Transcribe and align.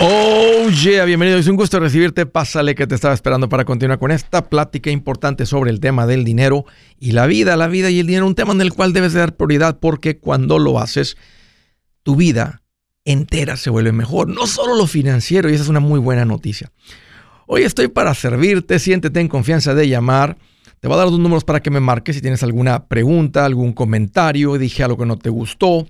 Oh, 0.00 0.68
yeah, 0.70 1.04
bienvenido. 1.04 1.38
Es 1.38 1.46
un 1.46 1.54
gusto 1.54 1.78
recibirte. 1.78 2.26
Pásale 2.26 2.74
que 2.74 2.88
te 2.88 2.96
estaba 2.96 3.14
esperando 3.14 3.48
para 3.48 3.64
continuar 3.64 4.00
con 4.00 4.10
esta 4.10 4.48
plática 4.48 4.90
importante 4.90 5.46
sobre 5.46 5.70
el 5.70 5.78
tema 5.78 6.04
del 6.04 6.24
dinero 6.24 6.64
y 6.98 7.12
la 7.12 7.26
vida, 7.26 7.56
la 7.56 7.68
vida 7.68 7.88
y 7.88 8.00
el 8.00 8.08
dinero, 8.08 8.26
un 8.26 8.34
tema 8.34 8.52
en 8.52 8.60
el 8.60 8.72
cual 8.72 8.92
debes 8.92 9.12
dar 9.12 9.36
prioridad 9.36 9.78
porque 9.78 10.18
cuando 10.18 10.58
lo 10.58 10.80
haces, 10.80 11.16
tu 12.02 12.16
vida 12.16 12.62
entera 13.04 13.56
se 13.56 13.70
vuelve 13.70 13.92
mejor, 13.92 14.26
no 14.28 14.48
solo 14.48 14.74
lo 14.74 14.88
financiero, 14.88 15.48
y 15.48 15.54
esa 15.54 15.62
es 15.62 15.68
una 15.68 15.80
muy 15.80 16.00
buena 16.00 16.24
noticia. 16.24 16.72
Hoy 17.46 17.62
estoy 17.62 17.86
para 17.86 18.14
servirte, 18.14 18.80
siéntete 18.80 19.20
en 19.20 19.28
confianza 19.28 19.74
de 19.74 19.88
llamar. 19.88 20.38
Te 20.80 20.88
voy 20.88 20.96
a 20.96 20.98
dar 20.98 21.10
dos 21.10 21.20
números 21.20 21.44
para 21.44 21.60
que 21.60 21.70
me 21.70 21.78
marques 21.78 22.16
si 22.16 22.20
tienes 22.20 22.42
alguna 22.42 22.86
pregunta, 22.88 23.44
algún 23.44 23.72
comentario, 23.72 24.58
dije 24.58 24.82
algo 24.82 24.98
que 24.98 25.06
no 25.06 25.18
te 25.18 25.30
gustó 25.30 25.86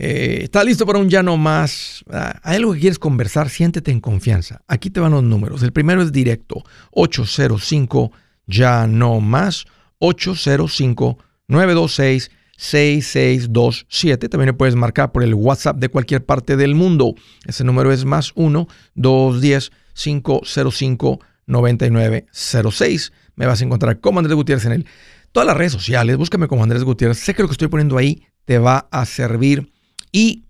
eh, 0.00 0.44
¿Estás 0.44 0.64
listo 0.64 0.86
para 0.86 1.00
un 1.00 1.10
ya 1.10 1.24
no 1.24 1.36
más? 1.36 2.04
Ah, 2.08 2.38
¿Hay 2.44 2.58
algo 2.58 2.72
que 2.72 2.78
quieres 2.78 3.00
conversar? 3.00 3.48
Siéntete 3.48 3.90
en 3.90 4.00
confianza. 4.00 4.62
Aquí 4.68 4.90
te 4.90 5.00
van 5.00 5.10
los 5.10 5.24
números. 5.24 5.64
El 5.64 5.72
primero 5.72 6.02
es 6.02 6.12
directo. 6.12 6.62
805 6.92 8.12
ya 8.46 8.86
no 8.86 9.20
más. 9.20 9.64
805 9.98 11.18
926 11.48 12.30
6627. 12.56 14.28
También 14.28 14.46
le 14.46 14.52
puedes 14.52 14.76
marcar 14.76 15.10
por 15.10 15.24
el 15.24 15.34
WhatsApp 15.34 15.78
de 15.78 15.88
cualquier 15.88 16.24
parte 16.24 16.56
del 16.56 16.76
mundo. 16.76 17.16
Ese 17.44 17.64
número 17.64 17.90
es 17.90 18.04
más 18.04 18.30
1 18.36 18.68
210 18.94 19.72
505 19.94 21.20
9906. 21.46 23.12
Me 23.34 23.46
vas 23.46 23.60
a 23.60 23.64
encontrar 23.64 23.98
como 23.98 24.20
Andrés 24.20 24.36
Gutiérrez 24.36 24.66
en 24.66 24.72
él. 24.72 24.86
Todas 25.32 25.48
las 25.48 25.56
redes 25.56 25.72
sociales, 25.72 26.16
búscame 26.16 26.46
como 26.46 26.62
Andrés 26.62 26.84
Gutiérrez. 26.84 27.18
Sé 27.18 27.34
que 27.34 27.42
lo 27.42 27.48
que 27.48 27.52
estoy 27.52 27.66
poniendo 27.66 27.98
ahí 27.98 28.22
te 28.44 28.58
va 28.58 28.86
a 28.92 29.04
servir 29.04 29.72
y 30.12 30.44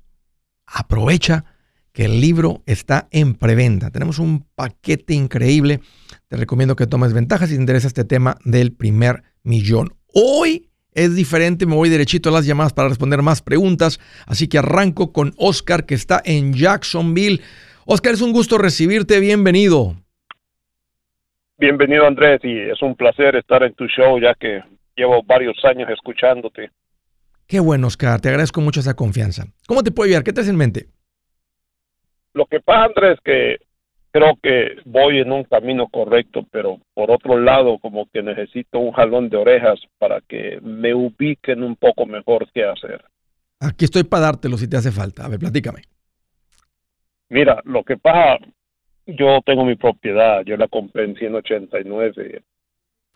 aprovecha 0.67 1.45
que 1.93 2.05
el 2.05 2.21
libro 2.21 2.63
está 2.67 3.09
en 3.11 3.35
preventa. 3.35 3.91
Tenemos 3.91 4.19
un 4.19 4.47
paquete 4.55 5.15
increíble. 5.15 5.81
Te 6.29 6.37
recomiendo 6.37 6.77
que 6.77 6.87
tomes 6.87 7.13
ventajas 7.13 7.49
si 7.49 7.57
te 7.57 7.61
interesa 7.61 7.89
este 7.89 8.05
tema 8.05 8.37
del 8.45 8.73
primer 8.73 9.23
millón. 9.43 9.95
Hoy 10.15 10.69
es 10.93 11.15
diferente, 11.15 11.67
me 11.67 11.75
voy 11.75 11.89
derechito 11.89 12.29
a 12.29 12.33
las 12.33 12.47
llamadas 12.47 12.73
para 12.73 12.89
responder 12.89 13.23
más 13.23 13.43
preguntas, 13.43 14.01
así 14.27 14.49
que 14.49 14.59
arranco 14.59 15.13
con 15.13 15.33
Oscar 15.37 15.87
que 15.87 15.95
está 15.95 16.21
en 16.25 16.55
Jacksonville. 16.55 17.41
Oscar, 17.87 18.15
es 18.15 18.21
un 18.21 18.33
gusto 18.33 18.59
recibirte, 18.59 19.21
bienvenido. 19.21 19.95
Bienvenido 21.57 22.07
Andrés 22.07 22.41
y 22.45 22.57
es 22.57 22.81
un 22.83 22.95
placer 22.95 23.35
estar 23.35 23.63
en 23.65 23.75
tu 23.75 23.87
show 23.87 24.21
ya 24.21 24.35
que 24.35 24.63
llevo 24.97 25.23
varios 25.25 25.57
años 25.65 25.89
escuchándote. 25.91 26.71
Qué 27.49 27.61
bueno, 27.61 27.87
Oscar. 27.87 28.21
Te 28.21 28.29
agradezco 28.29 28.61
mucho 28.61 28.81
esa 28.81 28.95
confianza. 28.95 29.47
¿Cómo 29.67 29.83
te 29.83 29.91
puedo 29.91 30.07
ayudar? 30.07 30.23
¿Qué 30.23 30.35
te 30.35 30.43
hace 30.43 30.51
en 30.51 30.57
mente? 30.57 30.89
Lo 32.35 32.45
que 32.45 32.61
pasa, 32.61 32.85
Andrés, 32.85 33.15
es 33.15 33.21
que 33.25 33.57
creo 34.11 34.39
que 34.43 34.77
voy 34.85 35.21
en 35.21 35.33
un 35.33 35.45
camino 35.45 35.89
correcto, 35.89 36.47
pero 36.51 36.79
por 36.93 37.11
otro 37.11 37.41
lado, 37.41 37.79
como 37.79 38.07
que 38.13 38.23
necesito 38.23 38.79
un 38.79 38.93
jalón 38.93 39.31
de 39.31 39.39
orejas 39.39 39.81
para 39.97 40.21
que 40.21 40.61
me 40.61 40.93
ubiquen 40.93 41.63
un 41.63 41.75
poco 41.77 42.05
mejor 42.05 42.47
qué 42.53 42.65
hacer. 42.65 43.03
Aquí 43.61 43.87
estoy 43.87 44.05
para 44.05 44.25
dártelo 44.25 44.59
si 44.59 44.69
te 44.69 44.77
hace 44.77 44.93
falta. 44.93 45.25
A 45.25 45.29
ver, 45.29 45.39
platícame. 45.39 45.81
Mira, 47.31 47.63
lo 47.65 47.83
que 47.83 47.97
pasa, 47.97 48.45
yo 49.07 49.41
tengo 49.47 49.65
mi 49.65 49.75
propiedad, 49.75 50.45
yo 50.45 50.59
la 50.59 50.69
compré 50.69 51.05
en 51.05 51.17
189 51.17 52.43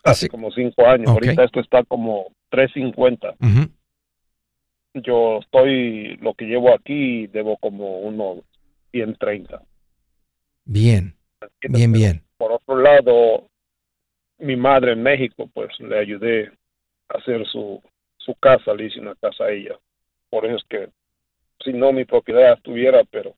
hace 0.03 0.27
como 0.27 0.51
cinco 0.51 0.87
años. 0.87 1.09
Ahorita 1.09 1.43
esto 1.43 1.59
está 1.59 1.83
como 1.83 2.31
350 2.49 3.35
yo 4.93 5.39
estoy, 5.39 6.17
lo 6.17 6.33
que 6.33 6.45
llevo 6.45 6.73
aquí, 6.73 7.27
debo 7.27 7.57
como 7.57 7.99
unos 7.99 8.43
130. 8.91 9.61
Bien, 10.65 11.15
bien, 11.61 11.91
bien. 11.91 12.23
Por 12.37 12.51
otro 12.51 12.77
lado, 12.77 13.49
mi 14.37 14.55
madre 14.55 14.93
en 14.93 15.03
México, 15.03 15.49
pues 15.53 15.77
le 15.79 15.99
ayudé 15.99 16.51
a 17.09 17.17
hacer 17.17 17.45
su, 17.47 17.81
su 18.17 18.35
casa, 18.35 18.73
le 18.73 18.85
hice 18.85 18.99
una 18.99 19.15
casa 19.15 19.45
a 19.45 19.51
ella. 19.51 19.77
Por 20.29 20.45
eso 20.45 20.57
es 20.57 20.63
que, 20.69 20.89
si 21.63 21.73
no, 21.73 21.91
mi 21.91 22.05
propiedad 22.05 22.53
estuviera, 22.53 23.03
pero 23.09 23.35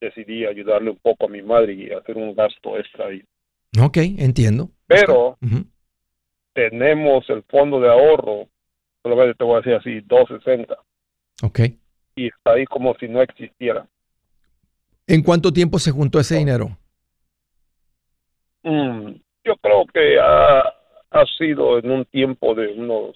decidí 0.00 0.44
ayudarle 0.44 0.90
un 0.90 0.98
poco 0.98 1.26
a 1.26 1.28
mi 1.28 1.42
madre 1.42 1.74
y 1.74 1.90
hacer 1.90 2.16
un 2.16 2.34
gasto 2.34 2.78
extra 2.78 3.06
ahí. 3.06 3.22
Ok, 3.80 3.96
entiendo. 4.18 4.70
Pero 4.86 5.38
tenemos 6.52 7.28
el 7.30 7.42
fondo 7.44 7.80
de 7.80 7.88
ahorro 7.88 8.48
solamente 9.04 9.34
te 9.34 9.44
voy 9.44 9.54
a 9.54 9.58
decir 9.58 9.74
así, 9.74 10.00
260. 10.06 10.76
Ok. 11.42 11.60
Y 12.16 12.28
está 12.28 12.52
ahí 12.52 12.64
como 12.64 12.94
si 12.94 13.06
no 13.06 13.20
existiera. 13.20 13.86
¿En 15.06 15.22
cuánto 15.22 15.52
tiempo 15.52 15.78
se 15.78 15.90
juntó 15.90 16.18
ese 16.18 16.38
dinero? 16.38 16.76
Mm, 18.62 19.10
yo 19.44 19.56
creo 19.60 19.84
que 19.92 20.18
ha, 20.18 20.60
ha 20.60 21.26
sido 21.36 21.78
en 21.78 21.90
un 21.90 22.04
tiempo 22.06 22.54
de 22.54 22.68
unos 22.72 23.14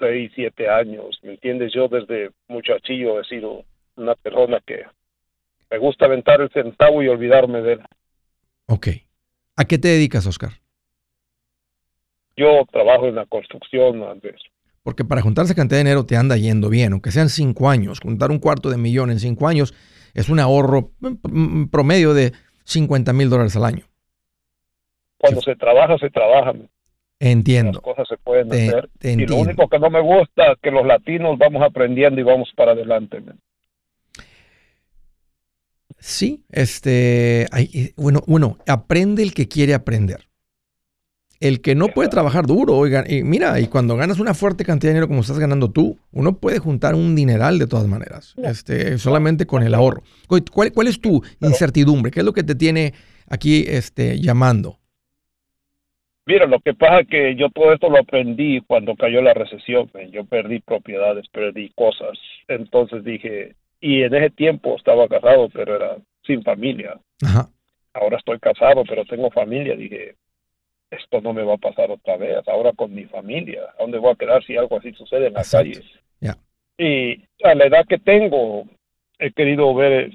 6, 0.00 0.32
7 0.34 0.68
años, 0.68 1.16
¿me 1.22 1.32
entiendes? 1.32 1.72
Yo 1.72 1.86
desde 1.86 2.32
muchachillo 2.48 3.20
he 3.20 3.24
sido 3.24 3.64
una 3.94 4.16
persona 4.16 4.60
que 4.66 4.84
me 5.70 5.78
gusta 5.78 6.06
aventar 6.06 6.40
el 6.40 6.50
centavo 6.50 7.02
y 7.02 7.08
olvidarme 7.08 7.62
de 7.62 7.74
él. 7.74 7.80
Ok. 8.66 8.88
¿A 9.56 9.64
qué 9.64 9.78
te 9.78 9.88
dedicas, 9.88 10.26
Oscar? 10.26 10.50
Yo 12.36 12.66
trabajo 12.70 13.06
en 13.06 13.14
la 13.14 13.26
construcción, 13.26 14.02
Andrés. 14.02 14.42
Porque 14.86 15.04
para 15.04 15.20
juntar 15.20 15.46
esa 15.46 15.56
cantidad 15.56 15.78
de 15.78 15.82
dinero 15.82 16.06
te 16.06 16.16
anda 16.16 16.36
yendo 16.36 16.68
bien, 16.70 16.92
aunque 16.92 17.10
sean 17.10 17.28
cinco 17.28 17.68
años. 17.68 17.98
Juntar 17.98 18.30
un 18.30 18.38
cuarto 18.38 18.70
de 18.70 18.76
millón 18.76 19.10
en 19.10 19.18
cinco 19.18 19.48
años 19.48 19.74
es 20.14 20.28
un 20.28 20.38
ahorro 20.38 20.92
mm, 21.00 21.08
mm, 21.28 21.68
promedio 21.70 22.14
de 22.14 22.30
50 22.66 23.12
mil 23.12 23.28
dólares 23.28 23.56
al 23.56 23.64
año. 23.64 23.84
Cuando 25.18 25.40
se 25.40 25.56
trabaja, 25.56 25.98
se 25.98 26.08
trabaja. 26.08 26.52
Entiendo. 27.18 27.72
Las 27.72 27.80
cosas 27.80 28.06
se 28.06 28.16
pueden 28.16 28.46
hacer. 28.52 28.88
y 29.02 29.26
lo 29.26 29.38
único 29.38 29.66
que 29.68 29.80
no 29.80 29.90
me 29.90 30.00
gusta 30.00 30.52
es 30.52 30.58
que 30.62 30.70
los 30.70 30.86
latinos 30.86 31.36
vamos 31.36 31.64
aprendiendo 31.64 32.20
y 32.20 32.22
vamos 32.22 32.48
para 32.54 32.70
adelante. 32.70 33.20
Sí, 35.98 36.44
este, 36.52 37.48
bueno, 37.96 38.20
bueno, 38.28 38.58
aprende 38.68 39.24
el 39.24 39.34
que 39.34 39.48
quiere 39.48 39.74
aprender. 39.74 40.28
El 41.38 41.60
que 41.60 41.74
no 41.74 41.88
puede 41.88 42.08
trabajar 42.08 42.46
duro, 42.46 42.76
oiga, 42.76 43.04
y 43.06 43.22
mira, 43.22 43.60
y 43.60 43.66
cuando 43.66 43.96
ganas 43.96 44.18
una 44.18 44.32
fuerte 44.32 44.64
cantidad 44.64 44.90
de 44.90 44.94
dinero 44.94 45.08
como 45.08 45.20
estás 45.20 45.38
ganando 45.38 45.70
tú, 45.70 45.98
uno 46.12 46.38
puede 46.38 46.58
juntar 46.58 46.94
un 46.94 47.14
dineral 47.14 47.58
de 47.58 47.66
todas 47.66 47.86
maneras, 47.86 48.34
este, 48.42 48.96
solamente 48.98 49.46
con 49.46 49.62
el 49.62 49.74
ahorro. 49.74 50.02
¿Cuál, 50.26 50.72
cuál 50.72 50.86
es 50.86 51.00
tu 51.00 51.22
incertidumbre? 51.40 52.10
¿Qué 52.10 52.20
es 52.20 52.26
lo 52.26 52.32
que 52.32 52.42
te 52.42 52.54
tiene 52.54 52.94
aquí 53.28 53.64
este, 53.68 54.18
llamando? 54.18 54.78
Mira, 56.28 56.46
lo 56.46 56.58
que 56.58 56.74
pasa 56.74 57.00
es 57.00 57.08
que 57.08 57.36
yo 57.36 57.50
todo 57.50 57.72
esto 57.72 57.88
lo 57.88 57.98
aprendí 57.98 58.60
cuando 58.66 58.96
cayó 58.96 59.22
la 59.22 59.32
recesión. 59.32 59.88
Yo 60.10 60.24
perdí 60.24 60.58
propiedades, 60.58 61.28
perdí 61.28 61.70
cosas. 61.76 62.18
Entonces 62.48 63.04
dije, 63.04 63.54
y 63.80 64.02
en 64.02 64.12
ese 64.12 64.30
tiempo 64.30 64.74
estaba 64.76 65.06
casado, 65.06 65.48
pero 65.50 65.76
era 65.76 65.96
sin 66.26 66.42
familia. 66.42 66.98
Ahora 67.94 68.16
estoy 68.16 68.40
casado, 68.40 68.82
pero 68.88 69.04
tengo 69.04 69.30
familia. 69.30 69.76
Dije, 69.76 70.16
esto 70.90 71.20
no 71.20 71.32
me 71.32 71.42
va 71.42 71.54
a 71.54 71.58
pasar 71.58 71.90
otra 71.90 72.16
vez, 72.16 72.46
ahora 72.48 72.72
con 72.72 72.94
mi 72.94 73.04
familia, 73.04 73.62
¿a 73.76 73.82
dónde 73.82 73.98
voy 73.98 74.12
a 74.12 74.16
quedar 74.16 74.44
si 74.44 74.56
algo 74.56 74.78
así 74.78 74.92
sucede 74.92 75.28
en 75.28 75.34
la 75.34 75.44
calle? 75.44 75.82
Y 76.78 77.24
a 77.42 77.54
la 77.54 77.66
edad 77.66 77.86
que 77.88 77.98
tengo, 77.98 78.64
he 79.18 79.32
querido 79.32 79.74
ver 79.74 80.10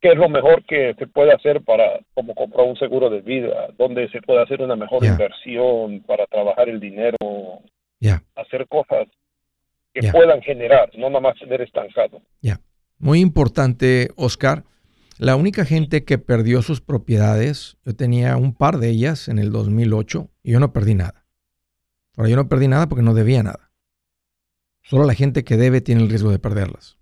qué 0.00 0.08
es 0.08 0.16
lo 0.16 0.28
mejor 0.28 0.62
que 0.64 0.94
se 0.98 1.06
puede 1.06 1.32
hacer 1.32 1.62
para, 1.62 2.00
como 2.12 2.34
comprar 2.34 2.66
un 2.66 2.76
seguro 2.76 3.08
de 3.08 3.22
vida, 3.22 3.68
dónde 3.78 4.08
se 4.10 4.20
puede 4.20 4.42
hacer 4.42 4.60
una 4.60 4.76
mejor 4.76 5.04
inversión 5.04 6.00
para 6.00 6.26
trabajar 6.26 6.68
el 6.68 6.80
dinero, 6.80 7.16
hacer 8.34 8.68
cosas 8.68 9.08
que 9.94 10.10
puedan 10.10 10.42
generar, 10.42 10.90
no 10.98 11.08
nada 11.08 11.20
más 11.20 11.38
tener 11.38 11.62
estancado. 11.62 12.20
Muy 12.98 13.20
importante, 13.20 14.10
Oscar 14.16 14.64
la 15.22 15.36
única 15.36 15.64
gente 15.64 16.04
que 16.04 16.18
perdió 16.18 16.62
sus 16.62 16.80
propiedades, 16.80 17.76
yo 17.84 17.94
tenía 17.94 18.36
un 18.36 18.54
par 18.54 18.78
de 18.78 18.88
ellas 18.88 19.28
en 19.28 19.38
el 19.38 19.52
2008 19.52 20.28
y 20.42 20.50
yo 20.50 20.58
no 20.58 20.72
perdí 20.72 20.96
nada. 20.96 21.26
Ahora 22.16 22.28
yo 22.28 22.34
no 22.34 22.48
perdí 22.48 22.66
nada 22.66 22.88
porque 22.88 23.04
no 23.04 23.14
debía 23.14 23.44
nada. 23.44 23.70
Solo 24.82 25.04
la 25.04 25.14
gente 25.14 25.44
que 25.44 25.56
debe 25.56 25.80
tiene 25.80 26.02
el 26.02 26.08
riesgo 26.08 26.32
de 26.32 26.40
perderlas. 26.40 26.98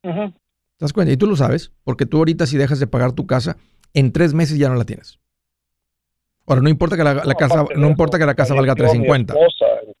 ¿Te 0.00 0.32
das 0.80 0.94
cuenta? 0.94 1.12
Y 1.12 1.18
tú 1.18 1.26
lo 1.26 1.36
sabes, 1.36 1.72
porque 1.84 2.06
tú 2.06 2.16
ahorita 2.16 2.46
si 2.46 2.56
dejas 2.56 2.78
de 2.78 2.86
pagar 2.86 3.12
tu 3.12 3.26
casa, 3.26 3.58
en 3.92 4.10
tres 4.10 4.32
meses 4.32 4.56
ya 4.56 4.70
no 4.70 4.76
la 4.76 4.84
tienes. 4.84 5.20
Ahora, 6.46 6.62
no 6.62 6.70
importa 6.70 6.96
que 6.96 7.04
la, 7.04 7.34
casa, 7.34 7.66
no 7.76 7.86
importa 7.86 8.18
que 8.18 8.24
la 8.24 8.34
casa 8.34 8.54
valga 8.54 8.74
350. 8.74 9.34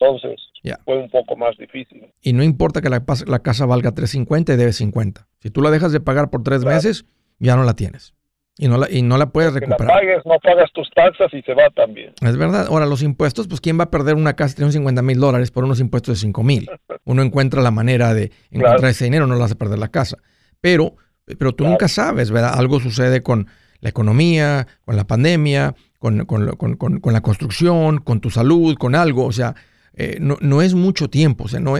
Entonces 0.06 0.40
fue 0.84 0.98
un 0.98 1.10
poco 1.10 1.36
más 1.36 1.56
difícil. 1.58 2.06
Y 2.20 2.32
no 2.32 2.42
importa 2.42 2.80
que 2.80 2.88
la, 2.88 3.04
casa 3.04 3.66
valga 3.66 3.92
350 3.92 4.52
y 4.52 4.56
debes 4.56 4.76
50. 4.76 5.26
Si 5.40 5.50
tú 5.50 5.62
la 5.62 5.70
dejas 5.70 5.92
de 5.92 6.00
pagar 6.00 6.30
por 6.30 6.42
tres 6.42 6.64
meses, 6.64 7.04
ya 7.38 7.56
no 7.56 7.64
la 7.64 7.74
tienes. 7.74 8.14
Y 8.56 8.68
no 8.68 8.78
la, 8.78 8.88
y 8.88 9.02
no 9.02 9.18
la 9.18 9.30
puedes 9.30 9.52
recuperar. 9.52 9.88
La 9.88 9.94
pagues, 9.94 10.24
no 10.24 10.38
pagas 10.38 10.70
tus 10.72 10.88
taxas 10.90 11.34
y 11.34 11.42
se 11.42 11.54
va 11.54 11.68
también. 11.70 12.12
Es 12.22 12.36
verdad. 12.36 12.68
Ahora, 12.68 12.86
los 12.86 13.02
impuestos, 13.02 13.48
pues 13.48 13.60
¿quién 13.60 13.78
va 13.80 13.84
a 13.84 13.90
perder 13.90 14.14
una 14.14 14.34
casa 14.34 14.64
de 14.64 14.70
50 14.70 15.02
mil 15.02 15.18
dólares 15.18 15.50
por 15.50 15.64
unos 15.64 15.80
impuestos 15.80 16.16
de 16.16 16.20
5 16.20 16.42
mil? 16.44 16.70
Uno 17.04 17.22
encuentra 17.22 17.62
la 17.62 17.72
manera 17.72 18.14
de 18.14 18.30
encontrar 18.50 18.90
ese 18.90 19.04
dinero, 19.04 19.26
no 19.26 19.34
lo 19.34 19.44
hace 19.44 19.56
perder 19.56 19.80
la 19.80 19.88
casa. 19.88 20.18
Pero 20.60 20.94
pero 21.38 21.54
tú 21.54 21.64
nunca 21.64 21.88
sabes, 21.88 22.30
¿verdad? 22.30 22.54
Algo 22.54 22.80
sucede 22.80 23.22
con 23.22 23.46
la 23.80 23.88
economía, 23.90 24.66
con 24.84 24.96
la 24.96 25.06
pandemia, 25.06 25.74
con, 25.98 26.18
la 26.18 27.20
construcción, 27.20 27.98
con 27.98 28.20
tu 28.20 28.30
salud, 28.30 28.76
con 28.76 28.94
algo. 28.94 29.24
O 29.24 29.32
sea, 29.32 29.54
eh, 29.94 30.18
no, 30.20 30.62
es 30.62 30.74
mucho 30.74 31.08
tiempo. 31.08 31.46
No, 31.60 31.74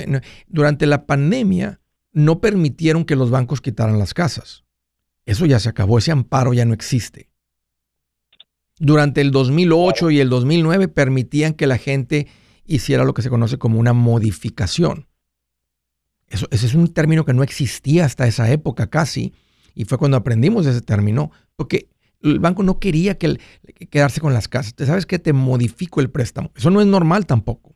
durante 0.46 0.86
la 0.86 1.06
pandemia 1.06 1.80
no 2.12 2.40
permitieron 2.40 3.04
que 3.04 3.16
los 3.16 3.30
bancos 3.30 3.60
quitaran 3.60 3.98
las 3.98 4.14
casas. 4.14 4.64
Eso 5.26 5.46
ya 5.46 5.58
se 5.58 5.68
acabó, 5.68 5.98
ese 5.98 6.12
amparo 6.12 6.52
ya 6.52 6.64
no 6.64 6.74
existe. 6.74 7.30
Durante 8.78 9.20
el 9.20 9.30
2008 9.30 10.10
y 10.10 10.20
el 10.20 10.28
2009 10.28 10.88
permitían 10.88 11.54
que 11.54 11.66
la 11.66 11.78
gente 11.78 12.28
hiciera 12.66 13.04
lo 13.04 13.14
que 13.14 13.22
se 13.22 13.30
conoce 13.30 13.58
como 13.58 13.78
una 13.78 13.92
modificación. 13.92 15.08
Eso, 16.28 16.46
ese 16.50 16.66
es 16.66 16.74
un 16.74 16.92
término 16.92 17.24
que 17.24 17.34
no 17.34 17.42
existía 17.42 18.04
hasta 18.04 18.26
esa 18.26 18.50
época 18.50 18.88
casi, 18.88 19.34
y 19.74 19.84
fue 19.84 19.98
cuando 19.98 20.16
aprendimos 20.16 20.66
ese 20.66 20.80
término, 20.80 21.30
porque 21.56 21.88
el 22.22 22.38
banco 22.40 22.62
no 22.62 22.78
quería 22.78 23.18
que, 23.18 23.38
quedarse 23.90 24.20
con 24.20 24.32
las 24.32 24.48
casas. 24.48 24.74
¿Te 24.74 24.86
sabes 24.86 25.06
que 25.06 25.18
te 25.18 25.32
modifico 25.32 26.00
el 26.00 26.10
préstamo? 26.10 26.50
Eso 26.56 26.70
no 26.70 26.80
es 26.80 26.86
normal 26.86 27.26
tampoco. 27.26 27.73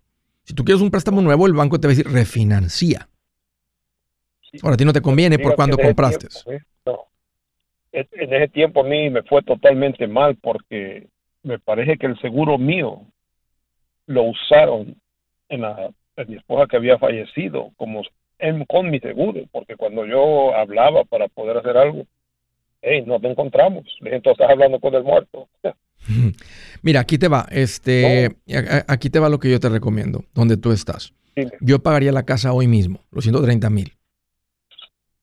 Si 0.49 0.55
tú 0.55 0.65
quieres 0.65 0.81
un 0.81 0.91
préstamo 0.91 1.21
nuevo, 1.21 1.47
el 1.47 1.53
banco 1.53 1.79
te 1.79 1.89
va 1.89 1.93
a 1.93 1.95
decir 1.95 2.11
refinancia. 2.11 3.07
Ahora 4.63 4.75
a 4.75 4.77
ti 4.79 4.85
no 4.87 4.95
te 4.95 5.03
conviene 5.03 5.39
por 5.39 5.55
cuando 5.55 5.77
compraste. 5.77 6.27
¿eh? 6.51 6.63
En 7.93 8.33
ese 8.33 8.49
tiempo 8.49 8.81
a 8.81 8.85
mí 8.85 9.11
me 9.11 9.23
fue 9.25 9.43
totalmente 9.43 10.07
mal 10.07 10.37
porque 10.37 11.07
me 11.43 11.59
parece 11.59 11.99
que 11.99 12.07
el 12.07 12.19
seguro 12.21 12.57
mío 12.57 13.03
lo 14.07 14.23
usaron 14.23 14.97
en, 15.51 15.61
la, 15.61 15.91
mi 16.27 16.37
esposa 16.37 16.67
que 16.67 16.79
había 16.79 16.97
fallecido 16.97 17.73
como 17.77 18.01
con 18.67 18.89
mi 18.89 19.01
seguro, 19.01 19.43
porque 19.53 19.77
cuando 19.77 20.07
yo 20.07 20.55
hablaba 20.55 21.05
para 21.05 21.29
poder 21.29 21.59
hacer 21.59 21.77
algo, 21.77 22.07
hey, 22.81 23.05
no 23.07 23.21
te 23.21 23.31
encontramos. 23.31 23.85
Entonces 24.01 24.33
estás 24.33 24.51
hablando 24.51 24.81
con 24.81 24.95
el 24.95 25.03
muerto. 25.03 25.47
Mira, 26.83 27.01
aquí 27.01 27.19
te 27.19 27.29
va, 27.29 27.47
este, 27.51 28.37
aquí 28.87 29.11
te 29.11 29.19
va 29.19 29.29
lo 29.29 29.39
que 29.39 29.51
yo 29.51 29.61
te 29.61 29.69
recomiendo, 29.69 30.25
donde 30.35 30.57
tú 30.57 30.73
estás. 30.73 31.13
Yo 31.61 31.81
pagaría 31.83 32.11
la 32.13 32.25
casa 32.25 32.53
hoy 32.53 32.67
mismo, 32.67 33.05
los 33.11 33.25
130 33.25 33.71
mil. 33.71 33.97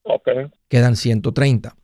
Ok. 0.04 0.30
Quedan 0.69 0.95
130. 0.95 1.75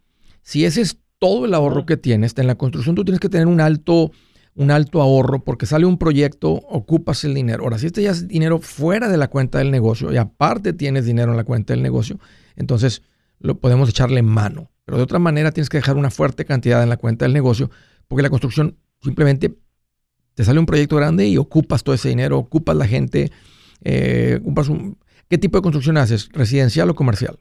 Si 0.42 0.66
ese 0.66 0.82
es 0.82 0.98
todo 1.20 1.46
el 1.46 1.54
ahorro 1.54 1.86
que 1.86 1.98
tienes, 1.98 2.38
en 2.38 2.48
la 2.48 2.56
construcción 2.56 2.96
tú 2.96 3.04
tienes 3.04 3.20
que 3.20 3.30
tener 3.30 3.48
un 3.48 3.60
alto, 3.62 4.12
un 4.56 4.72
alto 4.72 5.02
ahorro 5.02 5.44
porque 5.44 5.66
sale 5.66 5.86
un 5.86 5.98
proyecto, 5.98 6.52
ocupas 6.52 7.24
el 7.24 7.34
dinero. 7.34 7.64
Ahora, 7.64 7.78
si 7.78 7.88
este 7.88 8.04
ya 8.04 8.12
es 8.12 8.28
dinero 8.28 8.60
fuera 8.60 9.10
de 9.10 9.18
la 9.18 9.28
cuenta 9.28 9.58
del 9.58 9.72
negocio 9.72 10.12
y 10.14 10.18
aparte 10.18 10.74
tienes 10.74 11.06
dinero 11.06 11.32
en 11.32 11.38
la 11.38 11.44
cuenta 11.44 11.74
del 11.74 11.84
negocio, 11.84 12.20
entonces 12.56 13.02
lo 13.40 13.60
podemos 13.60 13.90
echarle 13.90 14.22
mano. 14.22 14.72
Pero 14.86 14.98
de 14.98 15.04
otra 15.04 15.20
manera 15.20 15.52
tienes 15.52 15.70
que 15.70 15.78
dejar 15.78 15.98
una 15.98 16.10
fuerte 16.10 16.46
cantidad 16.46 16.82
en 16.82 16.90
la 16.90 16.98
cuenta 16.98 17.26
del 17.26 17.34
negocio 17.34 17.70
porque 18.12 18.24
la 18.24 18.30
construcción 18.30 18.78
simplemente 19.02 19.58
te 20.34 20.44
sale 20.44 20.60
un 20.60 20.66
proyecto 20.66 20.98
grande 20.98 21.30
y 21.30 21.38
ocupas 21.38 21.82
todo 21.82 21.96
ese 21.96 22.10
dinero, 22.10 22.40
ocupas 22.40 22.76
la 22.76 22.86
gente, 22.86 23.32
eh, 23.86 24.38
ocupas 24.42 24.68
un... 24.68 24.98
¿Qué 25.30 25.38
tipo 25.38 25.58
de 25.58 25.62
construcción 25.62 25.96
haces? 25.96 26.28
¿Residencial 26.34 26.90
o 26.90 26.94
comercial? 26.94 27.40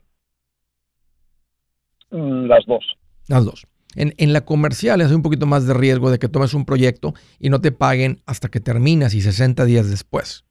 Mm, 2.09 2.45
las 2.45 2.65
dos. 2.65 2.85
Las 3.27 3.43
dos. 3.43 3.67
En, 3.95 4.31
la 4.31 4.45
comercial 4.45 5.01
es 5.01 5.11
un 5.11 5.21
poquito 5.21 5.45
más 5.45 5.67
de 5.67 5.73
riesgo 5.73 6.09
de 6.09 6.19
que 6.19 6.29
tomes 6.29 6.53
un 6.53 6.63
proyecto 6.63 7.15
y 7.37 7.49
no 7.49 7.59
te 7.59 7.73
paguen 7.73 8.21
hasta 8.25 8.47
que 8.47 8.61
terminas 8.61 9.13
y 9.13 9.19
60 9.19 9.65
días 9.65 9.89
después. 9.89 10.45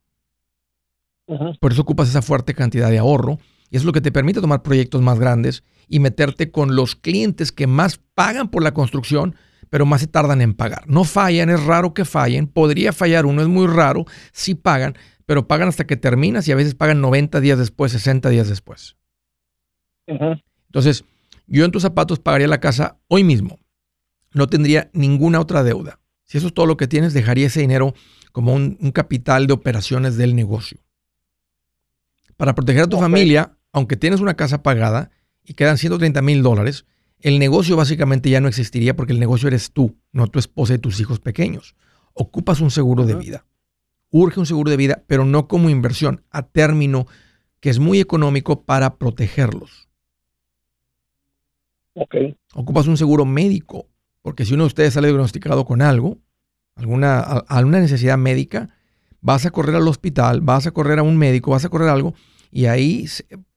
Por 1.60 1.72
eso 1.72 1.80
ocupas 1.80 2.10
esa 2.10 2.20
fuerte 2.20 2.52
cantidad 2.52 2.90
de 2.90 2.98
ahorro 2.98 3.38
y 3.70 3.78
es 3.78 3.84
lo 3.84 3.92
que 3.92 4.02
te 4.02 4.12
permite 4.12 4.42
tomar 4.42 4.62
proyectos 4.62 5.00
más 5.00 5.18
grandes 5.18 5.64
y 5.88 5.98
meterte 5.98 6.50
con 6.50 6.76
los 6.76 6.94
clientes 6.94 7.52
que 7.52 7.66
más 7.66 7.98
pagan 8.14 8.50
por 8.50 8.62
la 8.62 8.74
construcción, 8.74 9.34
pero 9.70 9.86
más 9.86 10.02
se 10.02 10.08
tardan 10.08 10.42
en 10.42 10.52
pagar. 10.52 10.82
No 10.86 11.04
fallan, 11.04 11.48
es 11.48 11.64
raro 11.64 11.94
que 11.94 12.04
fallen, 12.04 12.46
podría 12.48 12.92
fallar 12.92 13.24
uno, 13.24 13.40
es 13.40 13.48
muy 13.48 13.66
raro, 13.66 14.04
si 14.32 14.54
pagan, 14.54 14.96
pero 15.24 15.46
pagan 15.46 15.68
hasta 15.68 15.86
que 15.86 15.96
terminas 15.96 16.46
y 16.48 16.52
a 16.52 16.56
veces 16.56 16.74
pagan 16.74 17.00
90 17.00 17.40
días 17.40 17.58
después, 17.58 17.92
60 17.92 18.28
días 18.28 18.48
después. 18.48 18.96
Entonces, 20.06 21.04
yo 21.46 21.64
en 21.64 21.70
tus 21.70 21.82
zapatos 21.82 22.18
pagaría 22.18 22.48
la 22.48 22.60
casa 22.60 22.98
hoy 23.08 23.24
mismo. 23.24 23.58
No 24.32 24.48
tendría 24.48 24.90
ninguna 24.92 25.40
otra 25.40 25.62
deuda. 25.62 26.00
Si 26.24 26.38
eso 26.38 26.48
es 26.48 26.54
todo 26.54 26.66
lo 26.66 26.76
que 26.76 26.86
tienes, 26.86 27.12
dejaría 27.12 27.46
ese 27.46 27.60
dinero 27.60 27.94
como 28.32 28.54
un, 28.54 28.76
capital 28.92 29.46
de 29.46 29.52
operaciones 29.52 30.16
del 30.16 30.36
negocio. 30.36 30.78
Para 32.36 32.54
proteger 32.54 32.84
a 32.84 32.88
tu 32.88 32.98
familia, 32.98 33.56
aunque 33.72 33.96
tienes 33.96 34.20
una 34.20 34.34
casa 34.34 34.62
pagada 34.62 35.10
y 35.44 35.54
quedan 35.54 35.78
130 35.78 36.22
mil 36.22 36.42
dólares, 36.42 36.86
el 37.22 37.38
negocio 37.38 37.76
básicamente 37.76 38.30
ya 38.30 38.40
no 38.40 38.48
existiría 38.48 38.96
porque 38.96 39.12
el 39.12 39.20
negocio 39.20 39.48
eres 39.48 39.72
tú, 39.72 39.96
no 40.12 40.26
tu 40.26 40.38
esposa 40.38 40.74
y 40.74 40.78
tus 40.78 41.00
hijos 41.00 41.20
pequeños. 41.20 41.76
Ocupas 42.14 42.60
un 42.60 42.70
seguro 42.70 43.04
de 43.04 43.14
vida. 43.14 43.46
Urge 44.10 44.40
un 44.40 44.46
seguro 44.46 44.70
de 44.70 44.76
vida, 44.76 45.04
pero 45.06 45.24
no 45.24 45.46
como 45.46 45.70
inversión, 45.70 46.24
a 46.30 46.42
término 46.42 47.06
que 47.60 47.70
es 47.70 47.78
muy 47.78 48.00
económico 48.00 48.62
para 48.62 48.96
protegerlos. 48.96 49.88
Ocupas 52.54 52.86
un 52.86 52.96
seguro 52.96 53.24
médico, 53.24 53.86
porque 54.22 54.44
si 54.44 54.54
uno 54.54 54.64
de 54.64 54.68
ustedes 54.68 54.94
sale 54.94 55.08
diagnosticado 55.08 55.64
con 55.64 55.82
algo, 55.82 56.18
alguna, 56.74 57.20
alguna 57.20 57.80
necesidad 57.80 58.16
médica, 58.16 58.70
vas 59.20 59.44
a 59.44 59.50
correr 59.50 59.76
al 59.76 59.86
hospital, 59.86 60.40
vas 60.40 60.66
a 60.66 60.70
correr 60.70 60.98
a 60.98 61.02
un 61.02 61.16
médico, 61.18 61.50
vas 61.50 61.64
a 61.64 61.68
correr 61.68 61.88
algo, 61.88 62.14
y 62.50 62.66
ahí 62.66 63.06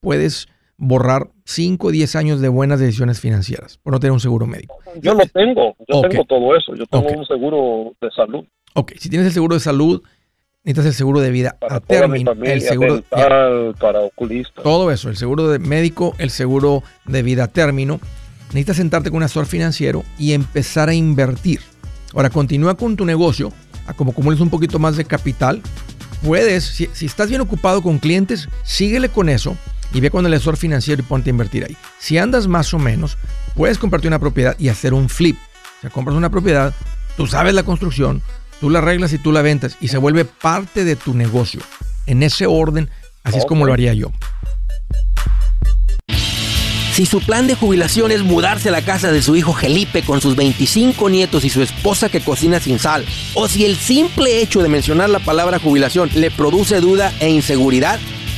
puedes 0.02 0.48
borrar 0.78 1.30
5 1.46 1.88
o 1.88 1.92
10 1.92 2.16
años 2.16 2.42
de 2.42 2.50
buenas 2.50 2.80
decisiones 2.80 3.20
financieras 3.20 3.78
por 3.78 3.94
no 3.94 4.00
tener 4.00 4.12
un 4.12 4.20
seguro 4.20 4.46
médico. 4.46 4.78
Yo 5.02 5.14
lo 5.14 5.26
tengo, 5.26 5.76
yo 5.88 6.02
tengo 6.02 6.24
todo 6.26 6.56
eso, 6.56 6.76
yo 6.76 6.86
tengo 6.88 7.08
un 7.08 7.26
seguro 7.26 7.94
de 8.02 8.12
salud. 8.12 8.46
Ok, 8.74 8.94
si 8.98 9.10
tienes 9.10 9.28
el 9.28 9.34
seguro 9.34 9.56
de 9.56 9.62
salud, 9.62 10.02
necesitas 10.64 10.88
el 10.88 10.94
seguro 10.94 11.20
de 11.20 11.32
vida 11.32 11.58
para 11.60 11.76
a 11.76 11.80
término, 11.80 12.32
el 12.44 12.62
seguro 12.62 12.96
dental, 12.96 13.76
para 13.80 14.00
oculista. 14.02 14.62
Todo 14.62 14.92
eso, 14.92 15.10
el 15.10 15.18
seguro 15.18 15.50
de 15.50 15.60
médico, 15.60 16.16
el 16.18 16.30
seguro 16.30 16.84
de 17.06 17.22
vida 17.22 17.46
a 17.46 17.48
término 17.48 18.00
necesitas 18.50 18.78
sentarte 18.78 19.10
con 19.10 19.18
un 19.18 19.24
asesor 19.24 19.46
financiero 19.46 20.04
y 20.18 20.34
empezar 20.34 20.90
a 20.90 20.94
invertir. 20.94 21.60
Ahora, 22.14 22.30
continúa 22.30 22.76
con 22.76 22.96
tu 22.96 23.06
negocio, 23.06 23.52
a 23.88 23.94
como 23.94 24.12
acumules 24.12 24.40
un 24.40 24.50
poquito 24.50 24.80
más 24.80 24.96
de 24.96 25.06
capital. 25.06 25.62
Puedes, 26.24 26.64
si, 26.64 27.06
estás 27.06 27.30
bien 27.30 27.42
ocupado 27.42 27.82
con 27.82 27.98
clientes, 27.98 28.48
síguele 28.64 29.10
con 29.10 29.30
eso 29.30 29.58
y 29.94 30.00
ve 30.00 30.10
con 30.10 30.26
el 30.26 30.34
asesor 30.34 30.58
financiero 30.58 31.02
y 31.02 31.06
ponte 31.06 31.30
a 31.30 31.32
invertir 31.32 31.64
ahí. 31.64 31.78
Si 32.00 32.18
andas 32.18 32.48
más 32.48 32.74
o 32.74 32.80
menos, 32.80 33.18
puedes 33.56 33.78
comprarte 33.78 34.08
una 34.08 34.20
propiedad 34.20 34.56
y 34.60 34.70
hacer 34.70 34.94
un 34.94 35.10
flip. 35.10 35.38
O 35.78 35.82
sea, 35.82 35.90
compras 35.90 36.18
una 36.18 36.30
propiedad, 36.30 36.74
tú 37.16 37.28
sabes 37.28 37.54
la 37.54 37.64
construcción, 37.64 38.22
tú 38.60 38.70
la 38.70 38.80
arreglas 38.80 39.14
y 39.14 39.18
tú 39.18 39.32
la 39.32 39.42
ventas 39.42 39.78
y 39.80 39.90
se 39.90 39.98
vuelve 39.98 40.26
parte 40.26 40.84
de 40.84 40.96
tu 40.96 41.14
negocio. 41.14 41.62
En 42.06 42.24
ese 42.24 42.48
orden, 42.48 42.90
así 43.24 43.38
es 43.38 43.46
como 43.46 43.66
lo 43.66 43.74
haría 43.74 43.94
yo. 43.94 44.12
Si 46.94 47.08
su 47.08 47.22
plan 47.22 47.48
de 47.48 47.56
jubilación 47.56 48.12
es 48.12 48.22
mudarse 48.22 48.70
a 48.70 48.72
la 48.72 48.84
casa 48.84 49.12
de 49.12 49.24
su 49.24 49.36
hijo 49.36 49.52
Felipe 49.52 50.04
con 50.04 50.22
sus 50.22 50.36
25 50.36 51.10
nietos 51.10 51.44
y 51.44 51.50
su 51.50 51.64
esposa 51.64 52.08
que 52.08 52.22
cocina 52.22 52.60
sin 52.60 52.78
sal, 52.78 53.04
o 53.34 53.48
si 53.48 53.66
el 53.66 53.78
simple 53.78 54.44
hecho 54.44 54.62
de 54.62 54.70
mencionar 54.70 55.10
la 55.10 55.18
palabra 55.18 55.58
jubilación 55.58 56.12
le 56.14 56.30
produce 56.30 56.82
duda 56.82 57.12
e 57.20 57.32
inseguridad, 57.32 58.00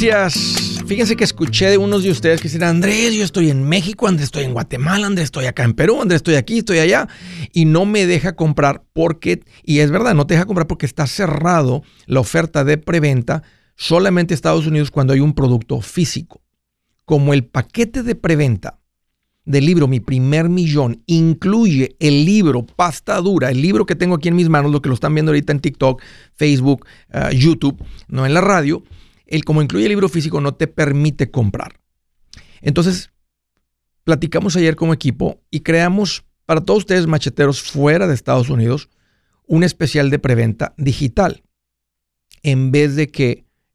Noticias. 0.00 0.82
Fíjense 0.86 1.14
que 1.14 1.24
escuché 1.24 1.68
de 1.68 1.76
unos 1.76 2.02
de 2.02 2.10
ustedes 2.10 2.40
que 2.40 2.48
dicen, 2.48 2.62
Andrés, 2.62 3.12
yo 3.12 3.22
estoy 3.22 3.50
en 3.50 3.68
México, 3.68 4.08
Andrés, 4.08 4.28
estoy 4.28 4.44
en 4.44 4.54
Guatemala, 4.54 5.06
Andrés, 5.06 5.24
estoy 5.24 5.44
acá 5.44 5.62
en 5.62 5.74
Perú, 5.74 6.00
Andrés, 6.00 6.20
estoy 6.20 6.36
aquí, 6.36 6.60
estoy 6.60 6.78
allá, 6.78 7.06
y 7.52 7.66
no 7.66 7.84
me 7.84 8.06
deja 8.06 8.34
comprar 8.34 8.82
porque, 8.94 9.42
y 9.62 9.80
es 9.80 9.90
verdad, 9.90 10.14
no 10.14 10.26
te 10.26 10.32
deja 10.32 10.46
comprar 10.46 10.66
porque 10.66 10.86
está 10.86 11.06
cerrado 11.06 11.82
la 12.06 12.20
oferta 12.20 12.64
de 12.64 12.78
preventa 12.78 13.42
solamente 13.76 14.32
Estados 14.32 14.66
Unidos 14.66 14.90
cuando 14.90 15.12
hay 15.12 15.20
un 15.20 15.34
producto 15.34 15.82
físico. 15.82 16.40
Como 17.04 17.34
el 17.34 17.44
paquete 17.44 18.02
de 18.02 18.14
preventa 18.14 18.78
del 19.44 19.66
libro 19.66 19.86
Mi 19.86 20.00
primer 20.00 20.48
millón 20.48 21.02
incluye 21.04 21.96
el 21.98 22.24
libro 22.24 22.64
pasta 22.64 23.20
dura, 23.20 23.50
el 23.50 23.60
libro 23.60 23.84
que 23.84 23.96
tengo 23.96 24.14
aquí 24.14 24.28
en 24.28 24.36
mis 24.36 24.48
manos, 24.48 24.72
lo 24.72 24.80
que 24.80 24.88
lo 24.88 24.94
están 24.94 25.12
viendo 25.12 25.30
ahorita 25.30 25.52
en 25.52 25.60
TikTok, 25.60 26.00
Facebook, 26.36 26.86
uh, 27.12 27.34
YouTube, 27.34 27.84
no 28.08 28.24
en 28.24 28.32
la 28.32 28.40
radio 28.40 28.82
el 29.30 29.44
como 29.44 29.62
incluye 29.62 29.86
el 29.86 29.90
libro 29.90 30.08
físico 30.08 30.40
no 30.40 30.54
te 30.54 30.66
permite 30.66 31.30
comprar. 31.30 31.80
Entonces, 32.60 33.10
platicamos 34.04 34.56
ayer 34.56 34.76
como 34.76 34.92
equipo 34.92 35.40
y 35.50 35.60
creamos 35.60 36.24
para 36.44 36.60
todos 36.60 36.80
ustedes 36.80 37.06
macheteros 37.06 37.62
fuera 37.62 38.06
de 38.06 38.14
Estados 38.14 38.50
Unidos 38.50 38.90
un 39.46 39.64
especial 39.64 40.10
de 40.10 40.18
preventa 40.18 40.74
digital. 40.76 41.42
En 42.42 42.70
vez 42.70 42.96
de 42.96 43.08
que 43.08 43.30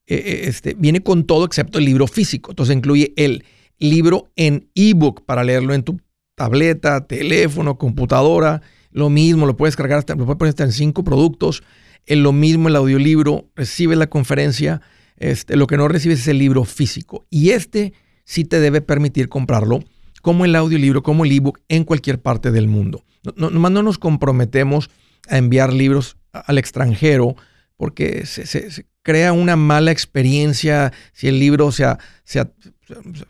eh, 0.08 0.16
eh, 0.16 0.42
este, 0.46 0.74
viene 0.74 1.02
con 1.02 1.26
todo 1.26 1.46
excepto 1.46 1.80
el 1.80 1.86
libro 1.86 2.08
físico. 2.08 2.52
Entonces 2.52 2.76
incluye 2.76 3.14
el 3.16 3.44
libro 3.80 4.32
en 4.36 4.70
ebook 4.76 5.26
para 5.26 5.44
leerlo 5.44 5.74
en 5.74 5.84
tu 5.84 6.00
tableta, 6.36 7.08
teléfono, 7.08 7.78
computadora. 7.78 8.62
Lo 8.92 9.10
mismo, 9.10 9.46
lo 9.46 9.58
puedes 9.58 9.76
cargar 9.76 10.00
hasta, 10.00 10.16
lo 10.16 10.26
puedes 10.26 10.38
poner 10.38 10.50
hasta 10.50 10.64
en 10.64 10.72
cinco 10.72 11.04
productos. 11.04 11.64
En 12.06 12.24
lo 12.24 12.32
mismo 12.32 12.70
el 12.70 12.76
audiolibro, 12.76 13.50
recibe 13.56 13.96
la 13.96 14.08
conferencia 14.08 14.82
este, 15.17 15.55
lo 15.55 15.67
que 15.67 15.77
no 15.77 15.88
recibes 15.88 16.19
es 16.19 16.27
el 16.27 16.39
libro 16.39 16.63
físico. 16.63 17.25
Y 17.29 17.51
este 17.51 17.93
sí 18.24 18.45
te 18.45 18.60
debe 18.60 18.81
permitir 18.81 19.29
comprarlo 19.29 19.84
como 20.22 20.45
el 20.45 20.55
audiolibro, 20.55 21.03
como 21.03 21.25
el 21.25 21.31
ebook 21.31 21.60
en 21.69 21.84
cualquier 21.84 22.19
parte 22.19 22.51
del 22.51 22.67
mundo. 22.67 23.03
No, 23.36 23.50
nomás 23.50 23.72
no 23.72 23.84
nos 23.84 23.98
comprometemos 23.98 24.89
a 25.27 25.38
enviar 25.38 25.74
libros 25.74 26.17
al 26.31 26.57
extranjero 26.57 27.36
porque 27.77 28.25
se, 28.25 28.86
crea 29.03 29.34
una 29.34 29.55
mala 29.55 29.91
experiencia 29.91 30.93
si 31.13 31.27
el 31.27 31.39
libro 31.39 31.72
se, 31.72 31.86
se, 32.24 32.45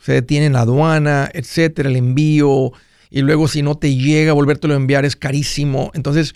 detiene 0.07 0.45
en 0.45 0.53
la 0.53 0.61
aduana, 0.61 1.29
etcétera, 1.33 1.89
el 1.89 1.95
envío, 1.95 2.71
y 3.09 3.21
luego 3.21 3.47
si 3.47 3.61
no 3.61 3.75
te 3.75 3.95
llega, 3.95 4.33
volvértelo 4.33 4.73
a 4.73 4.77
enviar 4.77 5.03
es 5.03 5.15
carísimo. 5.15 5.91
Entonces, 5.95 6.35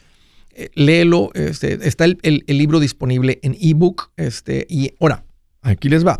eh, 0.56 0.70
léelo, 0.74 1.32
este, 1.36 1.88
está 1.88 2.06
el, 2.06 2.18
el, 2.22 2.58
libro 2.58 2.80
disponible 2.80 3.40
en 3.44 3.56
ebook, 3.62 4.12
este, 4.18 4.66
y 4.70 4.92
ahora, 5.00 5.24
Aquí 5.62 5.90
les 5.90 6.06
va. 6.06 6.20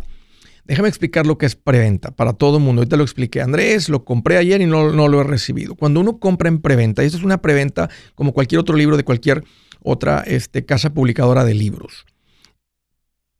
Déjame 0.64 0.88
explicar 0.88 1.26
lo 1.26 1.38
que 1.38 1.46
es 1.46 1.56
preventa 1.56 2.10
para 2.10 2.32
todo 2.32 2.58
el 2.58 2.62
mundo. 2.62 2.80
Ahorita 2.80 2.96
lo 2.96 3.02
expliqué. 3.02 3.40
Andrés, 3.40 3.88
lo 3.88 4.04
compré 4.04 4.36
ayer 4.36 4.60
y 4.60 4.66
no, 4.66 4.92
no, 4.92 5.08
lo 5.08 5.20
he 5.20 5.24
recibido. 5.24 5.74
Cuando 5.74 6.00
uno 6.00 6.18
compra 6.18 6.48
en 6.48 6.60
preventa, 6.60 7.02
y 7.02 7.06
esto 7.06 7.18
es 7.18 7.24
una 7.24 7.42
preventa 7.42 7.90
como 8.14 8.32
cualquier 8.32 8.60
otro 8.60 8.76
libro 8.76 8.96
de 8.96 9.04
cualquier 9.04 9.42
otra 9.82 10.20
este, 10.20 10.64
casa 10.64 10.92
publicadora 10.92 11.44
de 11.44 11.54
libros. 11.54 12.04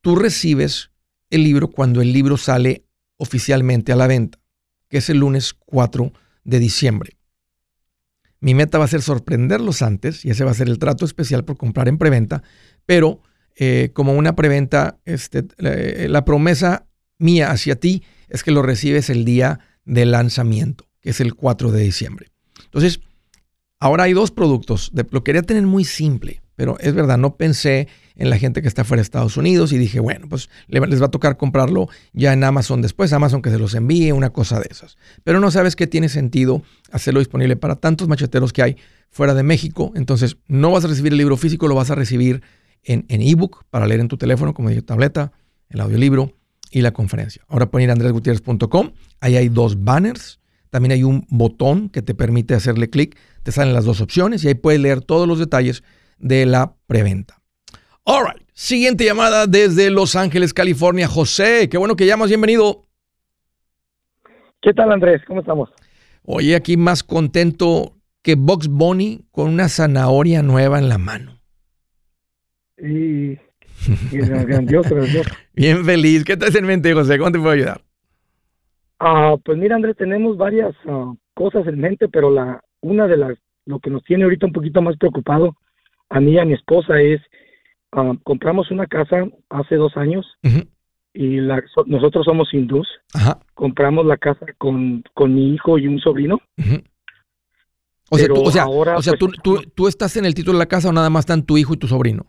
Tú 0.01 0.17
recibes 0.17 0.91
el 1.29 1.45
libro 1.45 1.69
cuando 1.69 2.01
el 2.01 2.13
libro 2.13 2.37
sale 2.37 2.85
oficialmente 3.17 3.93
a 3.93 3.97
la 3.97 4.07
venta, 4.07 4.39
que 4.89 4.99
es 4.99 5.11
el 5.11 5.19
lunes 5.19 5.55
4 5.55 6.13
de 6.45 6.59
diciembre. 6.59 7.17
Mi 8.41 8.55
meta 8.55 8.79
va 8.79 8.87
a 8.87 8.89
ser 8.89 9.03
sorprenderlos 9.03 9.83
antes, 9.83 10.25
y 10.25 10.31
ese 10.31 10.45
va 10.45 10.51
a 10.51 10.55
ser 10.55 10.69
el 10.69 10.79
trato 10.79 11.05
especial 11.05 11.45
por 11.45 11.59
comprar 11.59 11.89
en 11.89 11.99
preventa, 11.99 12.43
pero 12.87 13.21
eh, 13.63 13.91
como 13.93 14.15
una 14.15 14.35
preventa, 14.35 14.97
este, 15.05 15.45
la, 15.59 16.25
promesa 16.25 16.87
mía 17.19 17.51
hacia 17.51 17.77
ti 17.77 18.03
es 18.31 18.43
que 18.43 18.53
lo 18.53 18.63
recibes 18.63 19.11
el 19.11 19.27
día 19.27 19.61
del 19.85 20.13
lanzamiento, 20.13 20.87
que 21.03 21.11
es 21.11 21.21
el 21.21 21.35
4 21.35 21.71
de 21.71 21.83
diciembre. 21.83 22.31
Entonces, 22.65 23.01
ahora 23.79 24.05
hay 24.05 24.15
dos 24.15 24.31
productos. 24.31 24.91
lo 25.11 25.25
quería 25.25 25.43
tener 25.43 25.65
muy 25.65 25.85
simple, 25.85 26.41
pero 26.57 26.79
es 26.81 26.95
verdad, 26.95 27.19
no 27.19 27.37
pensé 27.37 27.87
en 28.17 28.31
la 28.31 28.39
gente 28.39 28.63
que 28.63 28.69
está 28.69 28.83
fuera 28.83 29.01
de 29.01 29.05
Estados 29.05 29.37
Unidos 29.37 29.75
y 29.75 29.77
dije, 29.77 30.01
bueno, 30.01 30.27
pues 30.27 30.49
les 30.67 31.03
va 31.03 31.07
a 31.07 31.11
tocar 31.11 31.37
comprarlo 31.37 31.91
ya 32.15 32.33
en 32.33 32.43
Amazon 32.43 32.81
después, 32.81 33.13
Amazon 33.13 33.43
que 33.43 33.51
se 33.51 33.59
los 33.59 33.75
envíe, 33.75 34.13
una 34.13 34.31
cosa 34.31 34.59
de 34.59 34.69
esas. 34.71 34.97
Pero 35.23 35.39
no 35.39 35.51
sabes 35.51 35.77
que 35.77 35.87
tiene 35.87 36.09
sentido 36.09 36.63
hacerlo 36.91 37.21
disponible 37.21 37.57
para 37.57 37.77
tantos 37.77 38.09
macheteros 38.09 38.55
que 38.55 38.63
hay 38.63 38.77
fuera 39.11 39.35
de 39.35 39.43
México. 39.43 39.93
Entonces, 39.97 40.39
no 40.49 40.71
vas 40.71 40.87
a 40.87 40.89
recibir 40.89 41.13
el 41.13 41.19
libro 41.19 41.37
físico, 41.37 41.69
lo 41.69 41.75
vas 41.75 41.91
a 41.91 41.95
recibir 41.95 42.41
en, 42.85 43.05
ebook 43.09 43.65
para 43.71 43.87
leer 43.87 44.01
en 44.01 44.09
tu 44.09 44.17
teléfono, 44.17 44.55
como 44.55 44.69
dije, 44.69 44.83
tableta, 44.83 45.33
el 45.69 45.81
audiolibro 45.81 46.33
y 46.71 46.83
la 46.83 46.93
conferencia. 46.93 47.43
Ahora 47.49 47.71
pueden 47.71 47.85
ir 47.85 47.91
a 47.91 47.93
andresgutierrez.com, 47.95 48.93
ahí 49.21 49.37
hay 49.37 49.49
dos 49.49 49.83
banners, 49.83 50.41
también 50.71 50.93
hay 50.93 51.05
un 51.05 51.27
botón 51.29 51.89
que 51.89 52.03
te 52.03 52.15
permite 52.15 52.55
hacerle 52.55 52.91
clic, 52.91 53.19
te 53.43 53.53
salen 53.53 53.75
las 53.75 53.85
dos 53.85 54.01
opciones 54.01 54.45
y 54.45 54.49
ahí 54.49 54.55
puedes 54.55 54.81
leer 54.81 55.01
todos 55.01 55.27
los 55.27 55.39
detalles 55.39 55.83
de 56.19 56.47
la 56.47 56.75
preventa. 56.87 57.41
All 58.05 58.25
right, 58.25 58.43
siguiente 58.53 59.05
llamada 59.05 59.47
desde 59.47 59.91
Los 59.91 60.17
Ángeles, 60.17 60.55
California. 60.55 61.09
José, 61.09 61.69
qué 61.69 61.79
bueno 61.79 61.97
que 61.97 62.07
llamas, 62.07 62.29
bienvenido. 62.29 62.85
¿Qué 64.63 64.73
tal 64.75 64.93
Andrés? 64.93 65.23
¿Cómo 65.27 65.41
estamos? 65.41 65.71
Oye, 66.25 66.55
aquí 66.55 66.77
más 66.77 67.03
contento 67.03 67.97
que 68.23 68.35
Box 68.35 68.69
Bunny 68.69 69.25
con 69.31 69.49
una 69.49 69.69
zanahoria 69.69 70.43
nueva 70.43 70.79
en 70.79 70.89
la 70.89 70.99
mano. 70.99 71.40
Y, 72.83 73.39
grandioso, 74.11 74.95
grandioso. 74.95 75.31
Bien 75.55 75.85
feliz. 75.85 76.25
¿Qué 76.25 76.33
estás 76.33 76.55
en 76.55 76.67
mente, 76.67 76.93
José? 76.93 77.19
¿Cómo 77.19 77.33
te 77.33 77.39
puedo 77.39 77.51
ayudar? 77.51 77.81
Ah, 78.99 79.37
pues 79.45 79.57
mira, 79.59 79.77
Andrés, 79.77 79.97
tenemos 79.97 80.37
varias 80.37 80.75
ah, 80.87 81.15
cosas 81.35 81.67
en 81.67 81.81
mente, 81.81 82.09
pero 82.09 82.31
la 82.31 82.63
una 82.83 83.07
de 83.07 83.17
las 83.17 83.39
lo 83.67 83.79
que 83.79 83.91
nos 83.91 84.03
tiene 84.05 84.25
ahorita 84.25 84.47
un 84.47 84.53
poquito 84.53 84.83
más 84.83 84.97
preocupado 84.97 85.57
a 86.09 86.19
mí 86.19 86.33
y 86.33 86.39
a 86.39 86.45
mi 86.45 86.55
esposa 86.55 87.01
es 87.01 87.21
ah, 87.93 88.13
compramos 88.25 88.71
una 88.71 88.87
casa 88.87 89.27
hace 89.49 89.77
dos 89.77 89.97
años 89.97 90.27
y 91.13 91.41
la, 91.41 91.63
nosotros 91.87 92.25
somos 92.25 92.53
hindús. 92.53 92.89
Compramos 93.55 94.07
la 94.07 94.17
casa 94.17 94.47
con, 94.59 95.03
con 95.15 95.35
mi 95.35 95.55
hijo 95.55 95.79
y 95.79 95.87
un 95.87 95.99
sobrino. 95.99 96.41
O 98.11 98.19
sea, 98.19 98.27
tú, 98.27 98.43
o 98.43 98.51
sea, 98.51 98.67
o 98.67 99.03
sea 99.03 99.15
pues, 99.19 99.33
tú, 99.43 99.63
tú, 99.75 99.89
estás 99.89 100.17
en 100.17 100.25
el 100.25 100.35
título 100.35 100.59
de 100.59 100.65
la 100.65 100.69
casa 100.69 100.89
o 100.89 100.93
nada 100.93 101.11
más 101.11 101.23
están 101.23 101.45
tu 101.45 101.57
hijo 101.59 101.75
y 101.75 101.77
tu 101.77 101.87
sobrino. 101.87 102.27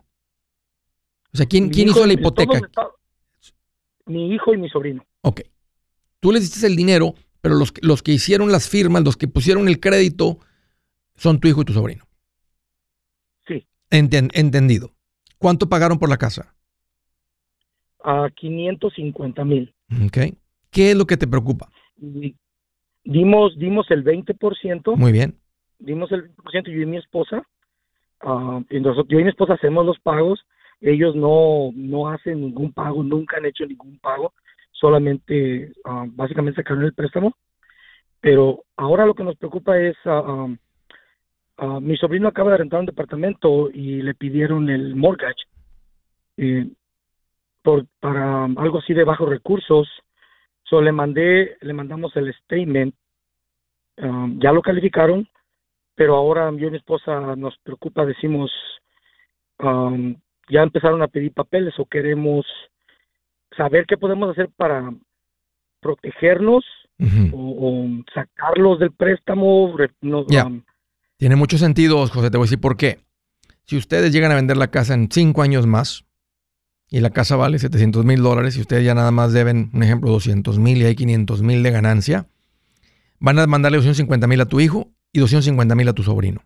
O 1.34 1.36
sea, 1.36 1.46
¿quién, 1.46 1.70
¿quién 1.70 1.88
hizo 1.88 2.06
la 2.06 2.12
hipoteca? 2.12 2.60
mi 4.06 4.34
hijo 4.34 4.52
y 4.52 4.58
mi 4.58 4.68
sobrino. 4.68 5.04
Ok. 5.22 5.42
Tú 6.20 6.32
les 6.32 6.42
diste 6.42 6.66
el 6.66 6.76
dinero, 6.76 7.14
pero 7.40 7.54
los, 7.54 7.72
los 7.80 8.02
que 8.02 8.12
hicieron 8.12 8.50
las 8.52 8.68
firmas, 8.68 9.04
los 9.04 9.16
que 9.16 9.28
pusieron 9.28 9.68
el 9.68 9.80
crédito, 9.80 10.38
son 11.14 11.40
tu 11.40 11.48
hijo 11.48 11.62
y 11.62 11.64
tu 11.64 11.72
sobrino. 11.72 12.04
Sí. 13.46 13.66
entendido. 13.90 14.92
¿Cuánto 15.38 15.68
pagaron 15.68 15.98
por 15.98 16.08
la 16.08 16.16
casa? 16.16 16.54
a 18.04 18.30
550 18.30 19.44
mil. 19.44 19.74
Ok. 20.04 20.18
¿Qué 20.70 20.90
es 20.90 20.96
lo 20.96 21.06
que 21.06 21.16
te 21.16 21.26
preocupa? 21.26 21.68
Dimos, 23.04 23.58
dimos 23.58 23.90
el 23.90 24.04
20%. 24.04 24.96
Muy 24.96 25.12
bien. 25.12 25.38
Dimos 25.78 26.10
el 26.12 26.34
20% 26.36 26.70
yo 26.70 26.80
y 26.80 26.86
mi 26.86 26.96
esposa. 26.96 27.42
Ah, 28.20 28.62
y 28.70 28.80
nosotros, 28.80 29.06
yo 29.08 29.18
y 29.18 29.24
mi 29.24 29.30
esposa 29.30 29.54
hacemos 29.54 29.84
los 29.84 29.98
pagos. 30.00 30.40
Ellos 30.80 31.14
no, 31.14 31.70
no 31.74 32.08
hacen 32.08 32.40
ningún 32.40 32.72
pago, 32.72 33.02
nunca 33.02 33.36
han 33.36 33.46
hecho 33.46 33.66
ningún 33.66 33.98
pago. 33.98 34.32
Solamente, 34.72 35.72
ah, 35.84 36.06
básicamente 36.08 36.62
sacaron 36.62 36.84
el 36.84 36.94
préstamo. 36.94 37.36
Pero 38.20 38.64
ahora 38.76 39.06
lo 39.06 39.14
que 39.14 39.24
nos 39.24 39.36
preocupa 39.36 39.78
es, 39.78 39.96
ah, 40.04 40.48
mi 41.80 41.96
sobrino 41.96 42.28
acaba 42.28 42.52
de 42.52 42.58
rentar 42.58 42.80
un 42.80 42.86
departamento 42.86 43.70
y 43.70 44.02
le 44.02 44.14
pidieron 44.14 44.68
el 44.68 44.96
mortgage. 44.96 45.44
Eh, 46.36 46.68
por, 47.62 47.86
para 48.00 48.44
algo 48.44 48.78
así 48.78 48.94
de 48.94 49.04
bajos 49.04 49.28
recursos 49.28 49.88
le 50.80 50.92
mandé, 50.92 51.56
le 51.60 51.72
mandamos 51.72 52.16
el 52.16 52.32
statement, 52.34 52.94
um, 53.98 54.40
ya 54.40 54.52
lo 54.52 54.62
calificaron, 54.62 55.28
pero 55.94 56.16
ahora 56.16 56.50
yo 56.52 56.68
y 56.68 56.70
mi 56.70 56.76
esposa 56.78 57.36
nos 57.36 57.58
preocupa, 57.58 58.06
decimos, 58.06 58.50
um, 59.58 60.14
ya 60.48 60.62
empezaron 60.62 61.02
a 61.02 61.08
pedir 61.08 61.32
papeles 61.32 61.74
o 61.78 61.86
queremos 61.86 62.46
saber 63.56 63.86
qué 63.86 63.96
podemos 63.96 64.30
hacer 64.30 64.48
para 64.56 64.92
protegernos 65.80 66.64
o, 67.32 67.88
sacarlos 68.14 68.78
del 68.78 68.92
préstamo. 68.92 69.74
Um, 70.02 70.62
Tiene 71.16 71.36
mucho 71.36 71.58
sentido, 71.58 72.06
José, 72.06 72.30
te 72.30 72.36
voy 72.36 72.44
a 72.44 72.48
decir 72.48 72.60
por 72.60 72.76
qué. 72.76 73.00
Si 73.64 73.76
ustedes 73.76 74.12
llegan 74.12 74.32
a 74.32 74.36
vender 74.36 74.56
la 74.56 74.70
casa 74.70 74.94
en 74.94 75.10
cinco 75.10 75.42
años 75.42 75.66
más, 75.66 76.04
y 76.92 77.00
la 77.00 77.08
casa 77.08 77.36
vale 77.36 77.58
700 77.58 78.04
mil 78.04 78.22
dólares 78.22 78.56
y 78.58 78.60
ustedes 78.60 78.84
ya 78.84 78.94
nada 78.94 79.10
más 79.10 79.32
deben, 79.32 79.70
un 79.72 79.82
ejemplo, 79.82 80.10
200 80.10 80.58
mil 80.58 80.76
y 80.76 80.84
hay 80.84 80.94
500 80.94 81.40
mil 81.40 81.62
de 81.62 81.70
ganancia, 81.70 82.28
van 83.18 83.38
a 83.38 83.46
mandarle 83.46 83.78
250 83.78 84.26
mil 84.26 84.40
a 84.42 84.46
tu 84.46 84.60
hijo 84.60 84.92
y 85.10 85.20
250 85.20 85.74
mil 85.74 85.88
a 85.88 85.94
tu 85.94 86.02
sobrino. 86.02 86.44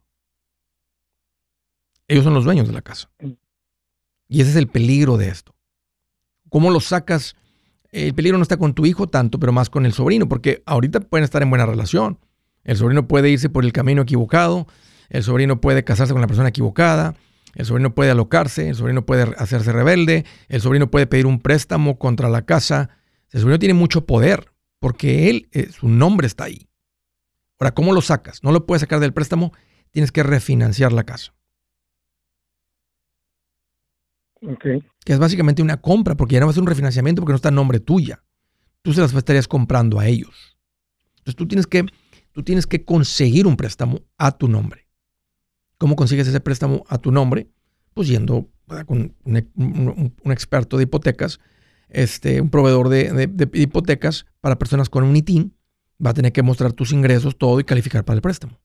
Ellos 2.06 2.22
son 2.22 2.34
los 2.34 2.44
dueños 2.44 2.68
de 2.68 2.74
la 2.74 2.82
casa. 2.82 3.10
Y 4.28 4.40
ese 4.40 4.50
es 4.50 4.56
el 4.56 4.68
peligro 4.68 5.16
de 5.16 5.28
esto. 5.28 5.54
¿Cómo 6.48 6.70
lo 6.70 6.80
sacas? 6.80 7.36
El 7.90 8.14
peligro 8.14 8.38
no 8.38 8.42
está 8.42 8.56
con 8.56 8.74
tu 8.74 8.86
hijo 8.86 9.06
tanto, 9.08 9.38
pero 9.38 9.52
más 9.52 9.70
con 9.70 9.86
el 9.86 9.92
sobrino, 9.92 10.28
porque 10.28 10.62
ahorita 10.66 11.00
pueden 11.00 11.24
estar 11.24 11.42
en 11.42 11.50
buena 11.50 11.66
relación. 11.66 12.18
El 12.64 12.76
sobrino 12.76 13.06
puede 13.06 13.30
irse 13.30 13.48
por 13.48 13.64
el 13.64 13.72
camino 13.72 14.02
equivocado, 14.02 14.66
el 15.08 15.22
sobrino 15.22 15.60
puede 15.60 15.84
casarse 15.84 16.12
con 16.12 16.20
la 16.20 16.26
persona 16.26 16.48
equivocada, 16.48 17.14
el 17.54 17.64
sobrino 17.64 17.94
puede 17.94 18.10
alocarse, 18.10 18.68
el 18.68 18.74
sobrino 18.74 19.06
puede 19.06 19.34
hacerse 19.38 19.72
rebelde, 19.72 20.24
el 20.48 20.60
sobrino 20.60 20.90
puede 20.90 21.06
pedir 21.06 21.26
un 21.26 21.40
préstamo 21.40 21.98
contra 21.98 22.28
la 22.28 22.42
casa. 22.42 22.90
El 23.30 23.40
sobrino 23.40 23.58
tiene 23.58 23.74
mucho 23.74 24.04
poder 24.04 24.52
porque 24.78 25.30
él, 25.30 25.48
eh, 25.52 25.70
su 25.70 25.88
nombre 25.88 26.26
está 26.26 26.44
ahí. 26.44 26.68
Ahora, 27.58 27.72
¿cómo 27.72 27.92
lo 27.92 28.02
sacas? 28.02 28.42
No 28.42 28.52
lo 28.52 28.66
puedes 28.66 28.82
sacar 28.82 29.00
del 29.00 29.14
préstamo, 29.14 29.52
tienes 29.90 30.12
que 30.12 30.22
refinanciar 30.22 30.92
la 30.92 31.04
casa. 31.04 31.35
Que 35.04 35.12
es 35.12 35.18
básicamente 35.18 35.62
una 35.62 35.80
compra, 35.80 36.16
porque 36.16 36.34
ya 36.34 36.40
no 36.40 36.46
va 36.46 36.50
a 36.50 36.54
ser 36.54 36.62
un 36.62 36.68
refinanciamiento 36.68 37.22
porque 37.22 37.32
no 37.32 37.36
está 37.36 37.48
en 37.48 37.56
nombre 37.56 37.80
tuya. 37.80 38.22
Tú 38.82 38.92
se 38.92 39.00
las 39.00 39.12
estarías 39.12 39.48
comprando 39.48 39.98
a 39.98 40.06
ellos. 40.06 40.56
Entonces 41.18 41.36
tú 41.36 41.48
tienes 41.48 41.66
que, 41.66 41.84
tú 42.32 42.42
tienes 42.42 42.66
que 42.66 42.84
conseguir 42.84 43.46
un 43.46 43.56
préstamo 43.56 44.00
a 44.16 44.32
tu 44.32 44.48
nombre. 44.48 44.86
¿Cómo 45.78 45.96
consigues 45.96 46.28
ese 46.28 46.40
préstamo 46.40 46.84
a 46.88 46.98
tu 46.98 47.10
nombre? 47.10 47.50
Pues 47.94 48.08
yendo 48.08 48.48
con 48.86 49.14
un, 49.24 50.14
experto 50.24 50.76
de 50.76 50.84
hipotecas, 50.84 51.40
este, 51.88 52.40
un 52.40 52.50
proveedor 52.50 52.88
de, 52.88 53.48
hipotecas 53.54 54.26
para 54.40 54.58
personas 54.58 54.88
con 54.88 55.04
un 55.04 55.16
ITIN, 55.16 55.54
va 56.04 56.10
a 56.10 56.14
tener 56.14 56.32
que 56.32 56.42
mostrar 56.42 56.72
tus 56.72 56.92
ingresos, 56.92 57.36
todo 57.38 57.60
y 57.60 57.64
calificar 57.64 58.04
para 58.04 58.16
el 58.16 58.22
préstamo. 58.22 58.60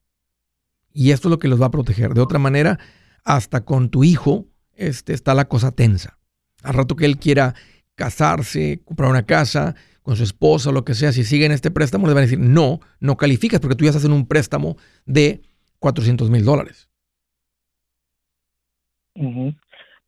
Y 0.94 1.12
esto 1.12 1.28
es 1.28 1.32
lo 1.32 1.40
que 1.40 1.48
los 1.48 1.62
va 1.62 1.68
a 1.68 1.72
proteger. 1.72 2.14
De 2.14 2.22
otra 2.22 2.40
manera, 2.40 2.80
hasta 3.24 3.64
con 3.64 3.90
tu 3.90 4.04
hijo 4.04 4.48
este, 4.76 5.14
está 5.14 5.34
la 5.34 5.46
cosa 5.46 5.72
tensa. 5.72 6.18
Al 6.64 6.74
rato 6.74 6.96
que 6.96 7.06
él 7.06 7.18
quiera 7.18 7.54
casarse, 7.96 8.82
comprar 8.84 9.10
una 9.10 9.26
casa 9.26 9.76
con 10.02 10.16
su 10.16 10.24
esposa 10.24 10.72
lo 10.72 10.84
que 10.84 10.94
sea, 10.94 11.12
si 11.12 11.24
sigue 11.24 11.46
en 11.46 11.52
este 11.52 11.72
préstamo, 11.72 12.08
le 12.08 12.14
van 12.14 12.24
a 12.24 12.28
decir, 12.28 12.40
no, 12.40 12.80
no 13.00 13.18
calificas 13.18 13.60
porque 13.60 13.76
tú 13.76 13.84
ya 13.86 13.92
estás 13.92 14.06
en 14.06 14.14
un 14.14 14.28
préstamo 14.28 14.78
de 15.06 15.42
400 15.80 16.30
mil 16.30 16.44
dólares. 16.44 16.90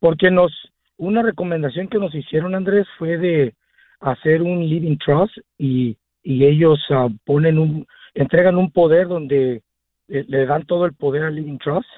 Porque 0.00 0.30
nos, 0.30 0.52
una 0.96 1.22
recomendación 1.22 1.88
que 1.88 1.98
nos 1.98 2.14
hicieron, 2.14 2.54
Andrés, 2.54 2.86
fue 2.98 3.18
de 3.18 3.54
hacer 4.00 4.42
un 4.42 4.68
living 4.68 4.96
trust 4.98 5.36
y, 5.58 5.96
y 6.22 6.44
ellos 6.44 6.78
ah, 6.90 7.08
ponen 7.24 7.58
un, 7.58 7.86
entregan 8.14 8.56
un 8.56 8.70
poder 8.70 9.08
donde 9.08 9.62
eh, 10.08 10.24
le, 10.26 10.46
dan 10.46 10.66
todo 10.66 10.86
el 10.86 10.94
poder 10.94 11.24
al 11.24 11.34
living 11.36 11.58
trust 11.58 11.88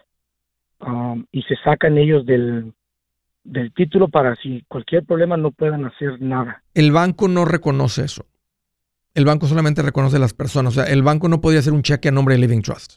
um, 0.80 1.24
y 1.32 1.42
se 1.42 1.56
sacan 1.56 1.98
ellos 1.98 2.26
del, 2.26 2.72
del 3.44 3.72
título 3.72 4.08
para 4.08 4.34
si 4.36 4.64
cualquier 4.68 5.04
problema 5.04 5.36
no 5.36 5.50
puedan 5.50 5.84
hacer 5.84 6.20
nada. 6.20 6.62
El 6.74 6.92
banco 6.92 7.28
no 7.28 7.44
reconoce 7.44 8.04
eso. 8.04 8.26
El 9.14 9.24
banco 9.24 9.46
solamente 9.46 9.82
reconoce 9.82 10.16
a 10.16 10.20
las 10.20 10.34
personas. 10.34 10.76
O 10.76 10.82
sea, 10.82 10.92
el 10.92 11.02
banco 11.02 11.28
no 11.28 11.40
podía 11.40 11.60
hacer 11.60 11.72
un 11.72 11.82
cheque 11.82 12.08
a 12.08 12.12
nombre 12.12 12.34
de 12.34 12.40
Living 12.40 12.60
Trust. 12.60 12.96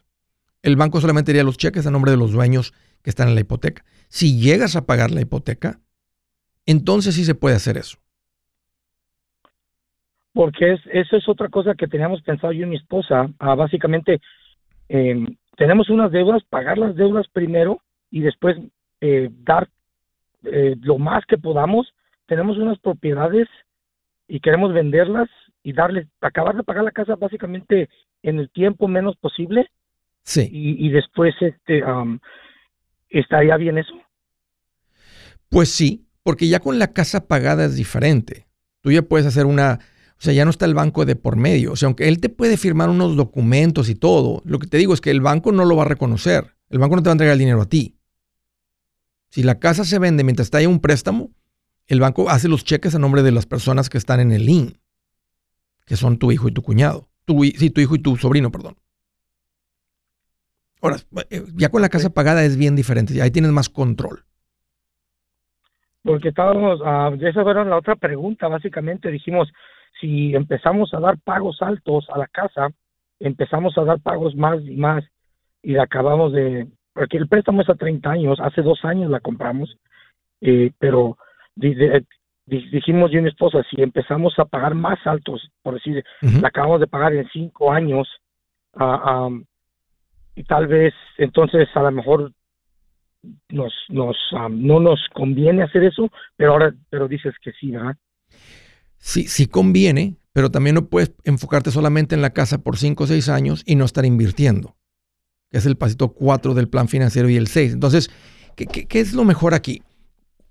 El 0.61 0.75
banco 0.75 0.99
solamente 0.99 1.31
haría 1.31 1.43
los 1.43 1.57
cheques 1.57 1.87
a 1.87 1.91
nombre 1.91 2.11
de 2.11 2.17
los 2.17 2.33
dueños 2.33 2.73
que 3.01 3.09
están 3.09 3.29
en 3.29 3.35
la 3.35 3.41
hipoteca. 3.41 3.85
Si 4.09 4.37
llegas 4.37 4.75
a 4.75 4.85
pagar 4.85 5.11
la 5.11 5.21
hipoteca, 5.21 5.79
entonces 6.65 7.15
sí 7.15 7.23
se 7.23 7.35
puede 7.35 7.55
hacer 7.55 7.77
eso. 7.77 7.97
Porque 10.33 10.73
es, 10.73 10.81
eso 10.91 11.15
es 11.15 11.27
otra 11.29 11.49
cosa 11.49 11.73
que 11.75 11.87
teníamos 11.87 12.21
pensado 12.21 12.51
yo 12.53 12.65
y 12.65 12.69
mi 12.69 12.75
esposa. 12.75 13.29
Ah, 13.39 13.55
básicamente, 13.55 14.21
em, 14.89 15.25
tenemos 15.60 15.89
unas 15.89 16.10
deudas, 16.10 16.41
pagar 16.50 16.78
las 16.78 16.95
deudas 16.95 17.28
primero 17.34 17.82
y 18.10 18.22
después 18.22 18.56
eh, 19.02 19.30
dar 19.43 19.67
eh, 20.45 20.78
lo 20.80 20.98
más 20.98 21.26
que 21.26 21.38
podamos. 21.38 21.93
Tenemos 22.28 22.58
unas 22.58 22.80
propiedades 22.80 23.50
y 24.26 24.39
queremos 24.39 24.74
venderlas 24.74 25.28
y 25.62 25.74
darles, 25.74 26.08
acabar 26.22 26.56
de 26.56 26.63
pagar 26.63 26.86
la 26.86 26.91
casa 26.91 27.17
básicamente 27.17 27.89
en 28.24 28.39
el 28.39 28.50
tiempo 28.52 28.88
menos 28.88 29.17
posible. 29.17 29.69
Sí. 30.24 30.48
Y, 30.50 30.89
después 30.91 31.36
este, 31.41 31.84
¿Estaría 33.10 33.58
bien 33.58 33.80
eso? 33.80 33.93
Pues 35.50 35.69
sí, 35.69 36.08
porque 36.24 36.48
ya 36.48 36.62
con 36.62 36.80
la 36.80 36.93
casa 36.93 37.28
pagada 37.28 37.65
es 37.65 37.76
diferente. 37.76 38.45
Tú 38.80 38.91
ya 38.91 39.02
puedes 39.02 39.28
hacer 39.28 39.45
una, 39.45 39.80
o 40.19 40.21
sea, 40.21 40.34
ya 40.34 40.43
no 40.43 40.51
está 40.51 40.65
el 40.65 40.73
banco 40.73 41.05
de 41.05 41.15
por 41.15 41.38
medio. 41.38 41.71
O 41.71 41.75
sea, 41.77 41.88
aunque 41.88 42.10
él 42.10 42.19
te 42.19 42.27
puede 42.27 42.58
firmar 42.58 42.89
unos 42.89 43.15
documentos 43.15 43.88
y 43.88 43.95
todo, 43.95 44.41
lo 44.43 44.60
que 44.60 44.67
te 44.67 44.75
digo 44.75 44.93
es 44.93 44.99
que 44.99 45.12
el 45.12 45.21
banco 45.21 45.53
no 45.53 45.63
lo 45.63 45.77
va 45.77 45.84
a 45.84 45.88
reconocer. 45.88 46.55
El 46.69 46.79
banco 46.79 46.97
no 46.97 47.01
te 47.01 47.08
va 47.08 47.12
a 47.12 47.13
entregar 47.13 47.34
el 47.34 47.39
dinero 47.39 47.62
a 47.62 47.65
ti. 47.65 47.95
Si 49.29 49.43
la 49.43 49.60
casa 49.60 49.86
se 49.86 49.97
vende 49.97 50.25
mientras 50.25 50.47
está 50.47 50.58
ahí 50.58 50.65
un 50.65 50.82
préstamo, 50.82 51.29
el 51.88 52.01
banco 52.01 52.29
hace 52.29 52.49
los 52.49 52.65
cheques 52.65 52.95
a 52.95 52.99
nombre 52.99 53.23
de 53.23 53.32
las 53.32 53.45
personas 53.45 53.89
que 53.89 53.97
están 53.97 54.19
en 54.19 54.34
el 54.34 54.45
link, 54.45 54.77
que 55.86 55.95
son 55.95 56.17
tu 56.17 56.34
hijo 56.34 56.49
y 56.49 56.51
tu 56.51 56.63
cuñado. 56.63 57.08
Tu, 57.23 57.41
sí, 57.55 57.69
tu 57.69 57.79
hijo 57.79 57.95
y 57.95 57.99
tu 57.99 58.17
sobrino, 58.17 58.51
perdón. 58.51 58.75
Ahora, 60.82 60.97
eh, 61.29 61.45
ya 61.55 61.69
con 61.69 61.82
la 61.82 61.89
casa 61.89 62.10
pagada 62.10 62.43
es 62.43 62.58
bien 62.58 62.75
diferente, 62.75 63.21
ahí 63.21 63.32
tienes 63.32 63.51
más 63.51 63.69
control. 63.69 64.25
Porque 66.03 66.29
estábamos, 66.29 66.82
uh, 66.82 67.25
esa 67.25 67.41
era 67.41 67.63
la 67.63 67.77
otra 67.77 67.95
pregunta, 67.95 68.47
básicamente 68.49 69.10
dijimos, 69.12 69.49
si 69.99 70.36
empezamos 70.36 70.93
a 70.93 70.99
dar 70.99 71.17
pagos 71.19 71.62
altos 71.62 72.08
a 72.10 72.17
la 72.17 72.28
casa, 72.28 72.69
empezamos 73.19 73.78
a 73.78 73.84
dar 73.84 73.99
pagos 73.99 74.36
más 74.36 74.62
y 74.65 74.75
más 74.75 75.04
y 75.62 75.73
la 75.73 75.84
acabamos 75.84 76.32
de, 76.34 76.67
porque 76.93 77.17
el 77.17 77.28
préstamo 77.28 77.62
es 77.62 77.69
a 77.69 77.75
30 77.75 78.10
años, 78.10 78.39
hace 78.41 78.62
dos 78.62 78.84
años 78.86 79.12
la 79.12 79.19
compramos, 79.19 79.78
eh, 80.41 80.71
pero 80.80 81.17
dijimos 81.56 83.12
yo 83.12 83.19
y 83.19 83.23
mi 83.23 83.30
esposa, 83.30 83.63
si 83.69 83.82
empezamos 83.82 84.38
a 84.39 84.45
pagar 84.45 84.73
más 84.73 84.99
altos, 85.06 85.49
por 85.62 85.75
decir, 85.75 86.04
la 86.21 86.47
acabamos 86.47 86.80
de 86.80 86.88
pagar 86.88 87.13
en 87.13 87.28
cinco 87.30 87.71
años, 87.71 88.08
uh, 88.73 89.43
y 90.36 90.43
tal 90.43 90.67
vez 90.67 90.93
entonces 91.17 91.67
a 91.75 91.84
lo 91.84 91.91
mejor 91.91 92.32
nos, 93.49 93.73
nos 93.89 94.15
no 94.49 94.80
nos 94.80 95.06
conviene 95.13 95.63
hacer 95.63 95.84
eso, 95.84 96.10
pero 96.38 96.54
ahora 96.54 96.73
pero 96.89 97.08
dices 97.08 97.36
que 97.41 97.52
sí, 97.52 97.71
¿verdad? 97.71 97.97
Sí, 98.99 99.47
conviene, 99.47 100.17
pero 100.33 100.51
también 100.51 100.75
no 100.75 100.88
puedes 100.88 101.13
enfocarte 101.23 101.71
solamente 101.71 102.15
en 102.15 102.21
la 102.21 102.31
casa 102.31 102.59
por 102.59 102.77
5 102.77 103.03
o 103.03 103.07
6 103.07 103.29
años 103.29 103.63
y 103.65 103.75
no 103.75 103.85
estar 103.85 104.05
invirtiendo, 104.05 104.75
que 105.49 105.57
es 105.57 105.65
el 105.65 105.77
pasito 105.77 106.09
4 106.09 106.53
del 106.53 106.69
plan 106.69 106.88
financiero 106.88 107.29
y 107.29 107.38
el 107.38 107.47
6. 107.47 107.73
Entonces, 107.73 108.12
¿qué, 108.55 108.65
qué 108.65 108.99
es 108.99 109.13
lo 109.13 109.23
mejor 109.23 109.53
aquí? 109.53 109.81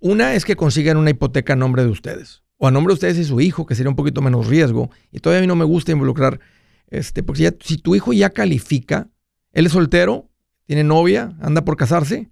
Una 0.00 0.34
es 0.34 0.44
que 0.44 0.56
consigan 0.56 0.96
una 0.96 1.10
hipoteca 1.10 1.52
a 1.52 1.56
nombre 1.56 1.82
de 1.82 1.90
ustedes, 1.90 2.42
o 2.56 2.66
a 2.66 2.70
nombre 2.70 2.92
de 2.92 2.94
ustedes 2.94 3.18
y 3.18 3.24
su 3.24 3.40
hijo, 3.40 3.66
que 3.66 3.74
sería 3.74 3.90
un 3.90 3.96
poquito 3.96 4.22
menos 4.22 4.46
riesgo. 4.46 4.90
Y 5.12 5.20
todavía 5.20 5.38
a 5.38 5.42
mí 5.42 5.46
no 5.46 5.56
me 5.56 5.64
gusta 5.64 5.92
involucrar, 5.92 6.40
este, 6.88 7.22
porque 7.22 7.54
si 7.60 7.78
tu 7.78 7.94
hijo 7.94 8.12
ya 8.12 8.30
califica, 8.30 9.08
¿Él 9.52 9.66
es 9.66 9.72
soltero? 9.72 10.28
¿Tiene 10.66 10.84
novia? 10.84 11.32
¿Anda 11.40 11.64
por 11.64 11.76
casarse? 11.76 12.28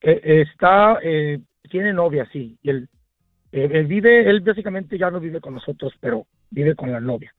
Eh, 0.00 0.42
está, 0.42 0.98
eh, 1.02 1.40
tiene 1.70 1.92
novia, 1.92 2.28
sí. 2.32 2.58
Y 2.62 2.70
el, 2.70 2.88
Él, 3.54 3.86
vive, 3.86 4.28
él 4.28 4.40
básicamente 4.40 4.98
ya 4.98 5.10
no 5.12 5.20
vive 5.20 5.40
con 5.40 5.54
nosotros, 5.54 5.92
pero 6.00 6.26
vive 6.50 6.74
con 6.74 6.90
la 6.90 7.00
novia. 7.00 7.32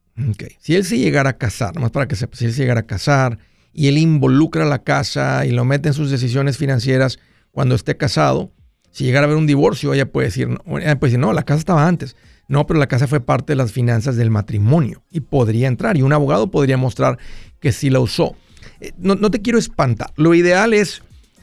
Si 0.60 0.74
él 0.74 0.86
se 0.86 0.98
llegara 0.98 1.32
a 1.32 1.38
casar, 1.38 1.76
nomás 1.76 1.92
para 1.92 2.08
que 2.08 2.16
sepa, 2.16 2.38
si 2.38 2.46
él 2.46 2.54
se 2.54 2.62
llegara 2.62 2.82
a 2.82 2.86
casar 2.88 3.38
y 3.74 3.90
él 3.90 3.98
involucra 3.98 4.64
la 4.64 4.80
casa 4.80 5.46
y 5.46 5.52
lo 5.52 5.66
mete 5.66 5.90
en 5.90 5.94
sus 5.94 6.10
decisiones 6.10 6.58
financieras 6.58 7.20
cuando 7.52 7.76
esté 7.76 7.98
casado, 7.98 8.54
si 8.92 9.04
llegara 9.04 9.26
a 9.26 9.28
haber 9.28 9.38
un 9.38 9.46
divorcio, 9.46 9.94
ella 9.94 10.10
puede 10.10 10.28
decir, 10.28 10.48
ella 10.48 10.98
puede 10.98 11.12
decir, 11.12 11.20
no, 11.20 11.34
la 11.34 11.44
casa 11.44 11.60
estaba 11.60 11.86
antes. 11.86 12.16
No, 12.48 12.66
pero 12.66 12.80
la 12.80 12.88
casa 12.88 13.08
fue 13.08 13.20
parte 13.20 13.52
de 13.52 13.58
las 13.58 13.74
finanzas 13.74 14.16
del 14.16 14.32
matrimonio 14.32 15.04
y 15.12 15.20
podría 15.20 15.68
entrar 15.68 15.98
y 15.98 16.02
un 16.02 16.14
abogado 16.14 16.50
podría 16.50 16.78
mostrar 16.78 17.18
que 17.60 17.74
sí 17.74 17.90
la 17.90 18.00
usó. 18.00 18.38
Eh, 18.80 18.94
no, 18.98 19.16
no 19.16 19.32
te 19.32 19.42
quiero 19.42 19.60
espantar. 19.60 20.12
Lo 20.16 20.34
ideal 20.34 20.74
es, 20.74 21.02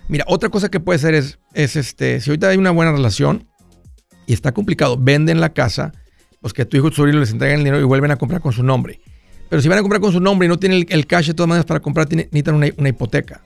mira, 0.08 0.24
otra 0.28 0.48
cosa 0.48 0.70
que 0.70 0.80
puede 0.80 0.98
ser 0.98 1.12
es, 1.12 1.38
es 1.52 1.76
este, 1.76 2.20
si 2.20 2.30
ahorita 2.30 2.48
hay 2.48 2.56
una 2.56 2.70
buena 2.70 2.92
relación 2.92 3.46
está 4.32 4.52
complicado, 4.52 4.96
venden 4.98 5.40
la 5.40 5.52
casa, 5.52 5.92
pues 6.40 6.52
que 6.52 6.64
tu 6.64 6.76
hijo 6.76 6.88
y 6.88 6.90
tu 6.90 6.96
sobrino 6.96 7.20
les 7.20 7.30
entregan 7.30 7.58
el 7.58 7.64
dinero 7.64 7.80
y 7.80 7.84
vuelven 7.84 8.10
a 8.10 8.16
comprar 8.16 8.40
con 8.40 8.52
su 8.52 8.62
nombre. 8.62 9.00
Pero 9.48 9.60
si 9.60 9.68
van 9.68 9.78
a 9.78 9.82
comprar 9.82 10.00
con 10.00 10.12
su 10.12 10.20
nombre 10.20 10.46
y 10.46 10.48
no 10.48 10.58
tienen 10.58 10.86
el, 10.88 11.06
cash 11.06 11.26
de 11.26 11.34
todas 11.34 11.48
maneras 11.48 11.66
para 11.66 11.80
comprar, 11.80 12.08
necesitan 12.10 12.54
una, 12.54 12.68
una 12.78 12.88
hipoteca. 12.88 13.42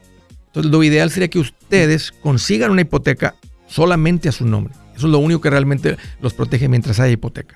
Entonces 0.46 0.70
lo 0.70 0.82
ideal 0.82 1.10
sería 1.10 1.28
que 1.28 1.38
ustedes 1.38 2.12
consigan 2.12 2.70
una 2.70 2.82
hipoteca 2.82 3.34
solamente 3.66 4.28
a 4.28 4.32
su 4.32 4.46
nombre. 4.46 4.72
Eso 4.96 5.06
es 5.06 5.12
lo 5.12 5.18
único 5.18 5.40
que 5.40 5.50
realmente 5.50 5.96
los 6.20 6.32
protege 6.32 6.68
mientras 6.68 7.00
haya 7.00 7.12
hipoteca. 7.12 7.55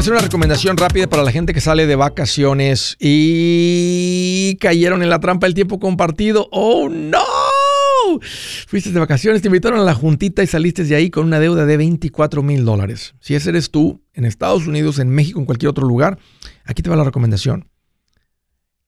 Quiero 0.00 0.14
hacer 0.14 0.24
una 0.24 0.28
recomendación 0.28 0.76
rápida 0.78 1.06
para 1.08 1.22
la 1.22 1.30
gente 1.30 1.52
que 1.52 1.60
sale 1.60 1.86
de 1.86 1.94
vacaciones 1.94 2.96
y 2.98 4.56
cayeron 4.58 5.02
en 5.02 5.10
la 5.10 5.20
trampa 5.20 5.46
del 5.46 5.52
tiempo 5.52 5.78
compartido. 5.78 6.48
¡Oh, 6.52 6.88
no! 6.88 7.18
Fuiste 8.66 8.92
de 8.92 8.98
vacaciones, 8.98 9.42
te 9.42 9.48
invitaron 9.48 9.78
a 9.78 9.84
la 9.84 9.92
juntita 9.92 10.42
y 10.42 10.46
saliste 10.46 10.84
de 10.84 10.94
ahí 10.94 11.10
con 11.10 11.26
una 11.26 11.38
deuda 11.38 11.66
de 11.66 11.76
24 11.76 12.42
mil 12.42 12.64
dólares. 12.64 13.14
Si 13.20 13.34
ese 13.34 13.50
eres 13.50 13.70
tú, 13.70 14.02
en 14.14 14.24
Estados 14.24 14.66
Unidos, 14.66 14.98
en 15.00 15.10
México, 15.10 15.38
en 15.38 15.44
cualquier 15.44 15.68
otro 15.68 15.86
lugar, 15.86 16.18
aquí 16.64 16.80
te 16.80 16.88
va 16.88 16.96
la 16.96 17.04
recomendación. 17.04 17.68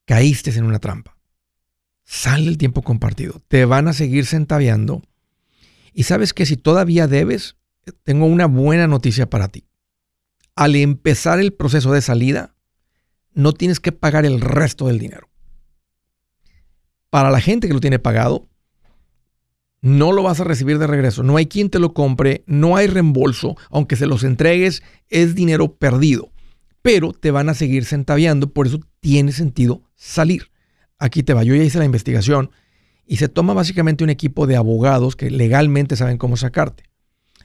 Caíste 0.06 0.50
en 0.52 0.64
una 0.64 0.78
trampa. 0.78 1.18
Sale 2.04 2.48
el 2.48 2.56
tiempo 2.56 2.80
compartido. 2.80 3.42
Te 3.48 3.66
van 3.66 3.86
a 3.86 3.92
seguir 3.92 4.24
centaveando. 4.24 5.02
Y 5.92 6.04
sabes 6.04 6.32
que 6.32 6.46
si 6.46 6.56
todavía 6.56 7.06
debes, 7.06 7.56
tengo 8.02 8.24
una 8.24 8.46
buena 8.46 8.86
noticia 8.86 9.28
para 9.28 9.48
ti 9.48 9.66
al 10.54 10.76
empezar 10.76 11.40
el 11.40 11.52
proceso 11.52 11.92
de 11.92 12.02
salida, 12.02 12.54
no 13.34 13.52
tienes 13.52 13.80
que 13.80 13.92
pagar 13.92 14.24
el 14.26 14.40
resto 14.40 14.86
del 14.86 14.98
dinero. 14.98 15.28
Para 17.10 17.30
la 17.30 17.40
gente 17.40 17.68
que 17.68 17.74
lo 17.74 17.80
tiene 17.80 17.98
pagado, 17.98 18.48
no 19.80 20.12
lo 20.12 20.22
vas 20.22 20.40
a 20.40 20.44
recibir 20.44 20.78
de 20.78 20.86
regreso. 20.86 21.22
No 21.22 21.36
hay 21.36 21.46
quien 21.46 21.68
te 21.68 21.78
lo 21.78 21.92
compre, 21.92 22.44
no 22.46 22.76
hay 22.76 22.86
reembolso. 22.86 23.56
Aunque 23.70 23.96
se 23.96 24.06
los 24.06 24.24
entregues, 24.24 24.82
es 25.08 25.34
dinero 25.34 25.74
perdido. 25.74 26.30
Pero 26.82 27.12
te 27.12 27.30
van 27.30 27.48
a 27.48 27.54
seguir 27.54 27.84
centaviando, 27.84 28.52
por 28.52 28.66
eso 28.66 28.80
tiene 29.00 29.32
sentido 29.32 29.82
salir. 29.94 30.50
Aquí 30.98 31.22
te 31.22 31.34
va, 31.34 31.42
yo 31.42 31.54
ya 31.54 31.64
hice 31.64 31.78
la 31.78 31.84
investigación 31.84 32.50
y 33.06 33.16
se 33.16 33.28
toma 33.28 33.54
básicamente 33.54 34.04
un 34.04 34.10
equipo 34.10 34.46
de 34.46 34.56
abogados 34.56 35.16
que 35.16 35.30
legalmente 35.30 35.96
saben 35.96 36.16
cómo 36.16 36.36
sacarte. 36.36 36.84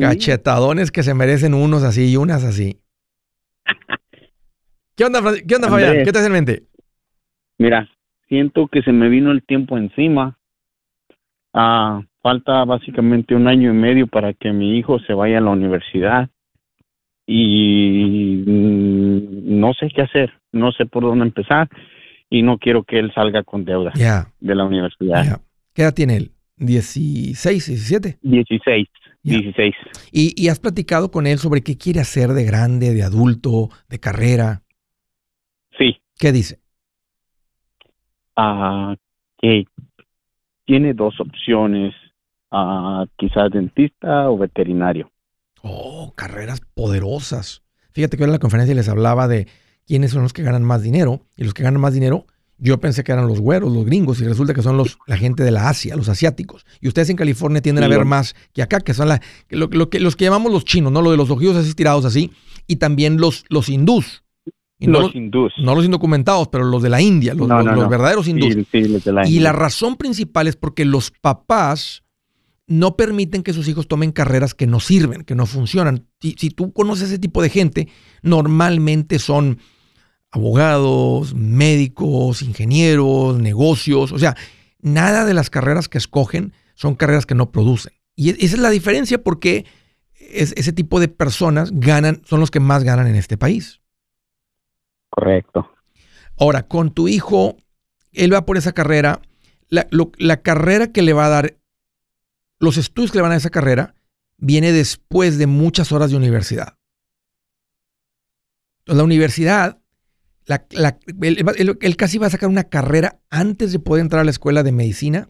cachetadones 0.00 0.90
que 0.90 1.02
se 1.02 1.14
merecen 1.14 1.54
unos 1.54 1.82
así 1.82 2.10
y 2.10 2.16
unas 2.16 2.44
así. 2.44 2.80
¿Qué 4.96 5.04
onda, 5.04 5.20
¿qué 5.46 5.54
onda 5.54 5.68
Fabián? 5.68 6.04
¿Qué 6.04 6.10
te 6.10 6.18
hace 6.18 6.26
en 6.26 6.32
mente? 6.32 6.62
Mira, 7.58 7.88
siento 8.28 8.68
que 8.68 8.82
se 8.82 8.92
me 8.92 9.08
vino 9.08 9.30
el 9.30 9.44
tiempo 9.44 9.78
encima. 9.78 10.38
Ah, 11.54 12.02
falta 12.22 12.64
básicamente 12.64 13.34
un 13.34 13.48
año 13.48 13.70
y 13.70 13.74
medio 13.74 14.06
para 14.06 14.32
que 14.32 14.52
mi 14.52 14.76
hijo 14.76 14.98
se 15.00 15.12
vaya 15.14 15.38
a 15.38 15.40
la 15.40 15.50
universidad 15.50 16.28
y 17.26 18.42
mm, 18.46 19.60
no 19.60 19.74
sé 19.74 19.88
qué 19.94 20.02
hacer, 20.02 20.32
no 20.52 20.72
sé 20.72 20.86
por 20.86 21.02
dónde 21.02 21.24
empezar 21.24 21.68
y 22.30 22.42
no 22.42 22.58
quiero 22.58 22.84
que 22.84 22.98
él 22.98 23.12
salga 23.14 23.42
con 23.42 23.64
deuda 23.64 23.92
de 24.40 24.54
la 24.54 24.64
universidad. 24.64 25.40
¿Qué 25.74 25.82
edad 25.82 25.94
tiene 25.94 26.16
él? 26.16 26.32
¿16, 26.58 27.66
17? 27.66 28.18
16, 28.20 28.88
16. 29.22 29.74
¿Y, 30.10 30.42
¿Y, 30.42 30.48
has 30.48 30.58
platicado 30.58 31.10
con 31.10 31.26
él 31.26 31.38
sobre 31.38 31.62
qué 31.62 31.78
quiere 31.78 32.00
hacer 32.00 32.30
de 32.30 32.44
grande, 32.44 32.92
de 32.92 33.02
adulto, 33.02 33.68
de 33.88 34.00
carrera? 34.00 34.62
Sí. 35.78 36.00
¿Qué 36.18 36.32
dice? 36.32 36.58
Ah, 38.36 38.96
que 39.40 39.64
tiene 40.64 40.94
dos 40.94 41.20
opciones, 41.20 41.94
ah, 42.50 43.04
quizás 43.16 43.50
dentista 43.52 44.30
o 44.30 44.38
veterinario. 44.38 45.10
Oh, 45.62 46.12
carreras 46.16 46.60
poderosas. 46.74 47.62
Fíjate 47.92 48.16
que 48.16 48.24
en 48.24 48.32
la 48.32 48.38
conferencia 48.38 48.74
les 48.74 48.88
hablaba 48.88 49.28
de 49.28 49.48
quiénes 49.88 50.12
son 50.12 50.22
los 50.22 50.32
que 50.32 50.42
ganan 50.42 50.62
más 50.62 50.82
dinero 50.82 51.22
y 51.36 51.44
los 51.44 51.54
que 51.54 51.62
ganan 51.62 51.80
más 51.80 51.94
dinero 51.94 52.26
Yo 52.58 52.78
pensé 52.78 53.02
que 53.02 53.12
eran 53.12 53.26
los 53.26 53.40
güeros, 53.40 53.72
los 53.72 53.86
gringos, 53.86 54.20
y 54.20 54.24
resulta 54.24 54.52
que 54.52 54.62
son 54.62 54.76
los, 54.76 54.98
la 55.06 55.16
gente 55.16 55.42
de 55.44 55.50
la 55.50 55.68
Asia, 55.68 55.96
los 55.96 56.08
asiáticos. 56.08 56.66
Y 56.80 56.88
ustedes 56.88 57.08
en 57.08 57.16
California 57.16 57.62
tienden 57.62 57.84
a 57.84 57.88
ver 57.88 58.04
más 58.04 58.34
que 58.52 58.62
acá, 58.62 58.80
que 58.80 58.94
son 58.94 59.08
la, 59.08 59.20
lo, 59.48 59.70
que, 59.88 60.00
los 60.00 60.16
que 60.16 60.24
llamamos 60.26 60.52
los 60.52 60.64
chinos, 60.64 60.92
¿no? 60.92 61.00
Lo 61.00 61.10
de 61.10 61.16
los 61.16 61.30
ojillos 61.30 61.56
así 61.56 61.72
tirados 61.74 62.04
así, 62.04 62.32
y 62.66 62.76
también 62.76 63.18
los, 63.18 63.44
los 63.48 63.68
hindús. 63.68 64.24
los, 64.80 65.14
hindús. 65.14 65.52
No 65.58 65.74
los 65.74 65.84
indocumentados, 65.84 66.48
pero 66.48 66.64
los 66.64 66.82
de 66.82 66.90
la 66.90 67.00
India, 67.00 67.32
los, 67.32 67.48
verdaderos 67.88 68.28
hindús. 68.28 68.56
y 69.26 69.38
la 69.38 69.52
razón 69.52 69.96
principal 69.96 70.48
es 70.48 70.56
porque 70.56 70.84
los 70.84 71.12
papás 71.12 72.02
no 72.66 72.96
permiten 72.96 73.42
que 73.42 73.54
sus 73.54 73.68
hijos 73.68 73.88
tomen 73.88 74.12
carreras 74.12 74.52
que 74.52 74.66
no 74.66 74.80
sirven, 74.80 75.22
que 75.22 75.34
no 75.34 75.46
funcionan. 75.46 76.06
Si, 76.20 76.34
si 76.38 76.50
tú 76.50 76.72
conoces 76.72 77.08
ese 77.08 77.18
tipo 77.18 77.40
de 77.40 77.48
gente, 77.48 77.88
normalmente 78.22 79.18
son 79.18 79.58
abogados, 80.30 81.34
médicos, 81.34 82.42
ingenieros, 82.42 83.38
negocios, 83.38 84.12
o 84.12 84.18
sea, 84.18 84.36
nada 84.80 85.24
de 85.24 85.34
las 85.34 85.50
carreras 85.50 85.88
que 85.88 85.98
escogen 85.98 86.52
son 86.74 86.94
carreras 86.94 87.26
que 87.26 87.34
no 87.34 87.50
producen. 87.50 87.92
Y 88.14 88.30
esa 88.30 88.56
es 88.56 88.58
la 88.58 88.70
diferencia 88.70 89.22
porque 89.22 89.64
ese 90.30 90.72
tipo 90.72 91.00
de 91.00 91.08
personas 91.08 91.70
ganan, 91.72 92.22
son 92.24 92.40
los 92.40 92.50
que 92.50 92.60
más 92.60 92.84
ganan 92.84 93.06
en 93.06 93.14
este 93.14 93.36
país. 93.38 93.80
Correcto. 95.10 95.72
Ahora, 96.36 96.64
con 96.64 96.92
tu 96.92 97.08
hijo, 97.08 97.56
él 98.12 98.32
va 98.32 98.44
por 98.44 98.56
esa 98.56 98.72
carrera, 98.72 99.22
la, 99.68 99.88
la 99.90 100.42
carrera 100.42 100.92
que 100.92 101.02
le 101.02 101.12
va 101.12 101.26
a 101.26 101.30
dar, 101.30 101.56
los 102.58 102.76
estudios 102.76 103.10
que 103.10 103.18
le 103.18 103.22
van 103.22 103.30
a 103.30 103.34
dar 103.34 103.40
esa 103.40 103.50
carrera, 103.50 103.94
viene 104.36 104.72
después 104.72 105.38
de 105.38 105.46
muchas 105.46 105.90
horas 105.92 106.10
de 106.10 106.16
universidad. 106.16 106.76
Entonces, 108.80 108.98
la 108.98 109.04
universidad 109.04 109.78
él, 110.48 111.96
casi 111.96 112.18
va 112.18 112.26
a 112.26 112.30
sacar 112.30 112.48
una 112.48 112.64
carrera 112.64 113.20
antes 113.30 113.72
de 113.72 113.78
poder 113.78 114.02
entrar 114.02 114.20
a 114.20 114.24
la 114.24 114.30
escuela 114.30 114.62
de 114.62 114.72
medicina 114.72 115.28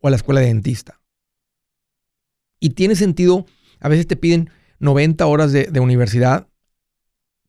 o 0.00 0.08
a 0.08 0.10
la 0.10 0.16
escuela 0.16 0.40
de 0.40 0.46
dentista. 0.46 1.00
Y 2.60 2.70
tiene 2.70 2.94
sentido, 2.94 3.46
a 3.80 3.88
veces 3.88 4.06
te 4.06 4.16
piden 4.16 4.50
90 4.78 5.26
horas 5.26 5.52
de, 5.52 5.80
universidad, 5.80 6.48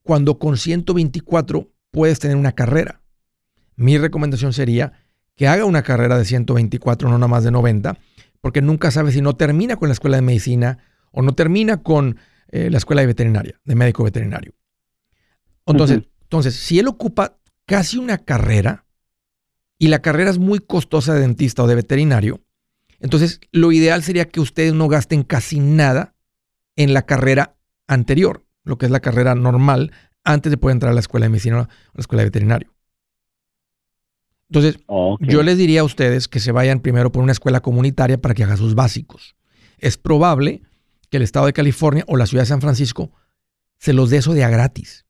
cuando 0.04 0.40
con 0.40 0.58
124 0.58 1.72
puedes 1.92 2.20
tener 2.20 2.38
una 2.38 2.54
carrera. 2.54 3.02
Mi 3.76 3.98
recomendación 3.98 4.54
sería 4.54 4.94
que 5.36 5.48
haga 5.48 5.66
una 5.66 5.84
carrera 5.84 6.18
de 6.18 6.26
124, 6.26 7.10
no 7.10 7.18
nada 7.18 7.28
más 7.28 7.44
de 7.44 7.52
90, 7.52 7.98
porque 8.42 8.62
nunca 8.62 8.90
sabe 8.90 9.12
si 9.12 9.22
no 9.22 9.36
termina 9.36 9.76
con 9.76 9.90
la 9.90 9.94
escuela 9.94 10.18
de 10.18 10.24
medicina 10.24 10.80
o 11.12 11.22
no 11.22 11.34
termina 11.34 11.78
con 11.78 12.18
eh, 12.50 12.70
la 12.70 12.78
escuela 12.78 13.02
de 13.02 13.08
veterinaria, 13.08 13.60
de 13.64 13.76
médico 13.76 14.04
veterinario. 14.04 14.54
Entonces, 15.66 16.02
entonces, 16.32 16.56
si 16.56 16.80
él 16.80 16.88
ocupa 16.88 17.36
casi 17.66 17.98
una 17.98 18.18
carrera 18.18 18.86
y 19.78 19.90
la 19.90 20.02
carrera 20.02 20.30
es 20.30 20.38
muy 20.38 20.60
costosa 20.60 21.14
de 21.14 21.20
dentista 21.20 21.62
o 21.62 21.68
de 21.68 21.76
veterinario, 21.76 22.40
entonces 23.02 23.42
lo 23.52 23.74
ideal 23.74 24.02
sería 24.02 24.30
que 24.30 24.40
ustedes 24.40 24.74
no 24.74 24.88
gasten 24.88 25.24
casi 25.24 25.60
nada 25.60 26.16
en 26.78 26.94
la 26.94 27.02
carrera 27.02 27.58
anterior, 27.86 28.46
lo 28.64 28.78
que 28.78 28.86
es 28.86 28.94
la 28.94 29.02
carrera 29.02 29.36
normal, 29.36 29.92
antes 30.24 30.50
de 30.50 30.58
poder 30.58 30.76
entrar 30.76 30.92
a 30.92 30.94
la 30.94 31.02
escuela 31.02 31.26
de 31.26 31.32
medicina 31.32 31.58
o 31.58 31.60
a 31.64 31.68
la 31.96 32.00
escuela 32.00 32.22
de 32.22 32.28
veterinario. 32.28 32.74
Entonces, 34.48 34.80
yo 35.20 35.44
les 35.44 35.58
diría 35.58 35.82
a 35.82 35.84
ustedes 35.84 36.30
que 36.30 36.40
se 36.40 36.54
vayan 36.54 36.80
primero 36.80 37.12
por 37.12 37.24
una 37.24 37.34
escuela 37.34 37.60
comunitaria 37.60 38.22
para 38.22 38.36
que 38.36 38.46
haga 38.46 38.56
sus 38.56 38.74
básicos. 38.74 39.36
Es 39.80 39.98
probable 39.98 40.62
que 41.10 41.18
el 41.18 41.24
estado 41.24 41.48
de 41.48 41.54
California 41.54 42.06
o 42.08 42.16
la 42.16 42.26
ciudad 42.26 42.44
de 42.44 42.48
San 42.50 42.62
Francisco 42.62 43.12
se 43.80 43.92
los 43.92 44.10
dé 44.10 44.18
eso 44.18 44.34
de 44.34 44.46
a 44.46 44.50
gratis. 44.50 45.06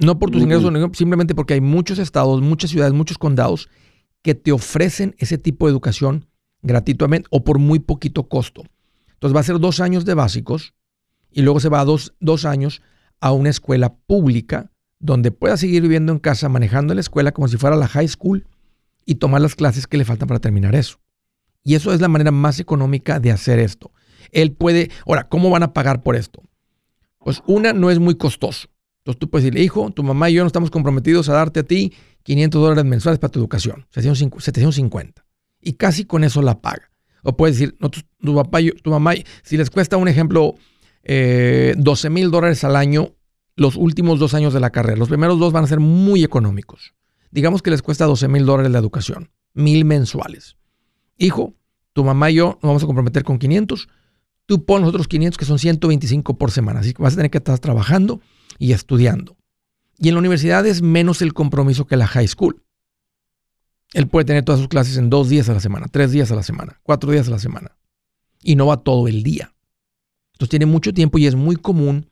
No 0.00 0.18
por 0.18 0.30
tus 0.30 0.42
ingresos, 0.42 0.72
simplemente 0.94 1.34
porque 1.34 1.54
hay 1.54 1.60
muchos 1.60 1.98
estados, 1.98 2.40
muchas 2.40 2.70
ciudades, 2.70 2.94
muchos 2.94 3.18
condados 3.18 3.68
que 4.22 4.34
te 4.34 4.52
ofrecen 4.52 5.14
ese 5.18 5.38
tipo 5.38 5.66
de 5.66 5.72
educación 5.72 6.26
gratuitamente 6.62 7.28
o 7.30 7.44
por 7.44 7.58
muy 7.58 7.78
poquito 7.78 8.28
costo. 8.28 8.62
Entonces 9.12 9.36
va 9.36 9.40
a 9.40 9.44
ser 9.44 9.58
dos 9.58 9.80
años 9.80 10.04
de 10.04 10.14
básicos 10.14 10.74
y 11.30 11.42
luego 11.42 11.60
se 11.60 11.68
va 11.68 11.80
a 11.80 11.84
dos, 11.84 12.14
dos 12.20 12.44
años 12.44 12.82
a 13.20 13.32
una 13.32 13.50
escuela 13.50 13.94
pública 14.06 14.72
donde 14.98 15.30
pueda 15.30 15.56
seguir 15.56 15.82
viviendo 15.82 16.12
en 16.12 16.18
casa, 16.18 16.48
manejando 16.48 16.94
la 16.94 17.00
escuela 17.00 17.32
como 17.32 17.48
si 17.48 17.56
fuera 17.56 17.76
la 17.76 17.88
high 17.88 18.08
school 18.08 18.46
y 19.04 19.16
tomar 19.16 19.40
las 19.40 19.54
clases 19.54 19.86
que 19.86 19.96
le 19.96 20.04
faltan 20.04 20.28
para 20.28 20.40
terminar 20.40 20.74
eso. 20.74 21.00
Y 21.62 21.74
eso 21.74 21.92
es 21.92 22.00
la 22.00 22.08
manera 22.08 22.30
más 22.30 22.60
económica 22.60 23.20
de 23.20 23.32
hacer 23.32 23.58
esto. 23.58 23.92
Él 24.32 24.52
puede, 24.52 24.90
ahora, 25.06 25.28
¿cómo 25.28 25.50
van 25.50 25.62
a 25.62 25.72
pagar 25.72 26.02
por 26.02 26.16
esto? 26.16 26.42
Pues 27.18 27.42
una, 27.46 27.72
no 27.72 27.90
es 27.90 27.98
muy 27.98 28.14
costoso. 28.14 28.68
Tú 29.18 29.30
puedes 29.30 29.44
decirle, 29.44 29.62
hijo, 29.62 29.90
tu 29.90 30.02
mamá 30.02 30.30
y 30.30 30.34
yo 30.34 30.42
no 30.42 30.46
estamos 30.46 30.70
comprometidos 30.70 31.28
a 31.28 31.34
darte 31.34 31.60
a 31.60 31.62
ti 31.62 31.92
500 32.22 32.60
dólares 32.60 32.84
mensuales 32.84 33.18
para 33.18 33.30
tu 33.30 33.38
educación, 33.38 33.86
750. 33.90 35.24
Y 35.60 35.74
casi 35.74 36.04
con 36.04 36.24
eso 36.24 36.42
la 36.42 36.60
paga. 36.60 36.90
O 37.22 37.36
puedes 37.36 37.58
decir, 37.58 37.76
no, 37.80 37.90
tu, 37.90 38.34
papá 38.34 38.60
tu 38.82 38.90
mamá, 38.90 39.14
si 39.42 39.56
les 39.56 39.70
cuesta 39.70 39.96
un 39.96 40.08
ejemplo, 40.08 40.54
12 41.02 41.06
eh, 41.06 42.10
mil 42.10 42.30
dólares 42.30 42.64
al 42.64 42.76
año 42.76 43.14
los 43.56 43.76
últimos 43.76 44.18
dos 44.18 44.32
años 44.34 44.54
de 44.54 44.60
la 44.60 44.70
carrera. 44.70 44.96
Los 44.96 45.08
primeros 45.08 45.38
dos 45.38 45.52
van 45.52 45.64
a 45.64 45.66
ser 45.66 45.80
muy 45.80 46.24
económicos. 46.24 46.94
Digamos 47.30 47.62
que 47.62 47.70
les 47.70 47.82
cuesta 47.82 48.06
12 48.06 48.28
mil 48.28 48.46
dólares 48.46 48.72
la 48.72 48.78
educación, 48.78 49.30
mil 49.52 49.84
mensuales. 49.84 50.56
Hijo, 51.18 51.54
tu 51.92 52.04
mamá 52.04 52.30
y 52.30 52.34
yo 52.34 52.58
nos 52.62 52.68
vamos 52.70 52.82
a 52.82 52.86
comprometer 52.86 53.22
con 53.22 53.38
500. 53.38 53.88
Tú 54.46 54.64
pon 54.64 54.80
los 54.80 54.88
otros 54.88 55.08
500 55.08 55.36
que 55.36 55.44
son 55.44 55.58
125 55.58 56.38
por 56.38 56.50
semana. 56.50 56.80
Así 56.80 56.94
que 56.94 57.02
vas 57.02 57.12
a 57.12 57.16
tener 57.16 57.30
que 57.30 57.38
estar 57.38 57.58
trabajando 57.58 58.20
y 58.60 58.74
estudiando. 58.74 59.38
Y 59.98 60.08
en 60.08 60.14
la 60.14 60.20
universidad 60.20 60.64
es 60.66 60.82
menos 60.82 61.22
el 61.22 61.32
compromiso 61.32 61.86
que 61.86 61.96
la 61.96 62.06
high 62.06 62.28
school. 62.28 62.62
Él 63.92 64.06
puede 64.06 64.26
tener 64.26 64.44
todas 64.44 64.60
sus 64.60 64.68
clases 64.68 64.98
en 64.98 65.10
dos 65.10 65.28
días 65.28 65.48
a 65.48 65.54
la 65.54 65.60
semana, 65.60 65.86
tres 65.90 66.12
días 66.12 66.30
a 66.30 66.36
la 66.36 66.42
semana, 66.42 66.78
cuatro 66.84 67.10
días 67.10 67.26
a 67.26 67.32
la 67.32 67.38
semana. 67.38 67.76
Y 68.42 68.54
no 68.54 68.66
va 68.66 68.76
todo 68.76 69.08
el 69.08 69.22
día. 69.22 69.54
Entonces 70.34 70.50
tiene 70.50 70.66
mucho 70.66 70.92
tiempo 70.92 71.18
y 71.18 71.26
es 71.26 71.34
muy 71.34 71.56
común 71.56 72.10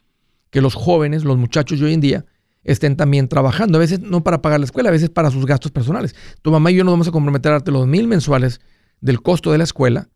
que 0.50 0.62
los 0.62 0.74
jóvenes, 0.74 1.22
los 1.22 1.36
muchachos 1.36 1.78
de 1.78 1.86
hoy 1.86 1.94
en 1.94 2.00
día, 2.00 2.26
estén 2.64 2.96
también 2.96 3.28
trabajando. 3.28 3.76
A 3.76 3.80
veces 3.80 4.00
no 4.00 4.24
para 4.24 4.40
pagar 4.40 4.58
la 4.58 4.66
escuela, 4.66 4.88
a 4.88 4.92
veces 4.92 5.10
para 5.10 5.30
sus 5.30 5.44
gastos 5.44 5.70
personales. 5.70 6.16
Tu 6.40 6.50
mamá 6.50 6.70
y 6.70 6.76
yo 6.76 6.84
nos 6.84 6.94
vamos 6.94 7.08
a 7.08 7.12
comprometer 7.12 7.52
a 7.52 7.56
darte 7.56 7.70
los 7.70 7.86
mil 7.86 8.08
mensuales 8.08 8.60
del 9.02 9.20
costo 9.20 9.52
de 9.52 9.58
la 9.58 9.64
escuela. 9.64 10.08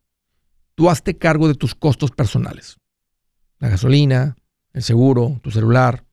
Tú 0.74 0.88
hazte 0.88 1.18
cargo 1.18 1.46
de 1.46 1.54
tus 1.54 1.74
costos 1.74 2.10
personales. 2.10 2.78
La 3.58 3.68
gasolina, 3.68 4.36
el 4.72 4.82
seguro, 4.82 5.38
tu 5.42 5.50
celular, 5.50 6.06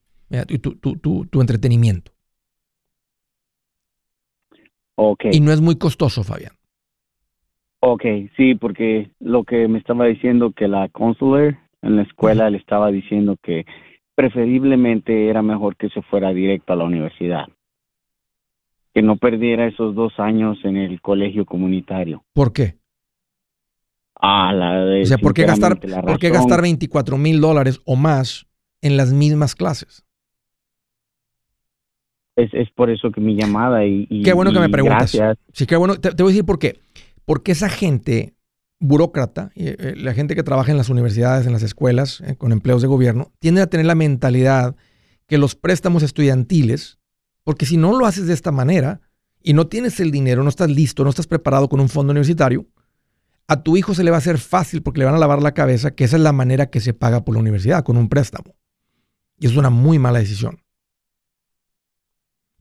tu, 0.60 1.40
entretenimiento. 1.40 2.12
Okay. 4.94 5.30
Y 5.34 5.40
no 5.40 5.52
es 5.52 5.60
muy 5.60 5.76
costoso, 5.76 6.22
Fabián. 6.22 6.52
Ok, 7.80 8.04
sí, 8.36 8.54
porque 8.54 9.10
lo 9.20 9.44
que 9.44 9.66
me 9.66 9.78
estaba 9.78 10.04
diciendo 10.04 10.52
que 10.52 10.68
la 10.68 10.88
consular 10.90 11.58
en 11.80 11.96
la 11.96 12.02
escuela 12.02 12.50
le 12.50 12.58
estaba 12.58 12.90
diciendo 12.90 13.36
que 13.42 13.64
preferiblemente 14.14 15.28
era 15.28 15.40
mejor 15.40 15.76
que 15.76 15.88
se 15.88 16.02
fuera 16.02 16.30
directo 16.34 16.74
a 16.74 16.76
la 16.76 16.84
universidad, 16.84 17.48
que 18.92 19.00
no 19.00 19.16
perdiera 19.16 19.66
esos 19.66 19.94
dos 19.94 20.12
años 20.18 20.58
en 20.64 20.76
el 20.76 21.00
colegio 21.00 21.46
comunitario. 21.46 22.22
¿Por 22.34 22.52
qué? 22.52 22.76
Ah, 24.14 24.52
la 24.52 24.84
de, 24.84 25.02
o 25.02 25.06
sea, 25.06 25.16
¿por 25.16 25.32
qué 25.32 25.46
gastar, 25.46 25.80
¿por 25.80 26.18
qué 26.18 26.28
gastar 26.28 26.60
24 26.60 27.16
mil 27.16 27.40
dólares 27.40 27.80
o 27.86 27.96
más 27.96 28.46
en 28.82 28.98
las 28.98 29.14
mismas 29.14 29.54
clases? 29.54 30.04
Es, 32.42 32.70
por 32.74 32.90
eso 32.90 33.10
que 33.10 33.20
mi 33.20 33.36
llamada 33.36 33.84
y, 33.84 34.22
qué 34.22 34.32
bueno 34.32 34.52
que 34.52 34.60
me 34.60 34.68
preguntas. 34.68 35.16
Sí, 35.52 35.66
qué 35.66 35.76
bueno. 35.76 35.96
Te, 35.96 36.10
voy 36.10 36.30
a 36.30 36.34
decir 36.34 36.44
por 36.44 36.58
qué. 36.58 36.80
Porque 37.24 37.52
esa 37.52 37.68
gente 37.68 38.34
burócrata, 38.80 39.50
eh, 39.54 39.94
la 39.96 40.14
gente 40.14 40.34
que 40.34 40.42
trabaja 40.42 40.70
en 40.70 40.78
las 40.78 40.88
universidades, 40.88 41.46
en 41.46 41.52
las 41.52 41.62
escuelas, 41.62 42.22
eh, 42.22 42.36
con 42.36 42.52
empleos 42.52 42.82
de 42.82 42.88
gobierno, 42.88 43.30
tiende 43.38 43.60
a 43.60 43.66
tener 43.66 43.86
la 43.86 43.94
mentalidad 43.94 44.74
que 45.26 45.38
los 45.38 45.54
préstamos 45.54 46.02
estudiantiles, 46.02 46.98
porque 47.44 47.66
si 47.66 47.76
no 47.76 47.96
lo 47.96 48.06
haces 48.06 48.26
de 48.26 48.34
esta 48.34 48.50
manera 48.50 49.00
y 49.42 49.52
no 49.52 49.66
tienes 49.68 50.00
el 50.00 50.10
dinero, 50.10 50.42
no 50.42 50.48
estás 50.48 50.70
listo, 50.70 51.04
no 51.04 51.10
estás 51.10 51.26
preparado 51.26 51.68
con 51.68 51.80
un 51.80 51.88
fondo 51.88 52.10
universitario, 52.10 52.66
a 53.46 53.62
tu 53.62 53.76
hijo 53.76 53.94
se 53.94 54.04
le 54.04 54.10
va 54.10 54.16
a 54.16 54.18
hacer 54.18 54.38
fácil 54.38 54.82
porque 54.82 55.00
le 55.00 55.04
van 55.04 55.14
a 55.14 55.18
lavar 55.18 55.42
la 55.42 55.52
cabeza 55.52 55.90
que 55.90 56.04
esa 56.04 56.16
es 56.16 56.22
la 56.22 56.32
manera 56.32 56.70
que 56.70 56.80
se 56.80 56.94
paga 56.94 57.24
por 57.24 57.34
la 57.34 57.40
universidad, 57.40 57.82
con 57.82 57.96
un 57.96 58.08
préstamo. 58.08 58.54
Y 59.38 59.46
es 59.46 59.56
una 59.56 59.70
muy 59.70 59.98
mala 59.98 60.20
decisión. 60.20 60.62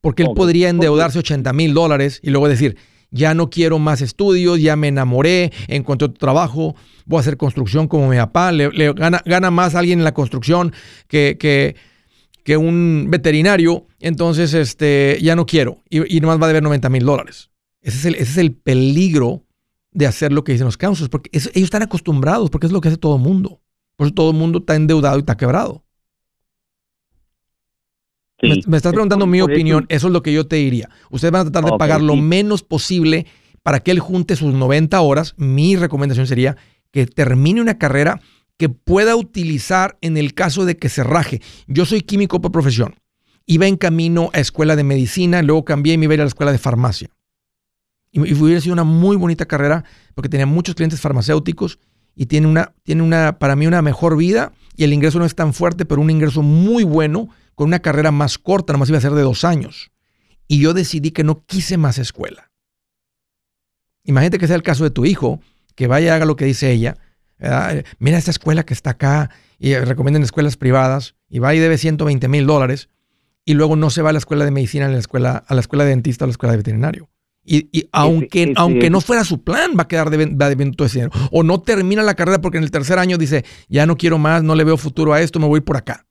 Porque 0.02 0.24
él 0.24 0.30
podría 0.36 0.70
endeudarse 0.70 1.20
80 1.20 1.52
mil 1.54 1.74
dólares 1.74 2.20
y 2.24 2.30
luego 2.30 2.48
decir, 2.48 2.78
ya 3.12 3.34
no 3.34 3.50
quiero 3.50 3.80
más 3.80 4.02
estudios, 4.02 4.62
ya 4.62 4.76
me 4.76 4.88
enamoré, 4.88 5.52
encontré 5.68 6.06
otro 6.06 6.18
trabajo, 6.18 6.76
voy 7.06 7.18
a 7.18 7.22
hacer 7.22 7.38
construcción 7.38 7.88
como 7.88 8.08
mi 8.08 8.18
papá, 8.18 8.52
le, 8.52 8.94
gana, 8.94 9.22
gana, 9.26 9.52
más 9.52 9.76
alguien 9.76 10.00
en 10.00 10.06
la 10.06 10.14
construcción 10.14 10.74
que, 11.08 11.38
que, 11.40 11.76
que, 12.44 12.58
un 12.58 13.08
veterinario, 13.10 13.88
entonces 14.00 14.54
este, 14.54 15.18
ya 15.22 15.36
no 15.36 15.46
quiero 15.46 15.80
y, 15.90 16.18
y 16.18 16.20
nomás 16.22 16.40
va 16.40 16.46
a 16.46 16.50
deber 16.50 16.64
90 16.64 16.90
mil 16.90 17.06
dólares. 17.06 17.50
Ese 17.82 17.98
es, 17.98 18.06
el, 18.06 18.16
ese 18.16 18.24
es 18.24 18.38
el 18.38 18.54
peligro 18.54 19.46
de 19.92 20.06
hacer 20.06 20.32
lo 20.32 20.44
que 20.44 20.52
dicen 20.52 20.66
los 20.66 20.78
counselors, 20.78 21.10
porque 21.10 21.30
ellos 21.34 21.50
están 21.56 21.82
acostumbrados, 21.82 22.50
porque 22.50 22.68
es 22.68 22.74
lo 22.74 22.82
que 22.82 22.90
hace 22.90 22.98
todo 22.98 23.16
el 23.16 23.22
mundo. 23.22 23.62
Por 23.96 24.08
eso 24.08 24.14
todo 24.14 24.32
el 24.32 24.38
mundo 24.38 24.60
está 24.60 24.76
endeudado 24.76 25.18
y 25.18 25.22
está 25.22 25.36
quebrado. 25.36 25.84
Me, 28.42 28.78
estás 28.78 28.94
preguntando 28.94 29.28
mi 29.28 29.42
opinión, 29.42 29.86
eso, 29.90 30.08
es 30.08 30.14
lo 30.14 30.24
que 30.24 30.32
yo 30.32 30.48
te 30.48 30.58
diría. 30.58 30.90
Ustedes 31.10 31.32
van 31.32 31.42
a 31.42 31.52
tratar 31.52 31.72
de 31.72 31.78
pagar 31.78 32.02
lo 32.02 32.16
menos 32.16 32.64
posible 32.64 33.26
para 33.64 33.82
que 33.82 33.92
él 33.92 34.00
junte 34.00 34.36
sus 34.36 34.54
90 34.54 35.00
horas. 35.02 35.34
Mi 35.38 35.76
recomendación 35.76 36.28
sería 36.28 36.56
que 36.92 37.06
termine 37.06 37.62
una 37.62 37.78
carrera 37.78 38.22
que 38.58 38.70
pueda 38.70 39.16
utilizar 39.16 39.98
en 40.02 40.18
el 40.18 40.34
caso 40.34 40.66
de 40.66 40.78
que 40.78 40.90
se 40.90 41.04
raje. 41.04 41.42
Yo 41.68 41.86
soy 41.86 42.02
químico 42.02 42.42
por 42.42 42.52
profesión. 42.52 42.96
Iba 43.46 43.68
en 43.68 43.78
camino 43.78 44.30
a 44.34 44.40
escuela 44.40 44.76
de 44.76 44.84
medicina, 44.84 45.42
luego 45.42 45.66
cambié 45.66 45.94
y 45.94 45.98
me 45.98 46.06
iba 46.06 46.14
a 46.14 46.16
ir 46.16 46.22
a 46.22 46.26
la 46.26 46.30
escuela 46.30 46.52
de 46.52 46.58
farmacia. 46.58 47.10
Y, 48.12 48.20
hubiera 48.34 48.60
sido 48.62 48.74
una 48.74 48.84
muy 48.84 49.18
bonita 49.18 49.46
carrera 49.46 49.84
porque 50.14 50.30
tenía 50.30 50.46
muchos 50.46 50.76
clientes 50.76 51.00
farmacéuticos 51.00 51.80
y 52.16 52.26
tiene 52.26 52.48
una, 52.48 52.74
tiene 52.84 53.02
una, 53.02 53.38
para 53.40 53.56
mí, 53.56 53.68
una 53.68 53.82
mejor 53.82 54.18
vida 54.18 54.52
y 54.76 54.84
el 54.84 54.94
ingreso 54.94 55.20
no 55.20 55.26
es 55.26 55.36
tan 55.36 55.54
fuerte, 55.54 55.86
pero 55.86 56.02
un 56.02 56.10
ingreso 56.10 56.42
muy 56.42 56.84
bueno 56.84 57.30
con 57.60 57.68
una 57.68 57.80
carrera 57.80 58.12
más 58.12 58.38
corta, 58.38 58.72
nomás 58.72 58.88
iba 58.88 59.00
a 59.00 59.02
ser 59.02 59.12
de 59.12 59.22
dos 59.22 59.44
años. 59.44 59.92
Y 60.48 60.62
yo 60.62 60.74
decidí 60.74 61.12
que 61.12 61.26
no 61.26 61.44
quise 61.46 61.76
más 61.76 61.98
escuela. 61.98 62.54
Imagínate 64.06 64.38
que 64.38 64.48
sea 64.48 64.56
el 64.56 64.64
caso 64.64 64.86
de 64.86 64.92
tu 64.92 65.06
hijo, 65.06 65.42
que 65.76 65.88
vaya 65.88 66.06
y 66.06 66.10
haga 66.12 66.26
lo 66.26 66.38
que 66.38 66.46
dice 66.46 66.72
ella. 66.72 66.96
Mira 67.98 68.18
esta 68.18 68.32
escuela 68.32 68.64
que 68.64 68.74
está 68.74 68.92
acá 68.92 69.32
y 69.58 69.76
recomiendan 69.76 70.24
escuelas 70.24 70.56
privadas 70.56 71.16
y 71.28 71.40
va 71.40 71.54
y 71.54 71.60
debe 71.60 71.78
120 71.78 72.30
mil 72.30 72.48
dólares 72.48 72.88
y 73.44 73.56
luego 73.56 73.76
no 73.76 73.90
se 73.90 74.04
va 74.04 74.12
a 74.12 74.14
la 74.14 74.20
escuela 74.20 74.46
de 74.46 74.52
medicina, 74.52 74.86
a 74.86 74.90
la 74.90 74.98
escuela, 74.98 75.44
a 75.46 75.54
la 75.54 75.60
escuela 75.60 75.84
de 75.84 75.90
dentista 75.90 76.24
o 76.24 76.28
a 76.28 76.30
la 76.30 76.32
escuela 76.32 76.54
de 76.54 76.58
veterinario. 76.60 77.10
Y, 77.44 77.90
aunque, 77.92 78.54
aunque 78.56 78.90
no 78.90 79.02
fuera 79.02 79.26
su 79.26 79.44
plan, 79.44 79.72
va 79.78 79.84
a 79.84 79.88
quedar 79.90 80.10
debiendo 80.12 80.78
todo 80.78 80.86
ese 80.86 81.00
dinero. 81.00 81.12
O 81.34 81.44
no 81.44 81.60
termina 81.60 82.04
la 82.04 82.14
carrera 82.14 82.40
porque 82.40 82.58
en 82.58 82.64
el 82.64 82.72
tercer 82.72 83.00
año 83.00 83.18
dice, 83.18 83.44
ya 83.68 83.86
no 83.86 83.98
quiero 83.98 84.18
más, 84.18 84.44
no 84.44 84.56
le 84.56 84.64
veo 84.64 84.78
futuro 84.78 85.12
a 85.12 85.20
esto, 85.20 85.42
me 85.42 85.48
voy 85.48 85.60
por 85.60 85.76
acá. 85.76 86.06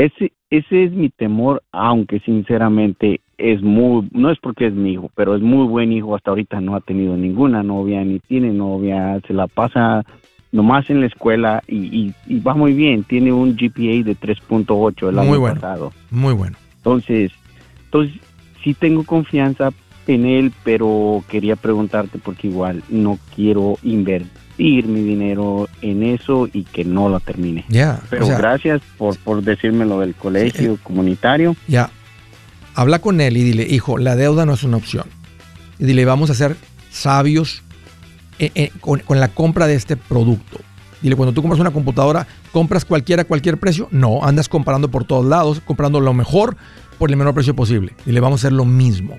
Ese, 0.00 0.32
ese 0.48 0.84
es 0.84 0.92
mi 0.92 1.10
temor, 1.10 1.62
aunque 1.72 2.20
sinceramente 2.20 3.20
es 3.36 3.60
muy, 3.60 4.08
no 4.12 4.30
es 4.30 4.38
porque 4.38 4.68
es 4.68 4.72
mi 4.72 4.92
hijo, 4.92 5.10
pero 5.14 5.36
es 5.36 5.42
muy 5.42 5.66
buen 5.66 5.92
hijo. 5.92 6.16
Hasta 6.16 6.30
ahorita 6.30 6.58
no 6.62 6.74
ha 6.74 6.80
tenido 6.80 7.18
ninguna 7.18 7.62
novia, 7.62 8.02
ni 8.02 8.18
tiene 8.18 8.50
novia, 8.50 9.20
se 9.26 9.34
la 9.34 9.46
pasa 9.46 10.02
nomás 10.52 10.88
en 10.88 11.00
la 11.00 11.06
escuela 11.06 11.62
y, 11.68 12.14
va 12.40 12.54
muy 12.54 12.72
bien. 12.72 13.04
Tiene 13.04 13.30
un 13.30 13.54
GPA 13.56 14.02
de 14.02 14.16
3.8 14.16 15.10
el 15.10 15.18
año 15.18 15.42
pasado. 15.42 15.92
Muy 16.10 16.32
bueno. 16.32 16.56
Entonces, 16.78 17.30
entonces 17.84 18.18
sí 18.64 18.72
tengo 18.72 19.04
confianza 19.04 19.68
en 20.06 20.24
él, 20.24 20.50
pero 20.64 21.22
quería 21.28 21.56
preguntarte 21.56 22.18
porque 22.18 22.48
igual 22.48 22.82
no 22.88 23.18
quiero 23.34 23.76
invertir 23.82 24.39
mi 24.60 25.00
dinero 25.00 25.68
en 25.80 26.02
eso 26.02 26.48
y 26.52 26.64
que 26.64 26.84
no 26.84 27.08
lo 27.08 27.20
termine. 27.20 27.64
Ya. 27.68 28.00
pero 28.10 28.26
gracias 28.28 28.82
por, 28.98 29.16
por 29.18 29.42
decirme 29.42 29.86
lo 29.86 30.00
del 30.00 30.14
colegio 30.14 30.78
comunitario. 30.82 31.56
Ya. 31.66 31.90
Habla 32.74 33.00
con 33.00 33.20
él 33.20 33.36
y 33.36 33.42
dile, 33.42 33.66
hijo, 33.68 33.98
la 33.98 34.16
deuda 34.16 34.46
no 34.46 34.54
es 34.54 34.62
una 34.62 34.76
opción. 34.76 35.06
Y 35.78 35.84
dile, 35.84 36.04
vamos 36.04 36.30
a 36.30 36.34
ser 36.34 36.56
sabios 36.90 37.62
eh, 38.38 38.52
eh, 38.54 38.70
con, 38.80 39.00
con 39.00 39.18
la 39.18 39.28
compra 39.28 39.66
de 39.66 39.74
este 39.74 39.96
producto. 39.96 40.60
Dile, 41.02 41.16
cuando 41.16 41.32
tú 41.32 41.40
compras 41.40 41.60
una 41.60 41.70
computadora, 41.70 42.26
¿compras 42.52 42.84
cualquiera 42.84 43.22
a 43.22 43.24
cualquier 43.24 43.58
precio? 43.58 43.88
No, 43.90 44.22
andas 44.22 44.48
comprando 44.48 44.90
por 44.90 45.04
todos 45.04 45.24
lados, 45.24 45.62
comprando 45.64 46.00
lo 46.00 46.12
mejor 46.12 46.56
por 46.98 47.10
el 47.10 47.16
menor 47.16 47.32
precio 47.32 47.56
posible. 47.56 47.94
Y 48.04 48.12
le 48.12 48.20
vamos 48.20 48.40
a 48.40 48.46
hacer 48.46 48.52
lo 48.52 48.66
mismo. 48.66 49.18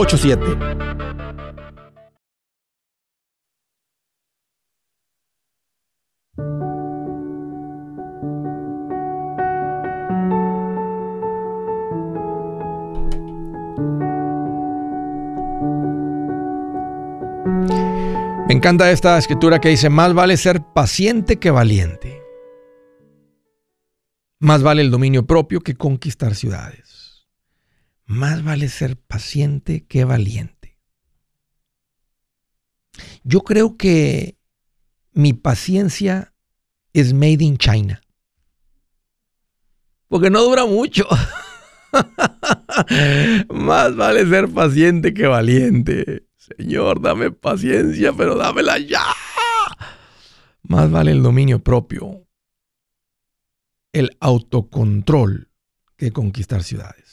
Me 18.47 18.55
encanta 18.55 18.91
esta 18.91 19.17
escritura 19.19 19.59
que 19.59 19.69
dice, 19.69 19.89
más 19.89 20.13
vale 20.15 20.35
ser 20.35 20.61
paciente 20.73 21.37
que 21.37 21.51
valiente. 21.51 22.21
Más 24.39 24.63
vale 24.63 24.81
el 24.81 24.89
dominio 24.89 25.27
propio 25.27 25.61
que 25.61 25.75
conquistar 25.75 26.33
ciudades. 26.33 27.00
Más 28.11 28.43
vale 28.43 28.67
ser 28.67 28.97
paciente 28.97 29.85
que 29.87 30.03
valiente. 30.03 30.77
Yo 33.23 33.39
creo 33.39 33.77
que 33.77 34.37
mi 35.13 35.31
paciencia 35.31 36.33
es 36.91 37.13
made 37.13 37.41
in 37.41 37.57
China. 37.57 38.01
Porque 40.09 40.29
no 40.29 40.43
dura 40.43 40.65
mucho. 40.65 41.07
Más 43.49 43.95
vale 43.95 44.25
ser 44.25 44.49
paciente 44.49 45.13
que 45.13 45.27
valiente. 45.27 46.27
Señor, 46.35 47.01
dame 47.01 47.31
paciencia, 47.31 48.11
pero 48.11 48.35
dámela 48.35 48.77
ya. 48.77 49.05
Más 50.63 50.91
vale 50.91 51.11
el 51.11 51.23
dominio 51.23 51.63
propio, 51.63 52.27
el 53.93 54.17
autocontrol 54.19 55.49
que 55.95 56.11
conquistar 56.11 56.61
ciudades. 56.63 57.10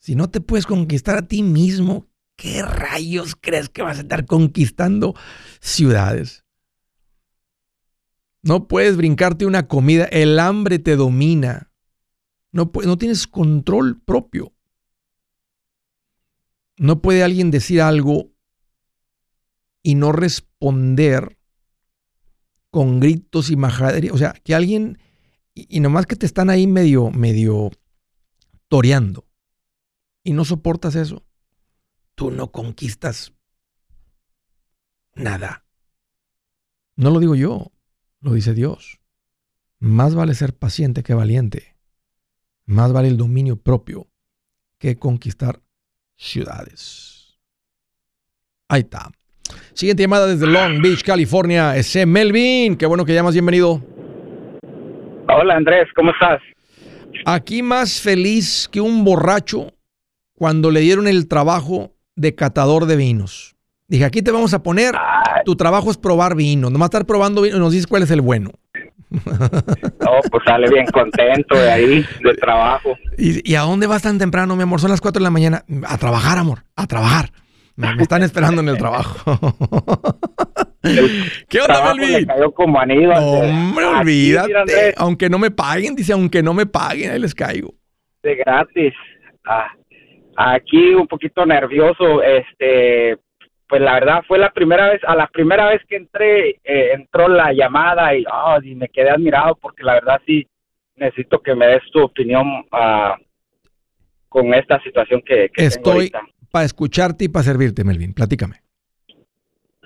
Si 0.00 0.14
no 0.14 0.30
te 0.30 0.40
puedes 0.40 0.66
conquistar 0.66 1.18
a 1.18 1.28
ti 1.28 1.42
mismo, 1.42 2.08
¿qué 2.34 2.62
rayos 2.62 3.36
crees 3.38 3.68
que 3.68 3.82
vas 3.82 3.98
a 3.98 4.00
estar 4.00 4.24
conquistando 4.24 5.14
ciudades? 5.60 6.46
No 8.42 8.66
puedes 8.66 8.96
brincarte 8.96 9.44
una 9.44 9.68
comida, 9.68 10.06
el 10.06 10.38
hambre 10.38 10.78
te 10.78 10.96
domina. 10.96 11.70
No, 12.50 12.72
no 12.82 12.96
tienes 12.96 13.26
control 13.26 14.00
propio. 14.00 14.54
No 16.78 17.02
puede 17.02 17.22
alguien 17.22 17.50
decir 17.50 17.82
algo 17.82 18.32
y 19.82 19.96
no 19.96 20.12
responder 20.12 21.38
con 22.70 23.00
gritos 23.00 23.50
y 23.50 23.56
majadería. 23.56 24.14
O 24.14 24.18
sea, 24.18 24.32
que 24.32 24.54
alguien, 24.54 24.98
y, 25.52 25.80
nomás 25.80 26.06
que 26.06 26.16
te 26.16 26.24
están 26.24 26.48
ahí 26.48 26.66
medio, 26.66 27.10
medio 27.10 27.70
toreando 28.68 29.29
y 30.22 30.32
no 30.32 30.44
soportas 30.44 30.94
eso, 30.94 31.24
tú 32.14 32.30
no 32.30 32.50
conquistas 32.52 33.32
nada. 35.14 35.64
No 36.96 37.10
lo 37.10 37.20
digo 37.20 37.34
yo, 37.34 37.72
lo 38.20 38.34
dice 38.34 38.54
Dios. 38.54 39.00
Más 39.78 40.14
vale 40.14 40.34
ser 40.34 40.54
paciente 40.54 41.02
que 41.02 41.14
valiente. 41.14 41.76
Más 42.66 42.92
vale 42.92 43.08
el 43.08 43.16
dominio 43.16 43.56
propio 43.56 44.08
que 44.78 44.98
conquistar 44.98 45.60
ciudades. 46.16 47.38
Ahí 48.68 48.82
está. 48.82 49.10
Siguiente 49.72 50.02
llamada 50.02 50.26
desde 50.26 50.46
Long 50.46 50.82
Beach, 50.82 51.02
California. 51.02 51.76
Ese 51.76 52.04
Melvin. 52.04 52.76
Qué 52.76 52.86
bueno 52.86 53.04
que 53.04 53.14
llamas. 53.14 53.32
Bienvenido. 53.32 53.82
Hola 55.28 55.56
Andrés, 55.56 55.88
¿cómo 55.94 56.10
estás? 56.12 56.40
Aquí 57.24 57.62
más 57.62 58.00
feliz 58.00 58.68
que 58.70 58.80
un 58.80 59.04
borracho 59.04 59.72
cuando 60.40 60.70
le 60.70 60.80
dieron 60.80 61.06
el 61.06 61.28
trabajo 61.28 61.92
de 62.16 62.34
catador 62.34 62.86
de 62.86 62.96
vinos. 62.96 63.56
Dije, 63.88 64.06
aquí 64.06 64.22
te 64.22 64.30
vamos 64.30 64.54
a 64.54 64.62
poner, 64.62 64.94
tu 65.44 65.54
trabajo 65.54 65.90
es 65.90 65.98
probar 65.98 66.34
vino, 66.34 66.70
nomás 66.70 66.86
estar 66.86 67.04
probando 67.04 67.42
vino 67.42 67.58
y 67.58 67.60
nos 67.60 67.72
dices 67.72 67.86
cuál 67.86 68.04
es 68.04 68.10
el 68.10 68.22
bueno. 68.22 68.50
No, 69.10 70.12
pues 70.30 70.42
sale 70.46 70.70
bien 70.70 70.86
contento 70.86 71.56
de 71.56 71.70
ahí, 71.70 72.06
del 72.24 72.36
trabajo. 72.38 72.96
¿Y, 73.18 73.52
¿Y 73.52 73.54
a 73.54 73.60
dónde 73.60 73.86
vas 73.86 74.00
tan 74.00 74.16
temprano, 74.18 74.56
mi 74.56 74.62
amor? 74.62 74.80
Son 74.80 74.88
las 74.90 75.02
4 75.02 75.20
de 75.20 75.24
la 75.24 75.30
mañana. 75.30 75.62
A 75.86 75.98
trabajar, 75.98 76.38
amor, 76.38 76.64
a 76.74 76.86
trabajar. 76.86 77.32
Me, 77.76 77.94
me 77.96 78.02
están 78.04 78.22
esperando 78.22 78.62
en 78.62 78.68
el 78.70 78.78
trabajo. 78.78 79.38
¿Qué 81.48 81.60
onda, 81.60 81.92
Melvin? 81.94 82.26
cayó 82.26 82.50
como. 82.52 82.78
No, 82.78 82.80
Andrés. 82.80 83.18
hombre, 83.18 83.84
olvídate. 83.84 84.94
Aunque 84.96 85.28
no 85.28 85.38
me 85.38 85.50
paguen, 85.50 85.94
dice, 85.94 86.14
aunque 86.14 86.42
no 86.42 86.54
me 86.54 86.64
paguen, 86.64 87.10
ahí 87.10 87.18
les 87.18 87.34
caigo. 87.34 87.74
de 88.22 88.36
gratis. 88.36 88.94
Ah, 89.46 89.66
aquí 90.42 90.94
un 90.94 91.06
poquito 91.06 91.44
nervioso, 91.44 92.22
este, 92.22 93.18
pues 93.68 93.80
la 93.80 93.94
verdad 93.94 94.22
fue 94.26 94.38
la 94.38 94.50
primera 94.50 94.90
vez, 94.90 95.00
a 95.06 95.14
la 95.14 95.26
primera 95.26 95.68
vez 95.68 95.82
que 95.88 95.96
entré, 95.96 96.50
eh, 96.64 96.92
entró 96.94 97.28
la 97.28 97.52
llamada 97.52 98.14
y, 98.14 98.24
ah, 98.30 98.58
y 98.62 98.74
me 98.74 98.88
quedé 98.88 99.10
admirado 99.10 99.54
porque 99.56 99.82
la 99.82 99.94
verdad 99.94 100.20
sí 100.26 100.46
necesito 100.96 101.40
que 101.40 101.54
me 101.54 101.66
des 101.66 101.82
tu 101.92 102.02
opinión 102.02 102.64
ah, 102.72 103.16
con 104.28 104.54
esta 104.54 104.80
situación 104.82 105.22
que, 105.24 105.50
que 105.52 105.64
Estoy 105.66 106.10
para 106.50 106.64
escucharte 106.64 107.24
y 107.24 107.28
para 107.28 107.44
servirte, 107.44 107.84
Melvin. 107.84 108.12
Platícame. 108.14 108.56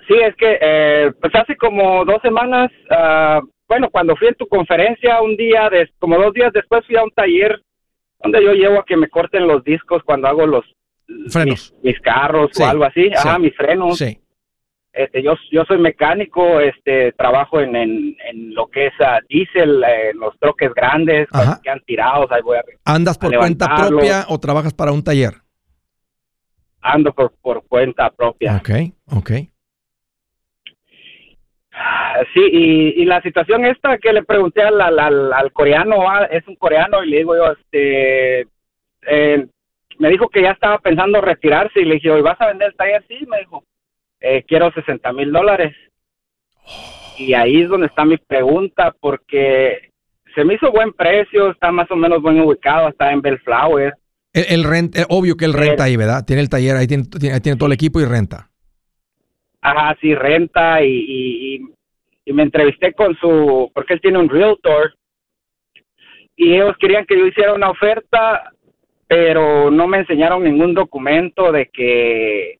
Sí, 0.07 0.13
es 0.21 0.35
que 0.35 0.57
eh, 0.61 1.11
pues 1.19 1.33
hace 1.35 1.55
como 1.57 2.05
dos 2.05 2.21
semanas, 2.21 2.71
ah, 2.91 3.41
bueno, 3.67 3.89
cuando 3.89 4.15
fui 4.15 4.27
en 4.27 4.35
tu 4.35 4.47
conferencia 4.47 5.21
un 5.21 5.35
día, 5.35 5.69
des- 5.69 5.89
como 5.99 6.17
dos 6.17 6.33
días 6.33 6.53
después 6.53 6.85
fui 6.85 6.95
a 6.95 7.03
un 7.03 7.11
taller 7.11 7.59
donde 8.31 8.43
yo 8.43 8.53
llevo 8.53 8.79
a 8.79 8.85
que 8.85 8.97
me 8.97 9.07
corten 9.09 9.47
los 9.47 9.63
discos 9.63 10.03
cuando 10.03 10.27
hago 10.27 10.45
los 10.45 10.65
Frenos. 11.29 11.71
mis, 11.83 11.83
mis 11.93 11.99
carros 12.01 12.49
Sí, 12.53 12.63
o 12.63 12.65
algo 12.67 12.83
así, 12.85 13.03
sí. 13.03 13.11
ajá, 13.15 13.37
mis 13.39 13.55
frenos. 13.55 13.97
Sí. 13.97 14.19
Este, 14.91 15.21
yo, 15.21 15.33
yo 15.51 15.63
soy 15.65 15.77
mecánico, 15.77 16.59
este, 16.61 17.11
trabajo 17.11 17.59
en, 17.59 17.75
en, 17.75 18.15
en 18.29 18.55
lo 18.55 18.67
que 18.67 18.87
es 18.87 18.93
ah, 19.01 19.19
diésel, 19.27 19.83
eh, 19.83 20.11
en 20.11 20.19
los 20.19 20.37
troques 20.39 20.73
grandes, 20.73 21.27
Ajá. 21.31 21.43
cuando 21.43 21.61
quedan 21.61 21.81
tirados, 21.85 22.31
ahí 22.31 22.41
voy 22.41 22.57
a, 22.57 22.63
¿Andas 22.85 23.17
por 23.17 23.35
a 23.35 23.39
cuenta 23.39 23.75
propia 23.75 24.25
o 24.29 24.39
trabajas 24.39 24.73
para 24.73 24.91
un 24.93 25.03
taller? 25.03 25.33
ando 26.81 27.11
por, 27.13 27.33
por 27.41 27.63
cuenta 27.67 28.09
propia. 28.11 28.57
Ok, 28.57 28.69
ok. 29.17 29.31
Sí, 32.33 32.41
y, 32.51 33.01
y 33.01 33.05
la 33.05 33.21
situación 33.21 33.65
esta 33.65 33.97
que 33.97 34.13
le 34.13 34.23
pregunté 34.23 34.61
al, 34.61 34.79
al, 34.81 34.99
al- 35.33 35.51
coreano, 35.51 36.09
ah, 36.09 36.25
es 36.25 36.47
un 36.47 36.55
coreano, 36.55 37.03
y 37.03 37.09
le 37.09 37.17
digo 37.17 37.35
yo, 37.35 37.51
este, 37.51 38.47
eh, 39.07 39.47
me 39.99 40.09
dijo 40.09 40.27
que 40.29 40.41
ya 40.41 40.51
estaba 40.51 40.79
pensando 40.79 41.21
retirarse, 41.21 41.81
y 41.81 41.85
le 41.85 41.95
dije, 41.95 42.07
¿y 42.17 42.21
vas 42.21 42.39
a 42.41 42.47
vender 42.47 42.69
el 42.69 42.75
taller? 42.75 43.03
Sí, 43.07 43.25
me 43.27 43.39
dijo, 43.39 43.63
eh, 44.19 44.43
quiero 44.47 44.71
60 44.71 45.11
mil 45.13 45.31
dólares. 45.31 45.75
Y 47.17 47.33
ahí 47.33 47.61
es 47.61 47.69
donde 47.69 47.87
está 47.87 48.03
mi 48.05 48.17
pregunta, 48.17 48.93
porque 48.99 49.89
se 50.33 50.43
me 50.43 50.55
hizo 50.55 50.71
buen 50.71 50.91
precio, 50.93 51.51
está 51.51 51.71
más 51.71 51.89
o 51.91 51.95
menos 51.95 52.21
buen 52.21 52.39
ubicado, 52.41 52.89
está 52.89 53.11
en 53.11 53.21
Bellflower. 53.21 53.93
El, 54.33 54.45
el 54.49 54.63
rent, 54.65 54.97
eh, 54.97 55.05
obvio 55.09 55.37
que 55.37 55.45
él 55.45 55.53
renta 55.53 55.85
ahí, 55.85 55.95
¿verdad? 55.95 56.25
Tiene 56.25 56.41
el 56.41 56.49
taller, 56.49 56.75
ahí 56.75 56.87
tiene, 56.87 57.05
tiene- 57.05 57.39
tiene 57.39 57.57
todo 57.57 57.67
el 57.67 57.73
equipo 57.73 58.01
y 58.01 58.05
renta. 58.05 58.49
Ajá, 59.61 59.97
sí, 60.01 60.13
renta 60.13 60.83
y, 60.83 60.89
y, 60.89 61.55
y- 61.55 61.74
y 62.25 62.33
me 62.33 62.43
entrevisté 62.43 62.93
con 62.93 63.15
su, 63.17 63.71
porque 63.73 63.93
él 63.93 64.01
tiene 64.01 64.17
un 64.17 64.29
realtor 64.29 64.95
y 66.35 66.55
ellos 66.55 66.75
querían 66.79 67.05
que 67.05 67.17
yo 67.17 67.27
hiciera 67.27 67.53
una 67.53 67.69
oferta, 67.69 68.51
pero 69.07 69.69
no 69.69 69.87
me 69.87 69.99
enseñaron 69.99 70.43
ningún 70.43 70.73
documento 70.73 71.51
de 71.51 71.67
que, 71.67 72.57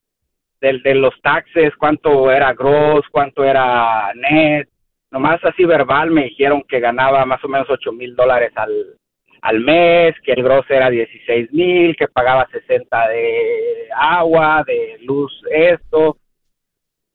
del 0.62 0.82
de 0.84 0.96
los 0.96 1.20
taxes, 1.22 1.76
cuánto 1.78 2.32
era 2.32 2.54
gross, 2.54 3.06
cuánto 3.12 3.44
era 3.44 4.14
net, 4.14 4.70
nomás 5.12 5.44
así 5.44 5.66
verbal 5.66 6.12
me 6.12 6.26
dijeron 6.26 6.64
que 6.68 6.80
ganaba 6.80 7.26
más 7.26 7.44
o 7.44 7.48
menos 7.48 7.68
8 7.70 7.92
mil 7.92 8.16
dólares 8.16 8.52
al, 8.56 8.98
al 9.42 9.60
mes, 9.60 10.16
que 10.24 10.34
el 10.34 10.44
gross 10.44 10.66
era 10.70 10.90
16 10.90 11.52
mil, 11.52 11.96
que 11.96 12.08
pagaba 12.08 12.48
60 12.52 13.10
de 13.10 13.90
agua, 13.96 14.64
de 14.66 15.00
luz, 15.02 15.34
esto 15.52 16.18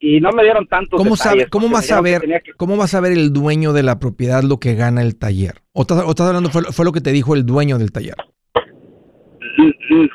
y 0.03 0.19
no 0.21 0.33
me 0.33 0.43
dieron 0.43 0.67
tantos 0.67 0.97
¿Cómo, 0.97 1.11
detalles, 1.15 1.43
sabe, 1.43 1.51
¿cómo 1.51 1.67
porque 1.71 1.75
va 1.75 1.79
a 1.79 1.83
dijeron 1.83 2.31
que 2.31 2.41
que- 2.43 2.53
cómo 2.55 2.77
va 2.79 2.85
a 2.85 2.89
saber 2.89 3.13
el 3.13 3.33
dueño 3.33 3.73
de 3.75 3.83
la 3.83 3.99
propiedad 4.01 4.43
lo 4.43 4.59
que 4.59 4.75
gana 4.75 5.03
el 5.03 5.17
taller? 5.17 5.63
¿O 5.73 5.83
estás, 5.83 6.03
o 6.05 6.11
estás 6.11 6.27
hablando, 6.29 6.51
fue, 6.51 6.63
fue 6.73 6.85
lo 6.85 6.93
que 6.93 7.01
te 7.03 7.13
dijo 7.13 7.35
el 7.35 7.45
dueño 7.47 7.79
del 7.79 7.93
taller? 7.93 8.17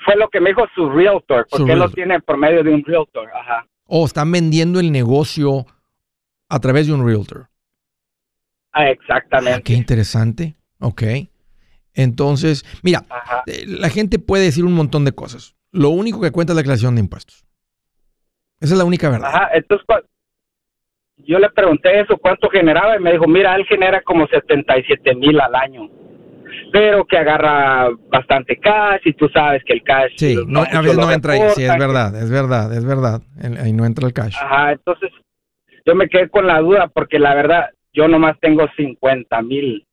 Fue 0.06 0.16
lo 0.18 0.28
que 0.30 0.40
me 0.40 0.50
dijo 0.50 0.64
su 0.76 0.90
realtor, 0.90 1.46
Su 1.50 1.58
porque 1.58 1.74
él 1.74 1.80
lo 1.80 1.90
tiene 1.90 2.20
por 2.20 2.38
medio 2.38 2.64
de 2.64 2.74
un 2.74 2.84
realtor, 2.84 3.28
ajá. 3.34 3.68
¿O 3.86 4.06
están 4.06 4.32
vendiendo 4.32 4.80
el 4.80 4.92
negocio 4.92 5.66
a 6.50 6.60
través 6.60 6.88
de 6.88 6.94
un 6.94 7.06
realtor? 7.06 7.48
Ah, 8.72 8.82
Ah, 8.82 8.90
exactamente. 8.90 9.62
qué 9.64 9.74
interesante. 9.74 10.56
Ok. 10.80 11.04
Entonces, 11.94 12.66
mira, 12.84 13.06
Ajá. 13.10 13.44
eh, 13.48 13.66
la 13.68 13.90
gente 13.90 14.20
puede 14.20 14.44
decir 14.46 14.66
un 14.66 14.74
montón 14.74 15.06
de 15.06 15.14
cosas. 15.14 15.56
Lo 15.72 15.90
único 15.90 16.20
que 16.20 16.32
cuenta 16.32 16.52
es 16.54 16.56
la 16.56 16.62
declaración 16.62 16.96
de 16.96 17.02
impuestos. 17.02 17.45
Esa 18.60 18.74
es 18.74 18.78
la 18.78 18.86
única 18.86 19.10
verdad. 19.10 19.30
Ajá, 19.34 19.50
entonces 19.54 19.86
yo 21.18 21.40
le 21.40 21.50
pregunté 21.50 22.00
eso, 22.00 22.18
cuánto 22.18 22.50
generaba, 22.50 22.98
y 22.98 23.00
me 23.00 23.12
dijo, 23.14 23.28
mira, 23.28 23.56
él 23.56 23.66
genera 23.66 24.02
como 24.02 24.28
77 24.28 25.16
mil 25.16 25.40
al 25.40 25.56
año, 25.56 25.90
pero 26.72 27.06
que 27.06 27.18
agarra 27.18 27.90
bastante 28.10 28.58
cash, 28.58 29.02
y 29.06 29.14
tú 29.14 29.30
sabes 29.30 29.64
que 29.64 29.74
el 29.74 29.84
cash... 29.84 30.12
Sí, 30.18 30.36
no, 30.48 30.62
a 30.62 30.82
veces 30.82 30.98
no 30.98 31.12
entra 31.12 31.34
ahí. 31.34 31.42
Sí, 31.56 31.64
es 31.64 31.78
verdad, 31.78 32.16
es 32.16 32.30
verdad, 32.30 32.74
es 32.74 32.86
verdad. 32.86 33.22
Ahí 33.62 33.72
no 33.72 33.86
entra 33.86 34.08
el 34.08 34.14
cash. 34.14 34.36
Ajá, 34.42 34.74
entonces 34.74 35.12
yo 35.86 35.96
me 35.96 36.10
quedé 36.10 36.30
con 36.30 36.48
la 36.48 36.60
duda, 36.60 36.88
porque 36.88 37.18
la 37.18 37.34
verdad, 37.34 37.70
yo 37.94 38.08
nomás 38.08 38.38
tengo 38.40 38.68
50 38.76 39.42
mil, 39.44 39.86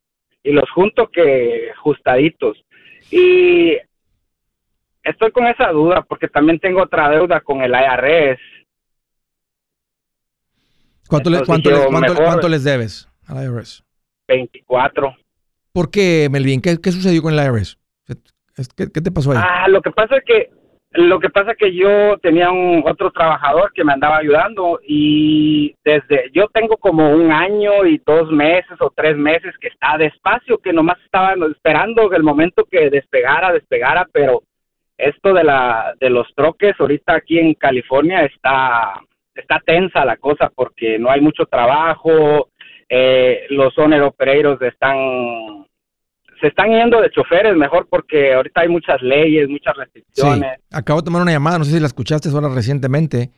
y 0.43 0.51
los 0.51 0.69
junto 0.71 1.07
que 1.07 1.71
ajustaditos, 1.77 2.61
y 3.11 3.77
estoy 5.03 5.31
con 5.31 5.47
esa 5.47 5.69
duda, 5.69 6.01
porque 6.01 6.27
también 6.27 6.59
tengo 6.59 6.81
otra 6.81 7.09
deuda 7.09 7.39
con 7.41 7.61
el 7.61 7.71
IRS, 7.71 8.39
¿Cuánto, 11.07 11.29
entonces 11.29 11.47
cuánto 11.47 11.69
les, 11.71 11.85
cuánto- 11.87 12.15
cuánto 12.15 12.49
les 12.49 12.63
debes 12.63 13.09
al 13.27 13.43
IRS? 13.43 13.83
24. 14.27 15.15
¿Por 15.71 15.91
qué, 15.91 16.27
Melvin? 16.31 16.61
¿Qué, 16.61 16.77
qué 16.81 16.91
sucedió 16.91 17.21
con 17.21 17.33
el 17.37 17.45
IRS? 17.45 17.77
¿Qué, 18.05 18.87
qué 18.93 19.01
te 19.01 19.11
pasó 19.11 19.31
ahí? 19.31 19.39
Ah, 19.41 19.67
lo 19.67 19.81
que 19.81 19.91
pasa 19.91 20.17
es 20.17 20.23
que 20.25 20.49
lo 20.95 21.19
que 21.19 21.31
pasa 21.31 21.51
es 21.53 21.57
que 21.57 21.73
yo 21.73 22.17
tenía 22.21 22.51
un 22.51 22.83
otro 22.85 23.09
trabajador 23.09 23.71
que 23.73 23.83
me 23.83 23.93
andaba 23.93 24.17
ayudando 24.17 24.79
y 24.87 25.73
desde 25.83 26.29
yo 26.33 26.47
tengo 26.53 26.77
como 26.77 27.09
un 27.11 27.31
año 27.31 27.83
y 27.85 27.99
dos 28.05 28.29
meses 28.31 28.77
o 28.79 28.93
tres 28.95 29.17
meses 29.17 29.55
que 29.59 29.69
está 29.69 29.97
despacio, 29.97 30.59
que 30.59 30.71
nomás 30.71 30.99
estaba 31.03 31.33
esperando 31.51 32.11
el 32.13 32.21
momento 32.21 32.65
que 32.69 32.91
despegara, 32.91 33.51
despegara, 33.51 34.07
pero 34.13 34.43
esto 34.95 35.33
de 35.33 35.43
la 35.43 35.95
de 35.99 36.11
los 36.11 36.27
troques 36.35 36.75
ahorita 36.79 37.15
aquí 37.15 37.39
en 37.39 37.55
California 37.55 38.23
está 38.25 39.01
está 39.41 39.59
tensa 39.65 40.05
la 40.05 40.17
cosa 40.17 40.51
porque 40.53 40.97
no 40.99 41.09
hay 41.09 41.21
mucho 41.21 41.45
trabajo, 41.45 42.49
eh, 42.89 43.41
los 43.49 43.77
owner 43.77 44.01
operators 44.01 44.61
están 44.61 45.65
se 46.41 46.47
están 46.47 46.71
yendo 46.71 46.99
de 46.99 47.09
choferes 47.09 47.55
mejor 47.55 47.87
porque 47.89 48.33
ahorita 48.33 48.61
hay 48.61 48.67
muchas 48.67 49.01
leyes, 49.01 49.47
muchas 49.47 49.73
Sí, 49.75 49.79
restricciones. 49.81 50.59
acabo 50.71 50.99
de 51.01 51.05
tomar 51.05 51.21
una 51.21 51.31
llamada, 51.31 51.57
no 51.57 51.63
sé 51.63 51.71
si 51.71 51.79
la 51.79 51.87
escuchaste 51.87 52.27
ahora 52.29 52.49
recientemente, 52.49 53.29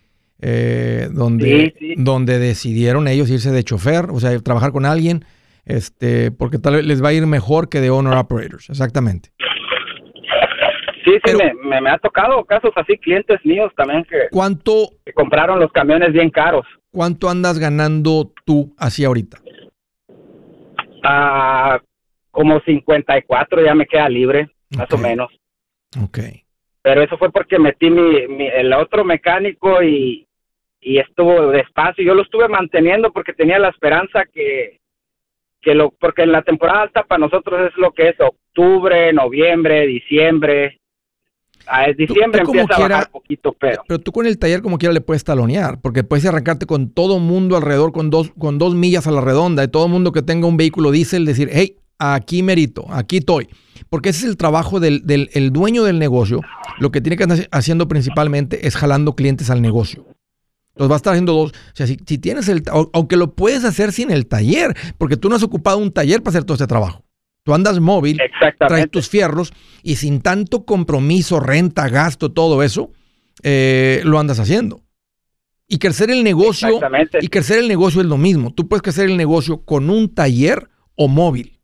eh, 0.42 1.08
donde, 1.12 1.46
Sí, 1.46 1.74
sí. 1.80 1.94
donde 1.98 2.40
decidieron 2.40 3.08
ellos 3.08 3.30
irse 3.30 3.52
de 3.52 3.64
chofer, 3.64 4.08
o 4.12 4.20
sea, 4.20 4.38
trabajar 4.40 4.72
con 4.72 4.86
alguien, 4.88 5.24
este, 5.66 6.32
porque 6.32 6.58
tal 6.58 6.76
vez 6.76 6.86
les 6.86 7.04
va 7.04 7.10
a 7.10 7.14
ir 7.14 7.26
mejor 7.28 7.70
que 7.70 7.80
de 7.80 7.92
owner 7.92 8.18
operators, 8.18 8.70
exactamente. 8.72 9.30
Sí, 11.06 11.12
sí, 11.14 11.20
Pero- 11.24 11.38
me, 11.38 11.54
me, 11.54 11.82
me 11.82 11.90
ha 11.92 11.98
tocado 12.00 12.44
casos 12.46 12.72
así, 12.76 12.98
clientes 12.98 13.40
míos 13.46 13.72
también 13.78 14.04
que, 14.06 14.28
¿Cuánto, 14.32 14.90
que 15.06 15.14
compraron 15.14 15.60
los 15.60 15.72
camiones 15.72 16.12
bien 16.12 16.30
caros. 16.32 16.66
cuánto 16.92 17.30
andas 17.30 17.60
ganando 17.60 18.32
tú 18.46 18.74
así 18.78 19.06
ahorita? 19.06 19.38
Ah, 21.04 21.80
como 22.32 22.60
54 22.62 23.64
ya 23.64 23.76
me 23.76 23.86
queda 23.86 24.10
libre, 24.10 24.50
más 24.76 24.92
o 24.92 24.98
menos. 24.98 25.32
Ok. 26.04 26.20
Pero 26.82 27.02
eso 27.02 27.18
fue 27.18 27.32
porque 27.32 27.60
metí 27.60 27.90
mi, 27.90 28.28
mi- 28.28 28.48
el 28.48 28.74
otro 28.74 29.04
mecánico 29.04 29.82
y, 29.84 30.28
y 30.82 30.98
estuvo 30.98 31.48
despacio. 31.52 32.04
Yo 32.04 32.14
lo 32.14 32.24
estuve 32.24 32.48
manteniendo 32.48 33.12
porque 33.12 33.34
tenía 33.34 33.60
la 33.60 33.70
esperanza 33.70 34.26
que, 34.26 34.80
que 35.62 35.74
lo, 35.76 35.92
porque 35.92 36.24
en 36.24 36.32
la 36.32 36.42
temporada 36.42 36.82
alta 36.84 37.04
para 37.04 37.20
nosotros 37.20 37.72
es 37.72 37.78
lo 37.78 37.92
que 37.92 38.10
es 38.10 38.16
octubre, 38.20 39.14
noviembre, 39.14 39.86
diciembre. 39.88 40.80
Ah, 41.68 41.86
es 41.86 41.98
diciembre 41.98 42.42
tú 42.42 42.48
como 42.48 42.60
empieza 42.62 42.74
a 42.76 42.78
quiera- 42.86 42.96
bajar 42.98 43.12
poquito, 43.12 43.56
pero 43.60 43.84
Pero 43.88 44.00
tú 44.00 44.12
con 44.12 44.26
el 44.26 44.38
taller 44.38 44.62
como 44.62 44.78
quiera 44.78 44.94
le 44.94 45.02
puedes 45.02 45.24
talonear, 45.24 45.80
porque 45.82 46.04
puedes 46.04 46.26
arrancarte 46.26 46.66
con 46.66 46.90
todo 46.90 47.20
mundo 47.20 47.56
alrededor, 47.58 47.92
con 47.92 48.10
dos, 48.10 48.32
con 48.38 48.58
dos 48.58 48.76
millas 48.76 49.08
a 49.08 49.12
la 49.12 49.22
redonda, 49.22 49.64
y 49.64 49.68
todo 49.68 49.88
mundo 49.88 50.12
que 50.12 50.22
tenga 50.22 50.48
un 50.48 50.58
vehículo 50.58 50.92
diésel, 50.92 51.26
decir, 51.26 51.50
hey, 51.52 51.78
aquí 51.98 52.44
merito, 52.44 52.86
aquí 52.90 53.18
estoy. 53.18 53.48
Porque 53.90 54.10
ese 54.10 54.20
es 54.26 54.26
el 54.32 54.38
trabajo 54.38 54.80
del, 54.80 55.06
del 55.06 55.30
el 55.34 55.52
dueño 55.52 55.84
del 55.84 56.00
negocio. 56.00 56.42
Lo 56.80 56.92
que 56.92 57.02
tiene 57.02 57.18
que 57.18 57.24
estar 57.24 57.48
haciendo 57.52 57.88
principalmente 57.88 58.68
es 58.68 58.76
jalando 58.76 59.16
clientes 59.16 59.50
al 59.50 59.62
negocio. 59.62 60.06
Entonces 60.74 60.92
va 60.92 60.96
a 60.96 60.98
estar 60.98 61.14
haciendo 61.14 61.32
dos. 61.34 61.52
O 61.52 61.76
sea, 61.76 61.88
si, 61.88 61.96
tienes 61.98 62.50
el. 62.50 62.64
Aunque 62.94 63.16
lo 63.16 63.34
puedes 63.34 63.64
hacer 63.64 63.94
sin 63.94 64.12
el 64.12 64.28
taller, 64.28 64.76
porque 64.98 65.16
tú 65.16 65.30
no 65.30 65.36
has 65.36 65.44
ocupado 65.44 65.78
un 65.78 65.92
taller 65.92 66.22
para 66.22 66.32
hacer 66.32 66.44
todo 66.44 66.56
este 66.56 66.68
trabajo. 66.68 67.05
Tú 67.46 67.54
andas 67.54 67.80
móvil, 67.80 68.20
traes 68.68 68.90
tus 68.90 69.08
fierros 69.08 69.54
y 69.84 69.98
sin 69.98 70.20
tanto 70.20 70.66
compromiso, 70.66 71.40
renta, 71.40 71.88
gasto, 71.90 72.34
todo 72.34 72.64
eso, 72.64 72.90
eh, 73.44 74.02
lo 74.04 74.18
andas 74.18 74.40
haciendo. 74.40 74.80
Y 75.68 75.78
crecer 75.78 76.10
el 76.10 76.24
negocio. 76.24 76.80
Y 77.22 77.28
crecer 77.28 77.60
el 77.60 77.68
negocio 77.68 78.02
es 78.02 78.08
lo 78.08 78.18
mismo. 78.18 78.52
Tú 78.52 78.68
puedes 78.68 78.82
crecer 78.82 79.06
el 79.06 79.16
negocio 79.16 79.64
con 79.64 79.92
un 79.92 80.12
taller 80.16 80.70
o 80.96 81.08
móvil. 81.08 81.60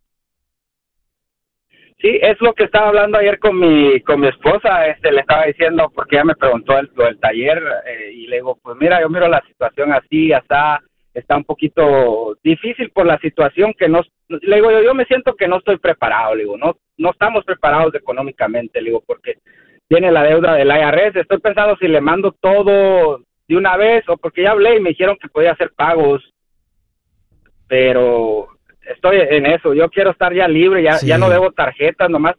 Sí, 2.00 2.20
es 2.22 2.40
lo 2.42 2.54
que 2.54 2.66
estaba 2.66 2.90
hablando 2.90 3.18
ayer 3.18 3.40
con 3.40 3.60
mi 3.60 4.02
con 4.02 4.22
mi 4.22 4.28
esposa, 4.28 4.88
este 4.88 5.12
le 5.12 5.22
estaba 5.22 5.46
diciendo 5.46 5.92
porque 5.94 6.16
ella 6.16 6.26
me 6.26 6.36
preguntó 6.36 6.78
el, 6.78 6.92
lo 6.96 7.06
del 7.06 7.20
taller 7.20 7.62
eh, 7.86 8.12
y 8.14 8.28
le 8.28 8.38
digo, 8.38 8.60
pues 8.62 8.76
mira, 8.80 9.02
yo 9.02 9.10
miro 9.10 9.28
la 9.28 9.44
situación 9.48 9.94
así, 9.94 10.32
está 10.32 10.80
está 11.14 11.38
un 11.38 11.44
poquito 11.44 12.38
difícil 12.44 12.90
por 12.92 13.06
la 13.06 13.20
situación 13.20 13.74
que 13.78 13.90
no 13.90 14.02
le 14.30 14.56
digo 14.56 14.72
yo, 14.72 14.82
yo 14.82 14.94
me 14.94 15.06
siento 15.06 15.36
que 15.36 15.48
no 15.48 15.58
estoy 15.58 15.78
preparado, 15.78 16.36
le 16.36 16.44
digo, 16.44 16.58
no 16.58 16.78
no 16.98 17.12
estamos 17.12 17.44
preparados 17.44 17.94
económicamente, 17.96 18.80
le 18.80 18.90
digo, 18.90 19.04
porque 19.06 19.40
tiene 19.88 20.12
la 20.12 20.24
deuda 20.24 20.54
del 20.54 20.70
IRS, 20.70 21.18
estoy 21.18 21.40
pensando 21.40 21.76
si 21.78 21.88
le 21.88 22.00
mando 22.00 22.32
todo 22.40 23.22
de 23.48 23.58
una 23.58 23.76
vez 23.76 24.08
o 24.08 24.16
porque 24.16 24.44
ya 24.44 24.52
hablé 24.52 24.78
y 24.78 24.80
me 24.80 24.92
dijeron 24.92 25.18
que 25.22 25.28
podía 25.28 25.52
hacer 25.52 25.72
pagos, 25.76 26.24
pero 27.68 28.48
estoy 28.90 29.18
en 29.20 29.46
eso. 29.46 29.74
Yo 29.74 29.90
quiero 29.90 30.12
estar 30.12 30.34
ya 30.34 30.48
libre, 30.48 30.84
ya, 30.84 31.00
ya 31.02 31.18
no 31.18 31.30
debo 31.30 31.52
tarjetas 31.52 32.10
nomás. 32.10 32.36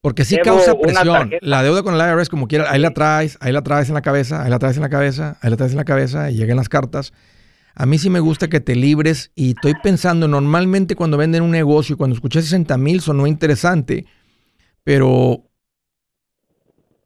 Porque 0.00 0.24
sí 0.24 0.38
causa 0.38 0.78
presión. 0.78 1.32
La 1.40 1.62
deuda 1.62 1.82
con 1.82 1.94
el 1.94 2.00
IRS, 2.00 2.28
como 2.28 2.46
quiera, 2.46 2.70
ahí 2.70 2.80
la 2.80 2.92
traes, 2.92 3.36
ahí 3.40 3.52
la 3.52 3.62
traes 3.62 3.88
en 3.88 3.94
la 3.94 4.02
cabeza, 4.02 4.44
ahí 4.44 4.50
la 4.50 4.58
traes 4.58 4.76
en 4.76 4.82
la 4.82 4.88
cabeza, 4.88 5.36
ahí 5.42 5.50
la 5.50 5.56
traes 5.56 5.72
en 5.72 5.78
la 5.78 5.84
cabeza 5.84 6.30
y 6.30 6.36
llegan 6.36 6.56
las 6.56 6.68
cartas. 6.68 7.12
A 7.78 7.84
mí 7.84 7.98
sí 7.98 8.08
me 8.08 8.20
gusta 8.20 8.48
que 8.48 8.60
te 8.60 8.74
libres 8.74 9.32
y 9.34 9.50
estoy 9.50 9.74
pensando, 9.82 10.26
normalmente 10.26 10.96
cuando 10.96 11.18
venden 11.18 11.42
un 11.42 11.50
negocio, 11.50 11.98
cuando 11.98 12.14
escuché 12.14 12.40
60 12.40 12.78
mil 12.78 13.02
sonó 13.02 13.26
interesante, 13.26 14.06
pero 14.82 15.44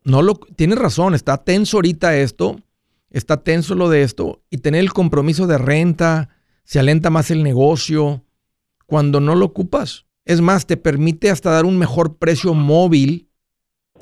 no 0.04 0.22
lo, 0.22 0.36
tienes 0.36 0.78
razón, 0.78 1.16
está 1.16 1.38
tenso 1.38 1.78
ahorita 1.78 2.16
esto, 2.16 2.62
está 3.10 3.42
tenso 3.42 3.74
lo 3.74 3.88
de 3.88 4.02
esto 4.02 4.44
y 4.48 4.58
tener 4.58 4.82
el 4.82 4.92
compromiso 4.92 5.48
de 5.48 5.58
renta, 5.58 6.28
se 6.62 6.78
alenta 6.78 7.10
más 7.10 7.32
el 7.32 7.42
negocio, 7.42 8.24
cuando 8.86 9.18
no 9.18 9.34
lo 9.34 9.46
ocupas. 9.46 10.06
Es 10.24 10.40
más, 10.40 10.66
te 10.66 10.76
permite 10.76 11.30
hasta 11.30 11.50
dar 11.50 11.64
un 11.64 11.78
mejor 11.78 12.18
precio 12.18 12.54
móvil 12.54 13.28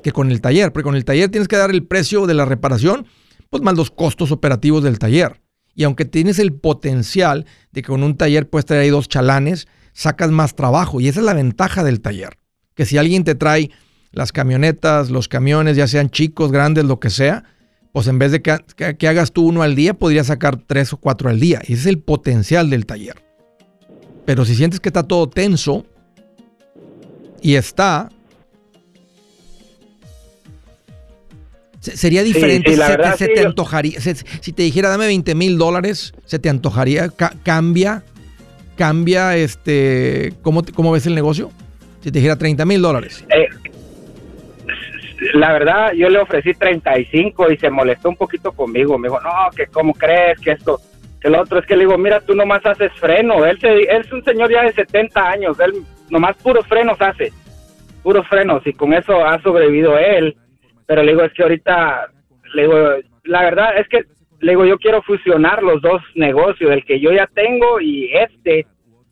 que 0.03 0.11
con 0.11 0.29
el 0.29 0.39
taller, 0.39 0.71
porque 0.71 0.83
con 0.83 0.95
el 0.95 1.03
taller 1.03 1.31
tienes 1.31 1.47
que 1.47 1.57
dar 1.57 1.71
el 1.71 1.87
precio 1.87 2.27
de 2.27 2.35
la 2.35 2.45
reparación, 2.45 3.07
pues 3.49 3.63
más 3.63 3.75
los 3.75 3.89
costos 3.89 4.31
operativos 4.31 4.83
del 4.83 4.99
taller. 4.99 5.41
Y 5.75 5.83
aunque 5.83 6.05
tienes 6.05 6.39
el 6.39 6.53
potencial 6.53 7.45
de 7.71 7.81
que 7.81 7.87
con 7.87 8.03
un 8.03 8.17
taller 8.17 8.49
puedes 8.49 8.65
traer 8.65 8.83
ahí 8.83 8.89
dos 8.89 9.07
chalanes, 9.07 9.67
sacas 9.93 10.31
más 10.31 10.55
trabajo. 10.55 10.99
Y 10.99 11.07
esa 11.07 11.19
es 11.19 11.25
la 11.25 11.33
ventaja 11.33 11.83
del 11.83 12.01
taller. 12.01 12.37
Que 12.75 12.85
si 12.85 12.97
alguien 12.97 13.23
te 13.23 13.35
trae 13.35 13.71
las 14.11 14.31
camionetas, 14.31 15.09
los 15.09 15.27
camiones, 15.27 15.77
ya 15.77 15.87
sean 15.87 16.09
chicos, 16.09 16.51
grandes, 16.51 16.85
lo 16.85 16.99
que 16.99 17.09
sea, 17.09 17.43
pues 17.91 18.07
en 18.07 18.19
vez 18.19 18.31
de 18.31 18.41
que, 18.41 18.57
que 18.97 19.07
hagas 19.07 19.31
tú 19.31 19.45
uno 19.45 19.61
al 19.61 19.75
día, 19.75 19.93
podrías 19.93 20.27
sacar 20.27 20.57
tres 20.57 20.93
o 20.93 20.97
cuatro 20.97 21.29
al 21.29 21.39
día. 21.39 21.61
Y 21.63 21.73
ese 21.73 21.81
es 21.81 21.85
el 21.87 21.99
potencial 21.99 22.69
del 22.69 22.85
taller. 22.85 23.23
Pero 24.25 24.45
si 24.45 24.55
sientes 24.55 24.79
que 24.79 24.89
está 24.89 25.03
todo 25.03 25.27
tenso 25.29 25.85
y 27.41 27.55
está, 27.55 28.09
sería 31.79 32.23
diferente. 32.23 32.75
se, 33.17 33.27
te, 33.27 33.45
antojaría. 33.45 33.99
si 33.99 34.53
te 34.53 34.63
dijera 34.63 34.89
dame 34.89 35.07
20 35.07 35.35
mil 35.35 35.57
dólares, 35.57 36.13
se 36.25 36.39
te 36.39 36.49
antojaría. 36.49 37.09
cambia, 37.43 38.03
cambia 38.77 39.35
este. 39.35 40.33
¿cómo, 40.41 40.63
¿Cómo 40.73 40.91
ves 40.91 41.05
el 41.05 41.15
negocio? 41.15 41.51
Si 42.01 42.11
te 42.11 42.19
dijera 42.19 42.37
30 42.37 42.65
mil 42.65 42.81
dólares. 42.81 43.25
Eh, 43.29 43.47
la 45.33 45.51
verdad, 45.51 45.91
yo 45.93 46.09
le 46.09 46.19
ofrecí 46.19 46.53
35 46.53 47.51
y 47.51 47.57
se 47.57 47.69
molestó 47.69 48.09
un 48.09 48.15
poquito 48.15 48.51
conmigo. 48.51 48.97
Me 48.97 49.09
dijo, 49.09 49.19
no, 49.21 49.29
que 49.55 49.67
cómo 49.67 49.93
crees 49.93 50.39
que 50.39 50.51
esto 50.51 50.79
el 51.21 51.35
otro 51.35 51.59
es 51.59 51.65
que 51.65 51.75
le 51.75 51.81
digo, 51.81 51.97
mira, 51.97 52.21
tú 52.21 52.33
nomás 52.33 52.65
haces 52.65 52.91
freno. 52.93 53.45
Él, 53.45 53.59
es 53.61 54.11
un 54.11 54.23
señor 54.23 54.51
ya 54.51 54.63
de 54.63 54.73
70 54.73 55.29
años, 55.29 55.59
él 55.59 55.83
nomás 56.09 56.35
puros 56.37 56.65
frenos 56.67 56.99
hace, 57.01 57.31
puros 58.01 58.27
frenos, 58.27 58.65
y 58.65 58.73
con 58.73 58.93
eso 58.93 59.25
ha 59.25 59.41
sobrevivido 59.41 59.97
él. 59.97 60.35
Pero 60.89 61.03
le 61.03 61.11
digo, 61.11 61.23
es 61.23 61.31
que 61.33 61.43
ahorita, 61.43 62.07
le 62.55 62.63
digo, 62.63 62.75
la 63.25 63.43
verdad 63.43 63.77
es 63.77 63.87
que, 63.89 64.05
le 64.39 64.53
digo, 64.53 64.65
yo 64.65 64.79
quiero 64.79 65.03
fusionar 65.03 65.61
los 65.61 65.83
dos 65.83 66.01
negocios, 66.15 66.71
el 66.71 66.83
que 66.83 66.99
yo 66.99 67.11
ya 67.11 67.29
tengo 67.31 67.79
y 67.79 68.09
este. 68.11 68.65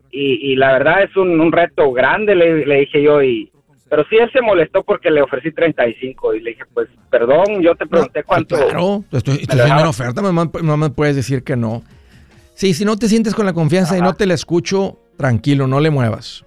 Y, 0.09 0.55
la 0.55 0.71
verdad 0.71 1.03
es 1.03 1.15
un, 1.15 1.51
reto 1.51 1.91
grande, 1.91 2.33
le, 2.33 2.79
dije 2.79 3.03
yo, 3.03 3.21
y, 3.21 3.51
pero 3.87 4.03
sí, 4.09 4.15
él 4.15 4.31
se 4.33 4.41
molestó 4.41 4.81
porque 4.81 5.11
le 5.11 5.21
ofrecí 5.21 5.51
35 5.51 6.33
y 6.33 6.39
le 6.39 6.49
dije, 6.51 6.63
pues, 6.73 6.87
perdón, 7.11 7.61
yo 7.61 7.75
te 7.75 7.85
pregunté 7.85 8.23
cuánto. 8.23 8.55
Claro, 8.55 9.03
estoy, 9.11 9.35
estoy 9.35 9.59
haciendo 9.59 9.81
una 9.81 9.89
oferta, 9.91 10.23
no 10.23 10.77
me 10.77 10.89
puedes 10.89 11.15
decir 11.15 11.43
que 11.43 11.55
no. 11.55 11.83
Sí, 12.55 12.73
si 12.73 12.85
no 12.85 12.97
te 12.97 13.07
sientes 13.07 13.35
con 13.35 13.45
la 13.45 13.53
confianza 13.53 13.95
y 13.95 14.01
no 14.01 14.15
te 14.15 14.25
la 14.25 14.33
escucho, 14.33 14.97
tranquilo, 15.15 15.67
no 15.67 15.79
le 15.79 15.91
muevas. 15.91 16.46